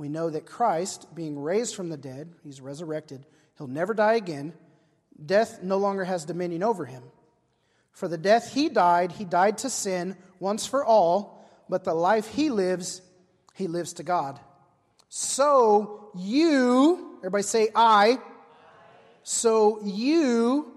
we 0.00 0.08
know 0.08 0.30
that 0.30 0.46
Christ, 0.46 1.14
being 1.14 1.38
raised 1.38 1.74
from 1.74 1.90
the 1.90 1.96
dead, 1.98 2.32
he's 2.42 2.62
resurrected, 2.62 3.26
he'll 3.58 3.66
never 3.66 3.92
die 3.92 4.14
again. 4.14 4.54
Death 5.26 5.62
no 5.62 5.76
longer 5.76 6.04
has 6.04 6.24
dominion 6.24 6.62
over 6.62 6.86
him. 6.86 7.02
For 7.92 8.08
the 8.08 8.18
death 8.18 8.52
he 8.52 8.68
died, 8.68 9.12
he 9.12 9.24
died 9.24 9.58
to 9.58 9.70
sin 9.70 10.16
once 10.38 10.66
for 10.66 10.84
all, 10.84 11.44
but 11.68 11.84
the 11.84 11.94
life 11.94 12.28
he 12.28 12.50
lives, 12.50 13.02
he 13.54 13.66
lives 13.66 13.94
to 13.94 14.02
God. 14.02 14.40
So 15.08 16.10
you, 16.16 17.18
everybody 17.18 17.42
say, 17.42 17.68
I. 17.74 18.18
So 19.22 19.80
you 19.84 20.72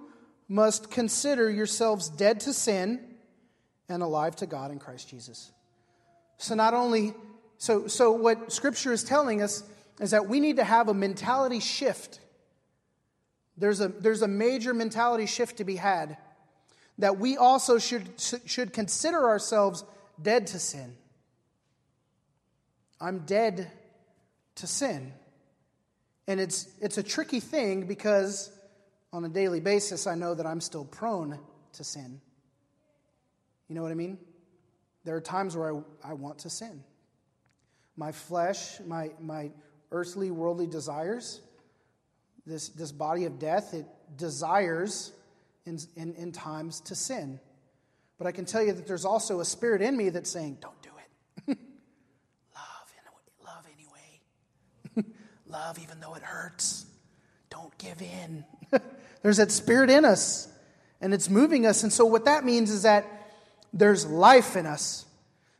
must 0.47 0.91
consider 0.91 1.49
yourselves 1.49 2.09
dead 2.09 2.41
to 2.41 2.53
sin 2.53 3.15
and 3.89 4.03
alive 4.03 4.35
to 4.37 4.45
God 4.45 4.71
in 4.71 4.79
Christ 4.79 5.09
Jesus. 5.09 5.51
So 6.37 6.55
not 6.55 6.73
only 6.73 7.13
so, 7.57 7.87
so 7.87 8.11
what 8.11 8.51
Scripture 8.51 8.91
is 8.91 9.03
telling 9.03 9.41
us 9.41 9.63
is 10.01 10.11
that 10.11 10.27
we 10.27 10.41
need 10.41 10.57
to 10.57 10.65
have 10.65 10.89
a 10.89 10.93
mentality 10.93 11.61
shift. 11.61 12.19
There's 13.57 13.79
a, 13.79 13.87
there's 13.87 14.21
a 14.21 14.27
major 14.27 14.73
mentality 14.73 15.27
shift 15.27 15.57
to 15.57 15.63
be 15.63 15.77
had 15.77 16.17
that 16.99 17.17
we 17.17 17.37
also 17.37 17.77
should, 17.77 18.07
should 18.45 18.73
consider 18.73 19.27
ourselves 19.27 19.83
dead 20.21 20.47
to 20.47 20.59
sin. 20.59 20.95
I'm 23.01 23.19
dead 23.19 23.69
to 24.55 24.67
sin. 24.67 25.13
And 26.27 26.39
it's, 26.39 26.67
it's 26.81 26.97
a 26.97 27.03
tricky 27.03 27.39
thing 27.39 27.85
because 27.87 28.51
on 29.11 29.25
a 29.25 29.29
daily 29.29 29.59
basis, 29.59 30.07
I 30.07 30.15
know 30.15 30.33
that 30.35 30.45
I'm 30.45 30.61
still 30.61 30.85
prone 30.85 31.39
to 31.73 31.83
sin. 31.83 32.21
You 33.67 33.75
know 33.75 33.81
what 33.81 33.91
I 33.91 33.95
mean? 33.95 34.17
There 35.03 35.15
are 35.15 35.21
times 35.21 35.57
where 35.57 35.75
I, 35.75 36.11
I 36.11 36.13
want 36.13 36.39
to 36.39 36.49
sin 36.49 36.83
my 37.95 38.11
flesh, 38.11 38.79
my, 38.85 39.11
my 39.19 39.51
earthly, 39.91 40.31
worldly 40.31 40.67
desires, 40.67 41.41
this, 42.45 42.69
this 42.69 42.91
body 42.91 43.25
of 43.25 43.39
death, 43.39 43.73
it 43.73 43.85
desires 44.17 45.11
in, 45.65 45.79
in, 45.95 46.13
in 46.15 46.31
times 46.31 46.79
to 46.81 46.95
sin. 46.95 47.39
But 48.17 48.27
I 48.27 48.31
can 48.31 48.45
tell 48.45 48.63
you 48.63 48.73
that 48.73 48.87
there's 48.87 49.05
also 49.05 49.39
a 49.39 49.45
spirit 49.45 49.81
in 49.81 49.97
me 49.97 50.09
that's 50.09 50.29
saying, 50.29 50.57
don't 50.61 50.81
do 50.81 50.89
it. 50.97 51.57
love, 52.55 52.93
in, 52.97 53.45
love 53.45 53.65
anyway. 53.75 55.07
love 55.47 55.79
even 55.79 55.99
though 55.99 56.15
it 56.15 56.23
hurts. 56.23 56.85
Don't 57.49 57.77
give 57.77 58.01
in. 58.01 58.45
there's 59.21 59.37
that 59.37 59.51
spirit 59.51 59.89
in 59.89 60.05
us, 60.05 60.47
and 61.01 61.13
it's 61.13 61.29
moving 61.29 61.65
us. 61.65 61.83
And 61.83 61.91
so, 61.91 62.05
what 62.05 62.25
that 62.25 62.45
means 62.45 62.71
is 62.71 62.83
that 62.83 63.05
there's 63.73 64.05
life 64.05 64.55
in 64.55 64.65
us. 64.65 65.05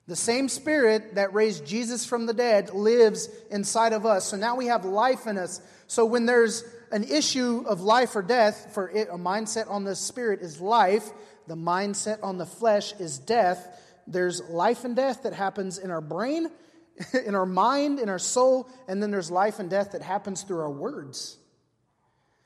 The 0.07 0.15
same 0.15 0.49
spirit 0.49 1.15
that 1.15 1.33
raised 1.33 1.65
Jesus 1.65 2.05
from 2.05 2.25
the 2.25 2.33
dead 2.33 2.73
lives 2.73 3.29
inside 3.49 3.93
of 3.93 4.05
us. 4.05 4.25
So 4.25 4.37
now 4.37 4.55
we 4.55 4.65
have 4.65 4.83
life 4.83 5.27
in 5.27 5.37
us. 5.37 5.61
So 5.87 6.05
when 6.05 6.25
there's 6.25 6.63
an 6.93 7.03
issue 7.03 7.65
of 7.67 7.81
life 7.81 8.15
or 8.15 8.21
death, 8.21 8.73
for 8.73 8.89
it, 8.89 9.09
a 9.11 9.17
mindset 9.17 9.69
on 9.69 9.83
the 9.83 9.95
spirit 9.95 10.41
is 10.41 10.61
life, 10.61 11.09
the 11.47 11.55
mindset 11.55 12.19
on 12.23 12.37
the 12.37 12.45
flesh 12.45 12.93
is 12.99 13.17
death. 13.17 13.67
There's 14.07 14.41
life 14.43 14.85
and 14.85 14.95
death 14.95 15.23
that 15.23 15.33
happens 15.33 15.79
in 15.79 15.91
our 15.91 16.01
brain, 16.01 16.49
in 17.25 17.35
our 17.35 17.45
mind, 17.45 17.99
in 17.99 18.07
our 18.07 18.19
soul, 18.19 18.69
and 18.87 19.01
then 19.01 19.11
there's 19.11 19.31
life 19.31 19.59
and 19.59 19.69
death 19.69 19.93
that 19.93 20.01
happens 20.01 20.43
through 20.43 20.59
our 20.59 20.71
words. 20.71 21.37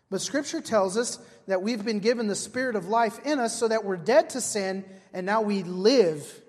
But 0.10 0.22
scripture 0.22 0.62
tells 0.62 0.98
us 0.98 1.20
that 1.48 1.62
we've 1.62 1.84
been 1.84 2.00
given 2.00 2.28
the 2.28 2.36
spirit 2.36 2.78
of 2.78 2.88
life 2.88 3.20
in 3.26 3.40
us 3.40 3.54
so 3.54 3.68
that 3.68 3.84
we're 3.84 3.98
dead 3.98 4.30
to 4.32 4.42
sin 4.42 4.86
and 5.14 5.26
now 5.26 5.42
we 5.42 5.64
live 5.64 6.42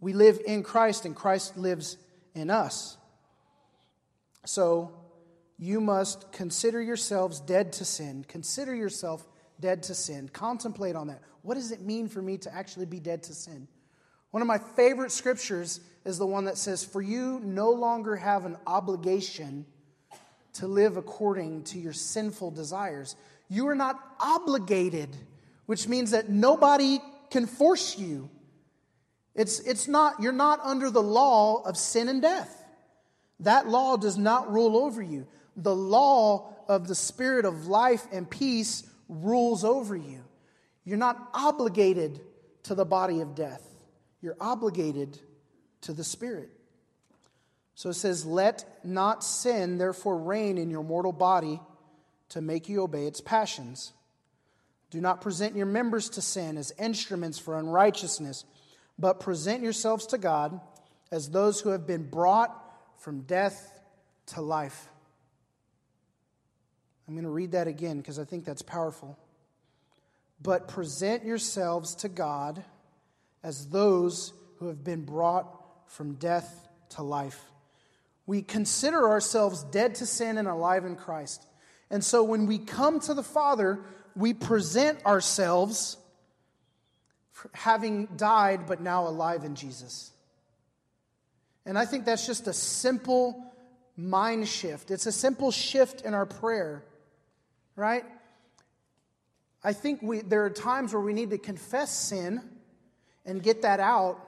we 0.00 0.14
live 0.14 0.40
in 0.46 0.62
Christ 0.62 1.04
and 1.04 1.14
Christ 1.14 1.58
lives 1.58 1.98
in 2.34 2.48
us. 2.48 2.96
So 4.46 4.92
you 5.60 5.78
must 5.78 6.32
consider 6.32 6.80
yourselves 6.80 7.38
dead 7.38 7.74
to 7.74 7.84
sin. 7.84 8.24
Consider 8.26 8.74
yourself 8.74 9.28
dead 9.60 9.82
to 9.84 9.94
sin. 9.94 10.30
Contemplate 10.30 10.96
on 10.96 11.08
that. 11.08 11.20
What 11.42 11.56
does 11.56 11.70
it 11.70 11.82
mean 11.82 12.08
for 12.08 12.22
me 12.22 12.38
to 12.38 12.54
actually 12.54 12.86
be 12.86 12.98
dead 12.98 13.22
to 13.24 13.34
sin? 13.34 13.68
One 14.30 14.40
of 14.40 14.48
my 14.48 14.56
favorite 14.56 15.12
scriptures 15.12 15.80
is 16.06 16.16
the 16.16 16.26
one 16.26 16.46
that 16.46 16.56
says, 16.56 16.82
For 16.82 17.02
you 17.02 17.40
no 17.44 17.72
longer 17.72 18.16
have 18.16 18.46
an 18.46 18.56
obligation 18.66 19.66
to 20.54 20.66
live 20.66 20.96
according 20.96 21.64
to 21.64 21.78
your 21.78 21.92
sinful 21.92 22.52
desires. 22.52 23.14
You 23.50 23.68
are 23.68 23.74
not 23.74 24.00
obligated, 24.18 25.14
which 25.66 25.86
means 25.86 26.12
that 26.12 26.30
nobody 26.30 27.00
can 27.30 27.46
force 27.46 27.98
you. 27.98 28.30
It's, 29.34 29.60
it's 29.60 29.88
not, 29.88 30.22
you're 30.22 30.32
not 30.32 30.60
under 30.60 30.90
the 30.90 31.02
law 31.02 31.62
of 31.64 31.76
sin 31.76 32.08
and 32.08 32.22
death. 32.22 32.56
That 33.40 33.68
law 33.68 33.96
does 33.96 34.16
not 34.16 34.50
rule 34.50 34.76
over 34.76 35.02
you. 35.02 35.26
The 35.56 35.74
law 35.74 36.54
of 36.68 36.86
the 36.86 36.94
spirit 36.94 37.44
of 37.44 37.66
life 37.66 38.06
and 38.12 38.28
peace 38.28 38.84
rules 39.08 39.64
over 39.64 39.96
you. 39.96 40.22
You're 40.84 40.98
not 40.98 41.30
obligated 41.34 42.20
to 42.64 42.74
the 42.74 42.84
body 42.84 43.20
of 43.20 43.34
death, 43.34 43.62
you're 44.20 44.36
obligated 44.40 45.18
to 45.82 45.92
the 45.92 46.04
spirit. 46.04 46.50
So 47.74 47.88
it 47.88 47.94
says, 47.94 48.26
Let 48.26 48.84
not 48.84 49.24
sin 49.24 49.78
therefore 49.78 50.18
reign 50.18 50.58
in 50.58 50.70
your 50.70 50.84
mortal 50.84 51.12
body 51.12 51.60
to 52.30 52.40
make 52.40 52.68
you 52.68 52.82
obey 52.82 53.06
its 53.06 53.20
passions. 53.20 53.92
Do 54.90 55.00
not 55.00 55.20
present 55.20 55.56
your 55.56 55.66
members 55.66 56.10
to 56.10 56.22
sin 56.22 56.56
as 56.56 56.72
instruments 56.78 57.38
for 57.38 57.58
unrighteousness 57.58 58.44
but 59.00 59.18
present 59.18 59.62
yourselves 59.62 60.06
to 60.08 60.18
God 60.18 60.60
as 61.10 61.30
those 61.30 61.60
who 61.60 61.70
have 61.70 61.86
been 61.86 62.08
brought 62.08 62.54
from 62.98 63.22
death 63.22 63.80
to 64.26 64.42
life. 64.42 64.88
I'm 67.10 67.16
going 67.16 67.24
to 67.24 67.30
read 67.30 67.50
that 67.52 67.66
again 67.66 67.96
because 67.96 68.20
I 68.20 68.24
think 68.24 68.44
that's 68.44 68.62
powerful. 68.62 69.18
But 70.40 70.68
present 70.68 71.24
yourselves 71.24 71.96
to 71.96 72.08
God 72.08 72.62
as 73.42 73.66
those 73.66 74.32
who 74.58 74.68
have 74.68 74.84
been 74.84 75.04
brought 75.04 75.52
from 75.86 76.14
death 76.14 76.68
to 76.90 77.02
life. 77.02 77.42
We 78.26 78.42
consider 78.42 79.08
ourselves 79.08 79.64
dead 79.64 79.96
to 79.96 80.06
sin 80.06 80.38
and 80.38 80.46
alive 80.46 80.84
in 80.84 80.94
Christ. 80.94 81.44
And 81.90 82.04
so 82.04 82.22
when 82.22 82.46
we 82.46 82.58
come 82.58 83.00
to 83.00 83.14
the 83.14 83.24
Father, 83.24 83.80
we 84.14 84.32
present 84.32 85.04
ourselves 85.04 85.96
having 87.54 88.06
died 88.16 88.68
but 88.68 88.80
now 88.80 89.08
alive 89.08 89.42
in 89.42 89.56
Jesus. 89.56 90.12
And 91.66 91.76
I 91.76 91.86
think 91.86 92.04
that's 92.04 92.24
just 92.24 92.46
a 92.46 92.52
simple 92.52 93.52
mind 93.96 94.46
shift. 94.46 94.92
It's 94.92 95.06
a 95.06 95.12
simple 95.12 95.50
shift 95.50 96.02
in 96.02 96.14
our 96.14 96.24
prayer, 96.24 96.84
right? 97.80 98.04
I 99.64 99.72
think 99.72 100.02
we, 100.02 100.20
there 100.20 100.44
are 100.44 100.50
times 100.50 100.92
where 100.92 101.02
we 101.02 101.14
need 101.14 101.30
to 101.30 101.38
confess 101.38 101.90
sin 101.90 102.42
and 103.24 103.42
get 103.42 103.62
that 103.62 103.80
out, 103.80 104.20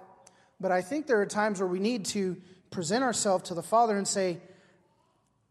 but 0.58 0.72
I 0.72 0.80
think 0.80 1.06
there 1.06 1.20
are 1.20 1.26
times 1.26 1.60
where 1.60 1.68
we 1.68 1.78
need 1.78 2.06
to 2.06 2.36
present 2.70 3.04
ourselves 3.04 3.48
to 3.48 3.54
the 3.54 3.62
Father 3.62 3.96
and 3.96 4.08
say, 4.08 4.38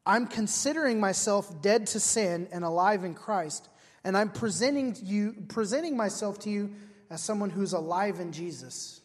I'm 0.05 0.25
considering 0.25 0.99
myself 0.99 1.61
dead 1.61 1.87
to 1.87 1.99
sin 1.99 2.47
and 2.51 2.63
alive 2.63 3.03
in 3.03 3.13
Christ, 3.13 3.69
and 4.03 4.17
I'm 4.17 4.29
presenting 4.29 4.95
you 5.03 5.35
presenting 5.47 5.95
myself 5.95 6.39
to 6.39 6.49
you 6.49 6.71
as 7.11 7.21
someone 7.21 7.51
who's 7.51 7.73
alive 7.73 8.19
in 8.19 8.31
Jesus. 8.31 9.01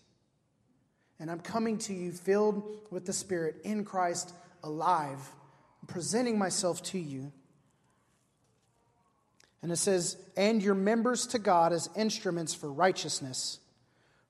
And 1.19 1.31
I'm 1.31 1.41
coming 1.41 1.77
to 1.79 1.93
you 1.95 2.13
filled 2.13 2.79
with 2.91 3.05
the 3.05 3.13
Spirit 3.13 3.57
in 3.65 3.85
Christ, 3.85 4.33
alive, 4.63 5.19
presenting 5.87 6.39
myself 6.39 6.83
to 6.85 6.99
you. 6.99 7.33
And 9.63 9.73
it 9.73 9.77
says, 9.77 10.17
and 10.37 10.63
your 10.63 10.75
members 10.75 11.27
to 11.29 11.39
God 11.39 11.73
as 11.73 11.91
instruments 11.97 12.55
for 12.55 12.73
righteousness. 12.73 13.59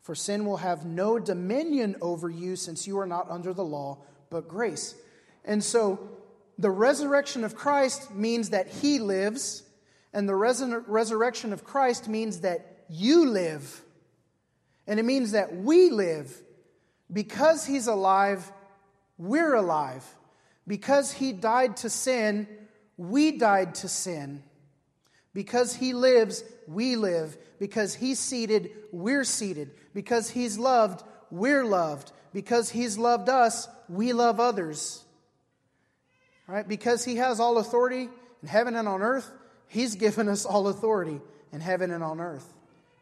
For 0.03 0.15
sin 0.15 0.45
will 0.47 0.59
have 0.59 0.87
no 0.87 1.19
dominion 1.19 1.97
over 2.01 2.31
you 2.31 2.57
since 2.57 2.87
you 2.87 2.99
are 3.01 3.07
not 3.07 3.31
under 3.31 3.53
the 3.53 3.65
law, 3.65 3.99
but 4.31 4.49
grace. 4.49 4.95
And 5.45 5.63
so 5.63 5.99
the 6.59 6.71
resurrection 6.71 7.45
of 7.45 7.57
Christ 7.57 8.15
means 8.15 8.51
that 8.51 8.69
he 8.69 8.99
lives, 8.99 9.63
and 10.13 10.29
the 10.29 10.35
resurrection 10.35 11.53
of 11.53 11.65
Christ 11.65 12.09
means 12.09 12.41
that 12.41 12.85
you 12.89 13.29
live. 13.29 13.83
And 14.87 15.01
it 15.01 15.05
means 15.05 15.33
that 15.33 15.55
we 15.57 15.91
live. 15.91 16.35
Because 17.13 17.67
he's 17.67 17.89
alive, 17.89 18.51
we're 19.19 19.55
alive. 19.55 20.05
Because 20.67 21.13
he 21.13 21.33
died 21.33 21.77
to 21.79 21.91
sin, 21.91 22.49
We 22.97 23.33
died 23.33 23.75
to 23.77 23.89
sin. 23.89 24.43
Because 25.37 25.75
he 25.75 25.93
lives, 25.93 26.43
we 26.67 26.97
live. 26.97 27.37
Because 27.59 27.95
he's 27.95 28.19
seated, 28.19 28.71
we're 28.91 29.23
seated. 29.23 29.71
Because 29.93 30.31
he's 30.31 30.59
loved, 30.59 31.05
we're 31.31 31.63
loved. 31.63 32.11
Because 32.33 32.71
he's 32.71 32.97
loved 32.97 33.29
us, 33.29 33.69
we 33.87 34.15
love 34.15 34.41
others. 34.41 35.05
Right? 36.47 36.67
Because 36.67 37.05
he 37.05 37.17
has 37.17 37.39
all 37.39 37.59
authority 37.59 38.09
in 38.43 38.49
heaven 38.49 38.77
and 38.77 38.89
on 38.89 39.03
earth, 39.03 39.31
he's 39.69 39.95
given 39.97 40.27
us 40.31 40.47
all 40.47 40.69
authority 40.69 41.21
in 41.53 41.61
heaven 41.61 41.91
and 41.91 42.03
on 42.03 42.19
earth 42.19 42.55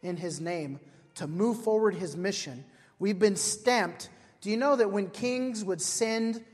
in 0.03 0.17
his 0.17 0.41
name 0.41 0.81
to 1.15 1.29
move 1.29 1.63
forward 1.63 1.95
his 1.95 2.17
mission. 2.17 2.65
We've 2.99 3.21
been 3.21 3.37
stamped. 3.37 4.09
Do 4.41 4.51
you 4.51 4.57
know 4.57 4.75
that 4.75 4.91
when 4.91 5.09
kings 5.11 5.65
would 5.65 5.81
send 5.81 6.45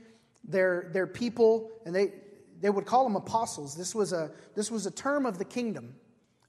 their, 0.47 0.91
their 0.93 1.07
people, 1.07 1.71
and 1.87 1.95
they, 1.95 2.11
they 2.61 2.69
would 2.69 2.85
call 2.85 3.03
them 3.03 3.15
apostles, 3.15 3.75
this 3.75 3.93
was, 3.95 4.13
a, 4.13 4.31
this 4.55 4.69
was 4.71 4.85
a 4.85 4.91
term 4.91 5.25
of 5.25 5.37
the 5.37 5.45
kingdom, 5.45 5.95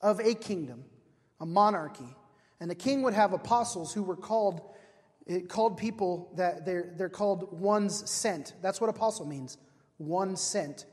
of 0.00 0.20
a 0.20 0.34
kingdom, 0.34 0.84
a 1.40 1.46
monarchy. 1.46 2.16
And 2.60 2.70
the 2.70 2.74
king 2.74 3.02
would 3.02 3.14
have 3.14 3.32
apostles 3.32 3.92
who 3.92 4.02
were 4.02 4.16
called, 4.16 4.60
it 5.26 5.48
called 5.48 5.78
people 5.78 6.30
that 6.36 6.64
they're, 6.66 6.92
they're 6.96 7.08
called 7.08 7.58
ones 7.58 8.08
sent. 8.08 8.52
That's 8.62 8.80
what 8.80 8.90
apostle 8.90 9.26
means, 9.26 9.56
one 9.96 10.36
sent. 10.36 10.84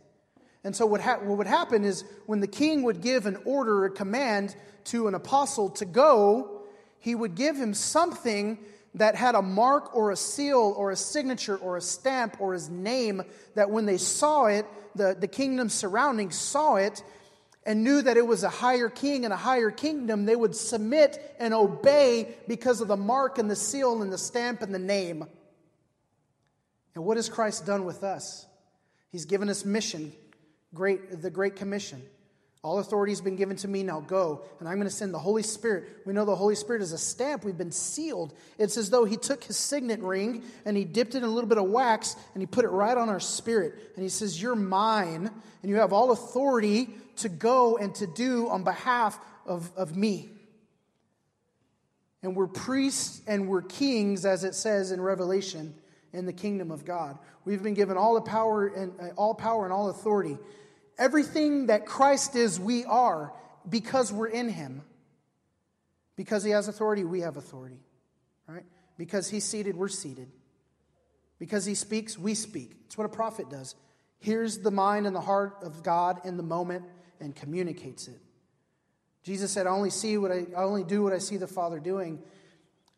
And 0.64 0.76
so, 0.76 0.86
what, 0.86 1.02
ha- 1.02 1.20
what 1.22 1.38
would 1.38 1.48
happen 1.48 1.86
is 1.86 2.04
when 2.26 2.40
the 2.40 2.48
king 2.48 2.84
would 2.84 3.02
give 3.02 3.26
an 3.26 3.38
order, 3.46 3.86
a 3.86 3.92
command 3.92 4.56
to 4.86 5.08
an 5.08 5.16
apostle 5.16 5.70
to 5.72 5.86
go, 5.86 6.64
he 7.00 7.16
would 7.16 7.36
give 7.36 7.56
him 7.56 7.74
something 7.74 8.58
that 8.96 9.16
had 9.16 9.36
a 9.36 9.42
mark 9.42 9.96
or 9.96 10.12
a 10.12 10.16
seal 10.16 10.74
or 10.76 10.92
a 10.92 10.96
signature 10.96 11.58
or 11.58 11.78
a 11.78 11.82
stamp 11.82 12.38
or 12.40 12.54
his 12.54 12.70
name 12.70 13.22
that 13.56 13.70
when 13.70 13.86
they 13.86 13.98
saw 13.98 14.46
it, 14.46 14.66
the, 14.96 15.16
the 15.20 15.28
kingdom 15.28 15.70
surrounding 15.70 16.32
saw 16.32 16.76
it 16.76 17.04
and 17.66 17.84
knew 17.84 18.02
that 18.02 18.18
it 18.18 18.26
was 18.26 18.44
a 18.44 18.50
higher 18.50 18.90
king 18.90 19.26
and 19.26 19.34
a 19.34 19.38
higher 19.38 19.70
kingdom, 19.70 20.26
they 20.26 20.36
would 20.36 20.56
submit 20.56 21.36
and 21.40 21.54
obey 21.54 22.36
because 22.48 22.82
of 22.82 22.88
the 22.88 22.98
mark 22.98 23.38
and 23.38 23.50
the 23.50 23.56
seal 23.56 24.02
and 24.02 24.12
the 24.12 24.18
stamp 24.18 24.62
and 24.62 24.74
the 24.74 24.80
name. 24.80 25.26
And 26.96 27.06
what 27.06 27.18
has 27.18 27.30
Christ 27.30 27.66
done 27.66 27.86
with 27.86 28.04
us? 28.04 28.48
He's 29.12 29.26
given 29.26 29.50
us 29.50 29.66
mission, 29.66 30.14
great, 30.74 31.22
the 31.22 31.30
Great 31.30 31.56
Commission. 31.56 32.02
All 32.62 32.80
authority 32.80 33.14
has 33.14 33.22
been 33.22 33.38
given 33.38 33.56
to 33.58 33.70
me. 33.70 33.84
Now 33.84 34.02
go. 34.02 34.44
And 34.60 34.68
I'm 34.68 34.76
going 34.76 34.88
to 34.88 34.94
send 34.94 35.14
the 35.14 35.20
Holy 35.20 35.44
Spirit. 35.44 36.02
We 36.06 36.12
know 36.12 36.26
the 36.26 36.36
Holy 36.36 36.56
Spirit 36.56 36.82
is 36.82 36.92
a 36.92 36.98
stamp. 36.98 37.46
We've 37.46 37.58
been 37.58 37.72
sealed. 37.72 38.34
It's 38.58 38.76
as 38.76 38.90
though 38.90 39.06
He 39.06 39.16
took 39.16 39.46
His 39.46 39.56
signet 39.56 40.02
ring 40.02 40.44
and 40.66 40.76
He 40.76 40.84
dipped 40.84 41.16
it 41.16 41.20
in 41.20 41.24
a 41.24 41.30
little 41.30 41.48
bit 41.48 41.58
of 41.58 41.70
wax 41.70 42.18
and 42.34 42.42
He 42.42 42.48
put 42.48 42.66
it 42.66 42.70
right 42.70 42.98
on 42.98 43.08
our 43.08 43.22
spirit. 43.22 43.76
And 43.96 44.04
He 44.04 44.10
says, 44.10 44.42
You're 44.42 44.56
mine. 44.56 45.32
And 45.62 45.70
you 45.70 45.78
have 45.78 45.94
all 45.94 46.12
authority 46.12 46.90
to 47.18 47.30
go 47.30 47.78
and 47.78 47.96
to 47.96 48.08
do 48.08 48.50
on 48.50 48.64
behalf 48.64 49.18
of, 49.46 49.72
of 49.78 49.96
me. 49.96 50.30
And 52.22 52.36
we're 52.36 52.48
priests 52.48 53.22
and 53.26 53.48
we're 53.48 53.62
kings, 53.62 54.26
as 54.26 54.44
it 54.44 54.54
says 54.54 54.92
in 54.92 55.00
Revelation, 55.00 55.74
in 56.12 56.26
the 56.26 56.34
kingdom 56.34 56.72
of 56.72 56.84
God. 56.84 57.18
We've 57.46 57.64
been 57.64 57.74
given 57.74 57.96
all 57.96 58.16
the 58.16 58.22
power 58.22 58.68
and 58.68 58.92
uh, 59.00 59.08
all 59.16 59.34
power 59.34 59.64
and 59.64 59.72
all 59.72 59.90
authority. 59.90 60.38
Everything 61.00 61.68
that 61.68 61.86
Christ 61.86 62.36
is, 62.36 62.60
we 62.60 62.84
are 62.84 63.34
because 63.68 64.12
we're 64.12 64.28
in 64.28 64.50
him. 64.50 64.84
Because 66.18 66.44
he 66.44 66.52
has 66.52 66.68
authority, 66.68 67.06
we 67.06 67.22
have 67.22 67.38
authority. 67.38 67.80
Right? 68.46 68.66
Because 68.98 69.30
he's 69.30 69.46
seated, 69.46 69.78
we're 69.78 69.88
seated. 69.88 70.28
Because 71.40 71.64
he 71.66 71.74
speaks, 71.74 72.18
we 72.18 72.36
speak. 72.36 72.74
It's 72.86 72.98
what 72.98 73.06
a 73.06 73.10
prophet 73.10 73.50
does. 73.50 73.76
Hears 74.20 74.60
the 74.60 74.72
mind 74.72 75.08
and 75.08 75.16
the 75.16 75.22
heart 75.22 75.56
of 75.62 75.82
God 75.82 76.20
in 76.26 76.36
the 76.36 76.44
moment 76.44 76.84
and 77.22 77.34
communicates 77.34 78.10
it. 78.10 78.20
Jesus 79.24 79.52
said, 79.52 79.68
I 79.68 79.70
only 79.70 79.90
see 79.90 80.18
what 80.18 80.32
I, 80.32 80.48
I 80.56 80.64
only 80.64 80.84
do 80.84 81.02
what 81.02 81.14
I 81.14 81.20
see 81.20 81.38
the 81.38 81.48
Father 81.48 81.80
doing. 81.80 82.20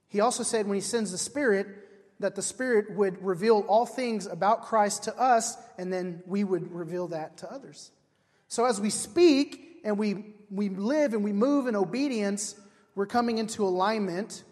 He 0.08 0.20
also 0.20 0.42
said 0.42 0.66
when 0.66 0.76
he 0.76 0.82
sends 0.82 1.12
the 1.12 1.18
Spirit, 1.20 1.68
that 2.22 2.36
the 2.36 2.42
Spirit 2.42 2.92
would 2.96 3.24
reveal 3.24 3.66
all 3.68 3.86
things 3.86 4.26
about 4.26 4.64
Christ 4.64 5.04
to 5.04 5.18
us, 5.18 5.58
and 5.78 5.92
then 5.92 6.24
we 6.26 6.44
would 6.44 6.72
reveal 6.72 7.10
that 7.10 7.38
to 7.38 7.52
others. 7.52 7.92
So 8.48 8.66
as 8.66 8.82
we 8.82 8.90
speak 8.90 9.82
and 9.84 9.98
we, 9.98 10.26
we 10.50 10.70
live 10.70 11.14
and 11.14 11.24
we 11.24 11.34
move 11.34 11.68
in 11.68 11.76
obedience, 11.76 12.56
we're 12.96 13.06
coming 13.06 13.38
into 13.38 13.64
alignment 13.64 14.44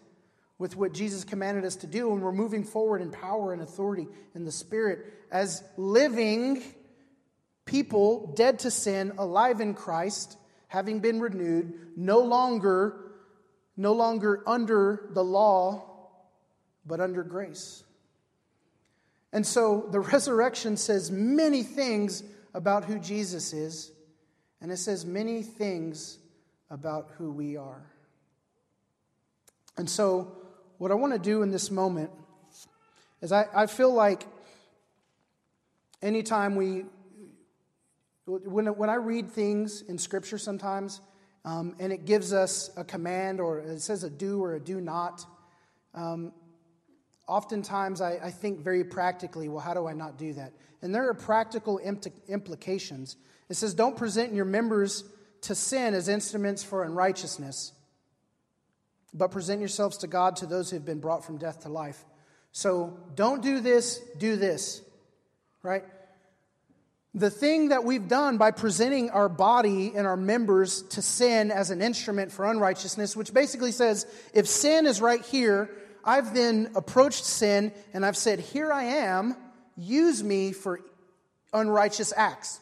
with 0.58 0.76
what 0.76 0.94
Jesus 0.94 1.24
commanded 1.24 1.64
us 1.66 1.78
to 1.78 1.88
do, 1.88 2.12
and 2.12 2.22
we're 2.22 2.32
moving 2.32 2.64
forward 2.64 3.02
in 3.02 3.12
power 3.12 3.54
and 3.54 3.62
authority 3.62 4.08
in 4.36 4.44
the 4.46 4.52
Spirit 4.52 5.06
as 5.32 5.64
living 5.78 6.62
people, 7.66 8.34
dead 8.36 8.60
to 8.60 8.72
sin, 8.72 9.14
alive 9.18 9.62
in 9.62 9.74
Christ, 9.74 10.38
having 10.68 11.00
been 11.00 11.20
renewed, 11.20 11.74
no 11.96 12.20
longer, 12.20 13.12
no 13.78 13.94
longer 13.94 14.44
under 14.46 15.10
the 15.14 15.24
law 15.24 15.89
but 16.90 17.00
under 17.00 17.24
grace. 17.24 17.84
And 19.32 19.46
so 19.46 19.88
the 19.92 20.00
resurrection 20.14 20.76
says 20.76 21.10
many 21.10 21.64
things 21.64 22.24
about 22.54 22.84
who 22.84 23.00
Jesus 23.00 23.54
is, 23.54 23.92
and 24.60 24.72
it 24.72 24.78
says 24.78 25.06
many 25.06 25.44
things 25.44 26.18
about 26.70 27.12
who 27.18 27.32
we 27.32 27.56
are. 27.56 27.86
And 29.78 29.90
so, 29.90 30.36
what 30.78 30.92
I 30.92 30.96
want 30.96 31.14
to 31.14 31.20
do 31.20 31.42
in 31.44 31.52
this 31.52 31.72
moment 31.72 32.10
is 33.22 33.32
I, 33.32 33.46
I 33.54 33.66
feel 33.68 33.94
like 33.94 34.26
anytime 36.02 36.56
we, 36.56 36.86
when, 38.26 38.66
when 38.66 38.90
I 38.90 38.96
read 38.96 39.32
things 39.32 39.82
in 39.84 39.98
Scripture 39.98 40.38
sometimes, 40.38 41.02
um, 41.46 41.76
and 41.80 41.94
it 41.94 42.06
gives 42.06 42.34
us 42.34 42.70
a 42.76 42.84
command 42.84 43.40
or 43.40 43.60
it 43.60 43.82
says 43.82 44.04
a 44.04 44.10
do 44.10 44.44
or 44.44 44.56
a 44.56 44.60
do 44.60 44.82
not, 44.82 45.26
um, 45.94 46.34
oftentimes 47.30 48.02
I, 48.02 48.20
I, 48.24 48.32
think 48.32 48.62
very 48.62 48.84
practically, 48.84 49.48
well, 49.48 49.60
how 49.60 49.76
do 49.76 49.88
I 49.88 49.94
not 49.94 50.18
do 50.18 50.34
that? 50.34 50.52
And 50.82 50.94
there 50.94 51.08
are 51.08 51.14
practical 51.14 51.78
implications. 51.78 53.16
It 53.50 53.54
says, 53.54 53.74
don't 53.76 53.96
present 53.96 54.34
your 54.34 54.46
members 54.46 55.04
to 55.42 55.56
sin 55.56 55.94
as 55.94 56.10
instruments 56.10 56.64
for 56.64 56.84
unrighteousness, 56.84 57.74
but 59.14 59.30
present 59.30 59.60
yourselves 59.60 59.98
to 59.98 60.08
God 60.08 60.38
to 60.38 60.48
those 60.48 60.72
who 60.72 60.76
have 60.78 60.86
been 60.86 61.00
brought 61.00 61.24
from 61.24 61.38
death 61.38 61.62
to 61.62 61.70
life. 61.70 62.04
So 62.52 62.98
don't 63.14 63.44
do 63.44 63.60
this, 63.60 64.00
do 64.18 64.36
this, 64.36 64.82
right? 65.62 65.84
The 67.14 67.30
thing 67.30 67.70
that 67.70 67.84
we've 67.84 68.08
done 68.08 68.38
by 68.38 68.52
presenting 68.52 69.12
our 69.12 69.30
body 69.30 69.94
and 69.96 70.08
our 70.08 70.18
members 70.18 70.82
to 70.90 71.02
sin 71.02 71.52
as 71.52 71.70
an 71.70 71.82
instrument 71.82 72.32
for 72.32 72.46
unrighteousness, 72.46 73.16
which 73.16 73.34
basically 73.34 73.72
says 73.72 74.08
if 74.34 74.48
sin 74.48 74.88
is 74.88 75.00
right 75.00 75.24
here, 75.24 75.70
I've 76.10 76.34
then 76.34 76.72
approached 76.74 77.24
sin 77.24 77.72
and 77.94 78.04
I've 78.04 78.18
said, 78.18 78.40
Here 78.40 78.74
I 78.74 78.84
am, 78.84 79.36
use 79.78 80.24
me 80.24 80.54
for 80.54 80.80
unrighteous 81.54 82.14
acts. 82.18 82.60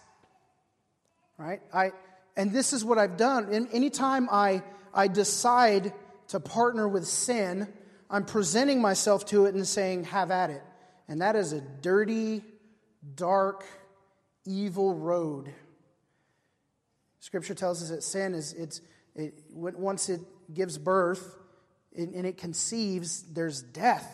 Right? 1.37 1.61
I, 1.73 1.93
and 2.35 2.51
this 2.51 2.73
is 2.73 2.83
what 2.83 2.97
I've 2.97 3.15
done. 3.15 3.53
And 3.53 3.69
anytime 3.71 4.27
I, 4.29 4.63
I 4.93 5.07
decide 5.07 5.93
to 6.27 6.41
partner 6.41 6.89
with 6.89 7.07
sin, 7.07 7.69
I'm 8.09 8.25
presenting 8.25 8.81
myself 8.81 9.25
to 9.27 9.45
it 9.45 9.55
and 9.55 9.65
saying, 9.65 10.03
Have 10.05 10.29
at 10.29 10.49
it. 10.49 10.63
And 11.07 11.21
that 11.21 11.37
is 11.37 11.53
a 11.53 11.61
dirty, 11.61 12.43
dark, 13.15 13.63
evil 14.45 14.93
road. 14.93 15.53
Scripture 17.21 17.55
tells 17.55 17.81
us 17.81 17.91
that 17.91 18.03
sin 18.03 18.33
is, 18.33 18.51
it's, 18.51 18.81
it, 19.15 19.41
once 19.53 20.09
it 20.09 20.19
gives 20.53 20.77
birth, 20.77 21.37
and 21.97 22.25
it 22.25 22.37
conceives, 22.37 23.23
there's 23.33 23.61
death. 23.61 24.07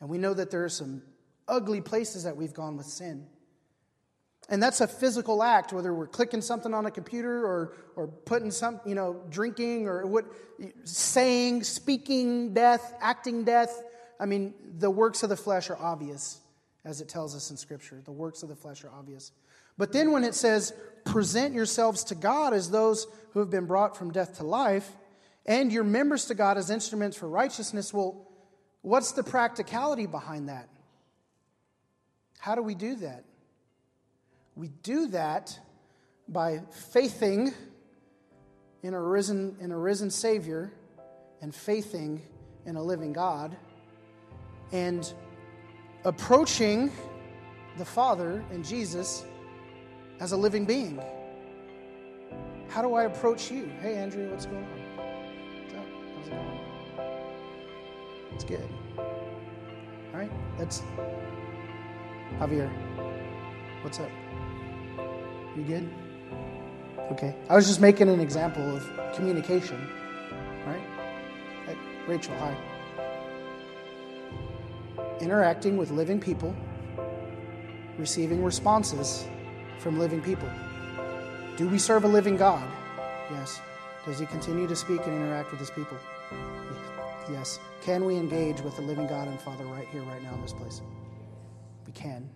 And 0.00 0.08
we 0.08 0.18
know 0.18 0.34
that 0.34 0.50
there 0.50 0.64
are 0.64 0.70
some 0.70 1.02
ugly 1.46 1.80
places 1.80 2.24
that 2.24 2.36
we've 2.36 2.54
gone 2.54 2.76
with 2.76 2.86
sin. 2.86 3.26
And 4.48 4.62
that's 4.62 4.80
a 4.80 4.86
physical 4.86 5.42
act, 5.42 5.72
whether 5.72 5.94
we're 5.94 6.06
clicking 6.06 6.42
something 6.42 6.74
on 6.74 6.84
a 6.84 6.90
computer 6.90 7.46
or, 7.46 7.74
or 7.96 8.08
putting 8.08 8.50
some, 8.50 8.80
you 8.84 8.94
know, 8.94 9.22
drinking 9.30 9.88
or 9.88 10.06
what, 10.06 10.26
saying, 10.84 11.64
speaking 11.64 12.52
death, 12.52 12.94
acting 13.00 13.44
death. 13.44 13.82
I 14.20 14.26
mean, 14.26 14.54
the 14.78 14.90
works 14.90 15.22
of 15.22 15.30
the 15.30 15.36
flesh 15.36 15.70
are 15.70 15.78
obvious, 15.78 16.40
as 16.84 17.00
it 17.00 17.08
tells 17.08 17.34
us 17.34 17.50
in 17.50 17.56
Scripture. 17.56 18.02
The 18.04 18.12
works 18.12 18.42
of 18.42 18.50
the 18.50 18.56
flesh 18.56 18.84
are 18.84 18.90
obvious. 18.90 19.32
But 19.78 19.92
then 19.92 20.12
when 20.12 20.24
it 20.24 20.34
says, 20.34 20.74
present 21.04 21.54
yourselves 21.54 22.04
to 22.04 22.14
God 22.14 22.52
as 22.52 22.70
those 22.70 23.06
who 23.32 23.40
have 23.40 23.50
been 23.50 23.66
brought 23.66 23.96
from 23.96 24.12
death 24.12 24.36
to 24.38 24.44
life, 24.44 24.90
and 25.46 25.72
your 25.72 25.84
members 25.84 26.26
to 26.26 26.34
God 26.34 26.56
as 26.56 26.70
instruments 26.70 27.16
for 27.16 27.28
righteousness. 27.28 27.92
Well, 27.92 28.28
what's 28.82 29.12
the 29.12 29.22
practicality 29.22 30.06
behind 30.06 30.48
that? 30.48 30.68
How 32.38 32.54
do 32.54 32.62
we 32.62 32.74
do 32.74 32.96
that? 32.96 33.24
We 34.54 34.68
do 34.68 35.08
that 35.08 35.58
by 36.28 36.60
faithing 36.92 37.52
in 38.82 38.94
a 38.94 39.00
risen, 39.00 39.56
in 39.60 39.72
a 39.72 39.78
risen 39.78 40.10
Savior 40.10 40.72
and 41.40 41.54
faithing 41.54 42.22
in 42.66 42.76
a 42.76 42.82
living 42.82 43.12
God 43.12 43.56
and 44.72 45.12
approaching 46.04 46.90
the 47.78 47.84
Father 47.84 48.44
and 48.50 48.64
Jesus 48.64 49.24
as 50.20 50.32
a 50.32 50.36
living 50.36 50.64
being? 50.64 51.00
How 52.68 52.82
do 52.82 52.94
I 52.94 53.04
approach 53.04 53.50
you? 53.50 53.70
Hey, 53.80 53.96
Andrea, 53.96 54.30
what's 54.30 54.46
going 54.46 54.64
on? 54.64 54.83
It's 58.34 58.44
good. 58.44 58.68
All 58.98 60.20
right, 60.20 60.30
that's 60.58 60.82
Javier. 62.38 62.70
What's 63.82 64.00
up? 64.00 64.10
You 65.56 65.62
good? 65.62 65.90
Okay. 67.12 67.34
I 67.48 67.54
was 67.54 67.66
just 67.66 67.80
making 67.80 68.08
an 68.08 68.20
example 68.20 68.76
of 68.76 69.14
communication. 69.14 69.88
All 70.66 70.72
right? 70.72 70.82
Hey, 71.66 71.76
Rachel, 72.06 72.34
hi. 72.38 72.56
Interacting 75.20 75.76
with 75.76 75.90
living 75.90 76.18
people, 76.18 76.54
receiving 77.98 78.42
responses 78.42 79.26
from 79.78 79.98
living 79.98 80.22
people. 80.22 80.48
Do 81.56 81.68
we 81.68 81.78
serve 81.78 82.04
a 82.04 82.08
living 82.08 82.36
God? 82.36 82.66
Yes. 83.30 83.60
Does 84.06 84.18
he 84.18 84.26
continue 84.26 84.66
to 84.66 84.76
speak 84.76 85.00
and 85.06 85.14
interact 85.14 85.50
with 85.50 85.60
his 85.60 85.70
people? 85.70 85.96
Yes. 87.30 87.58
Can 87.82 88.04
we 88.04 88.16
engage 88.16 88.60
with 88.60 88.76
the 88.76 88.82
living 88.82 89.06
God 89.06 89.28
and 89.28 89.40
Father 89.40 89.64
right 89.64 89.88
here, 89.88 90.02
right 90.02 90.22
now 90.22 90.34
in 90.34 90.42
this 90.42 90.52
place? 90.52 90.82
We 91.86 91.92
can. 91.92 92.28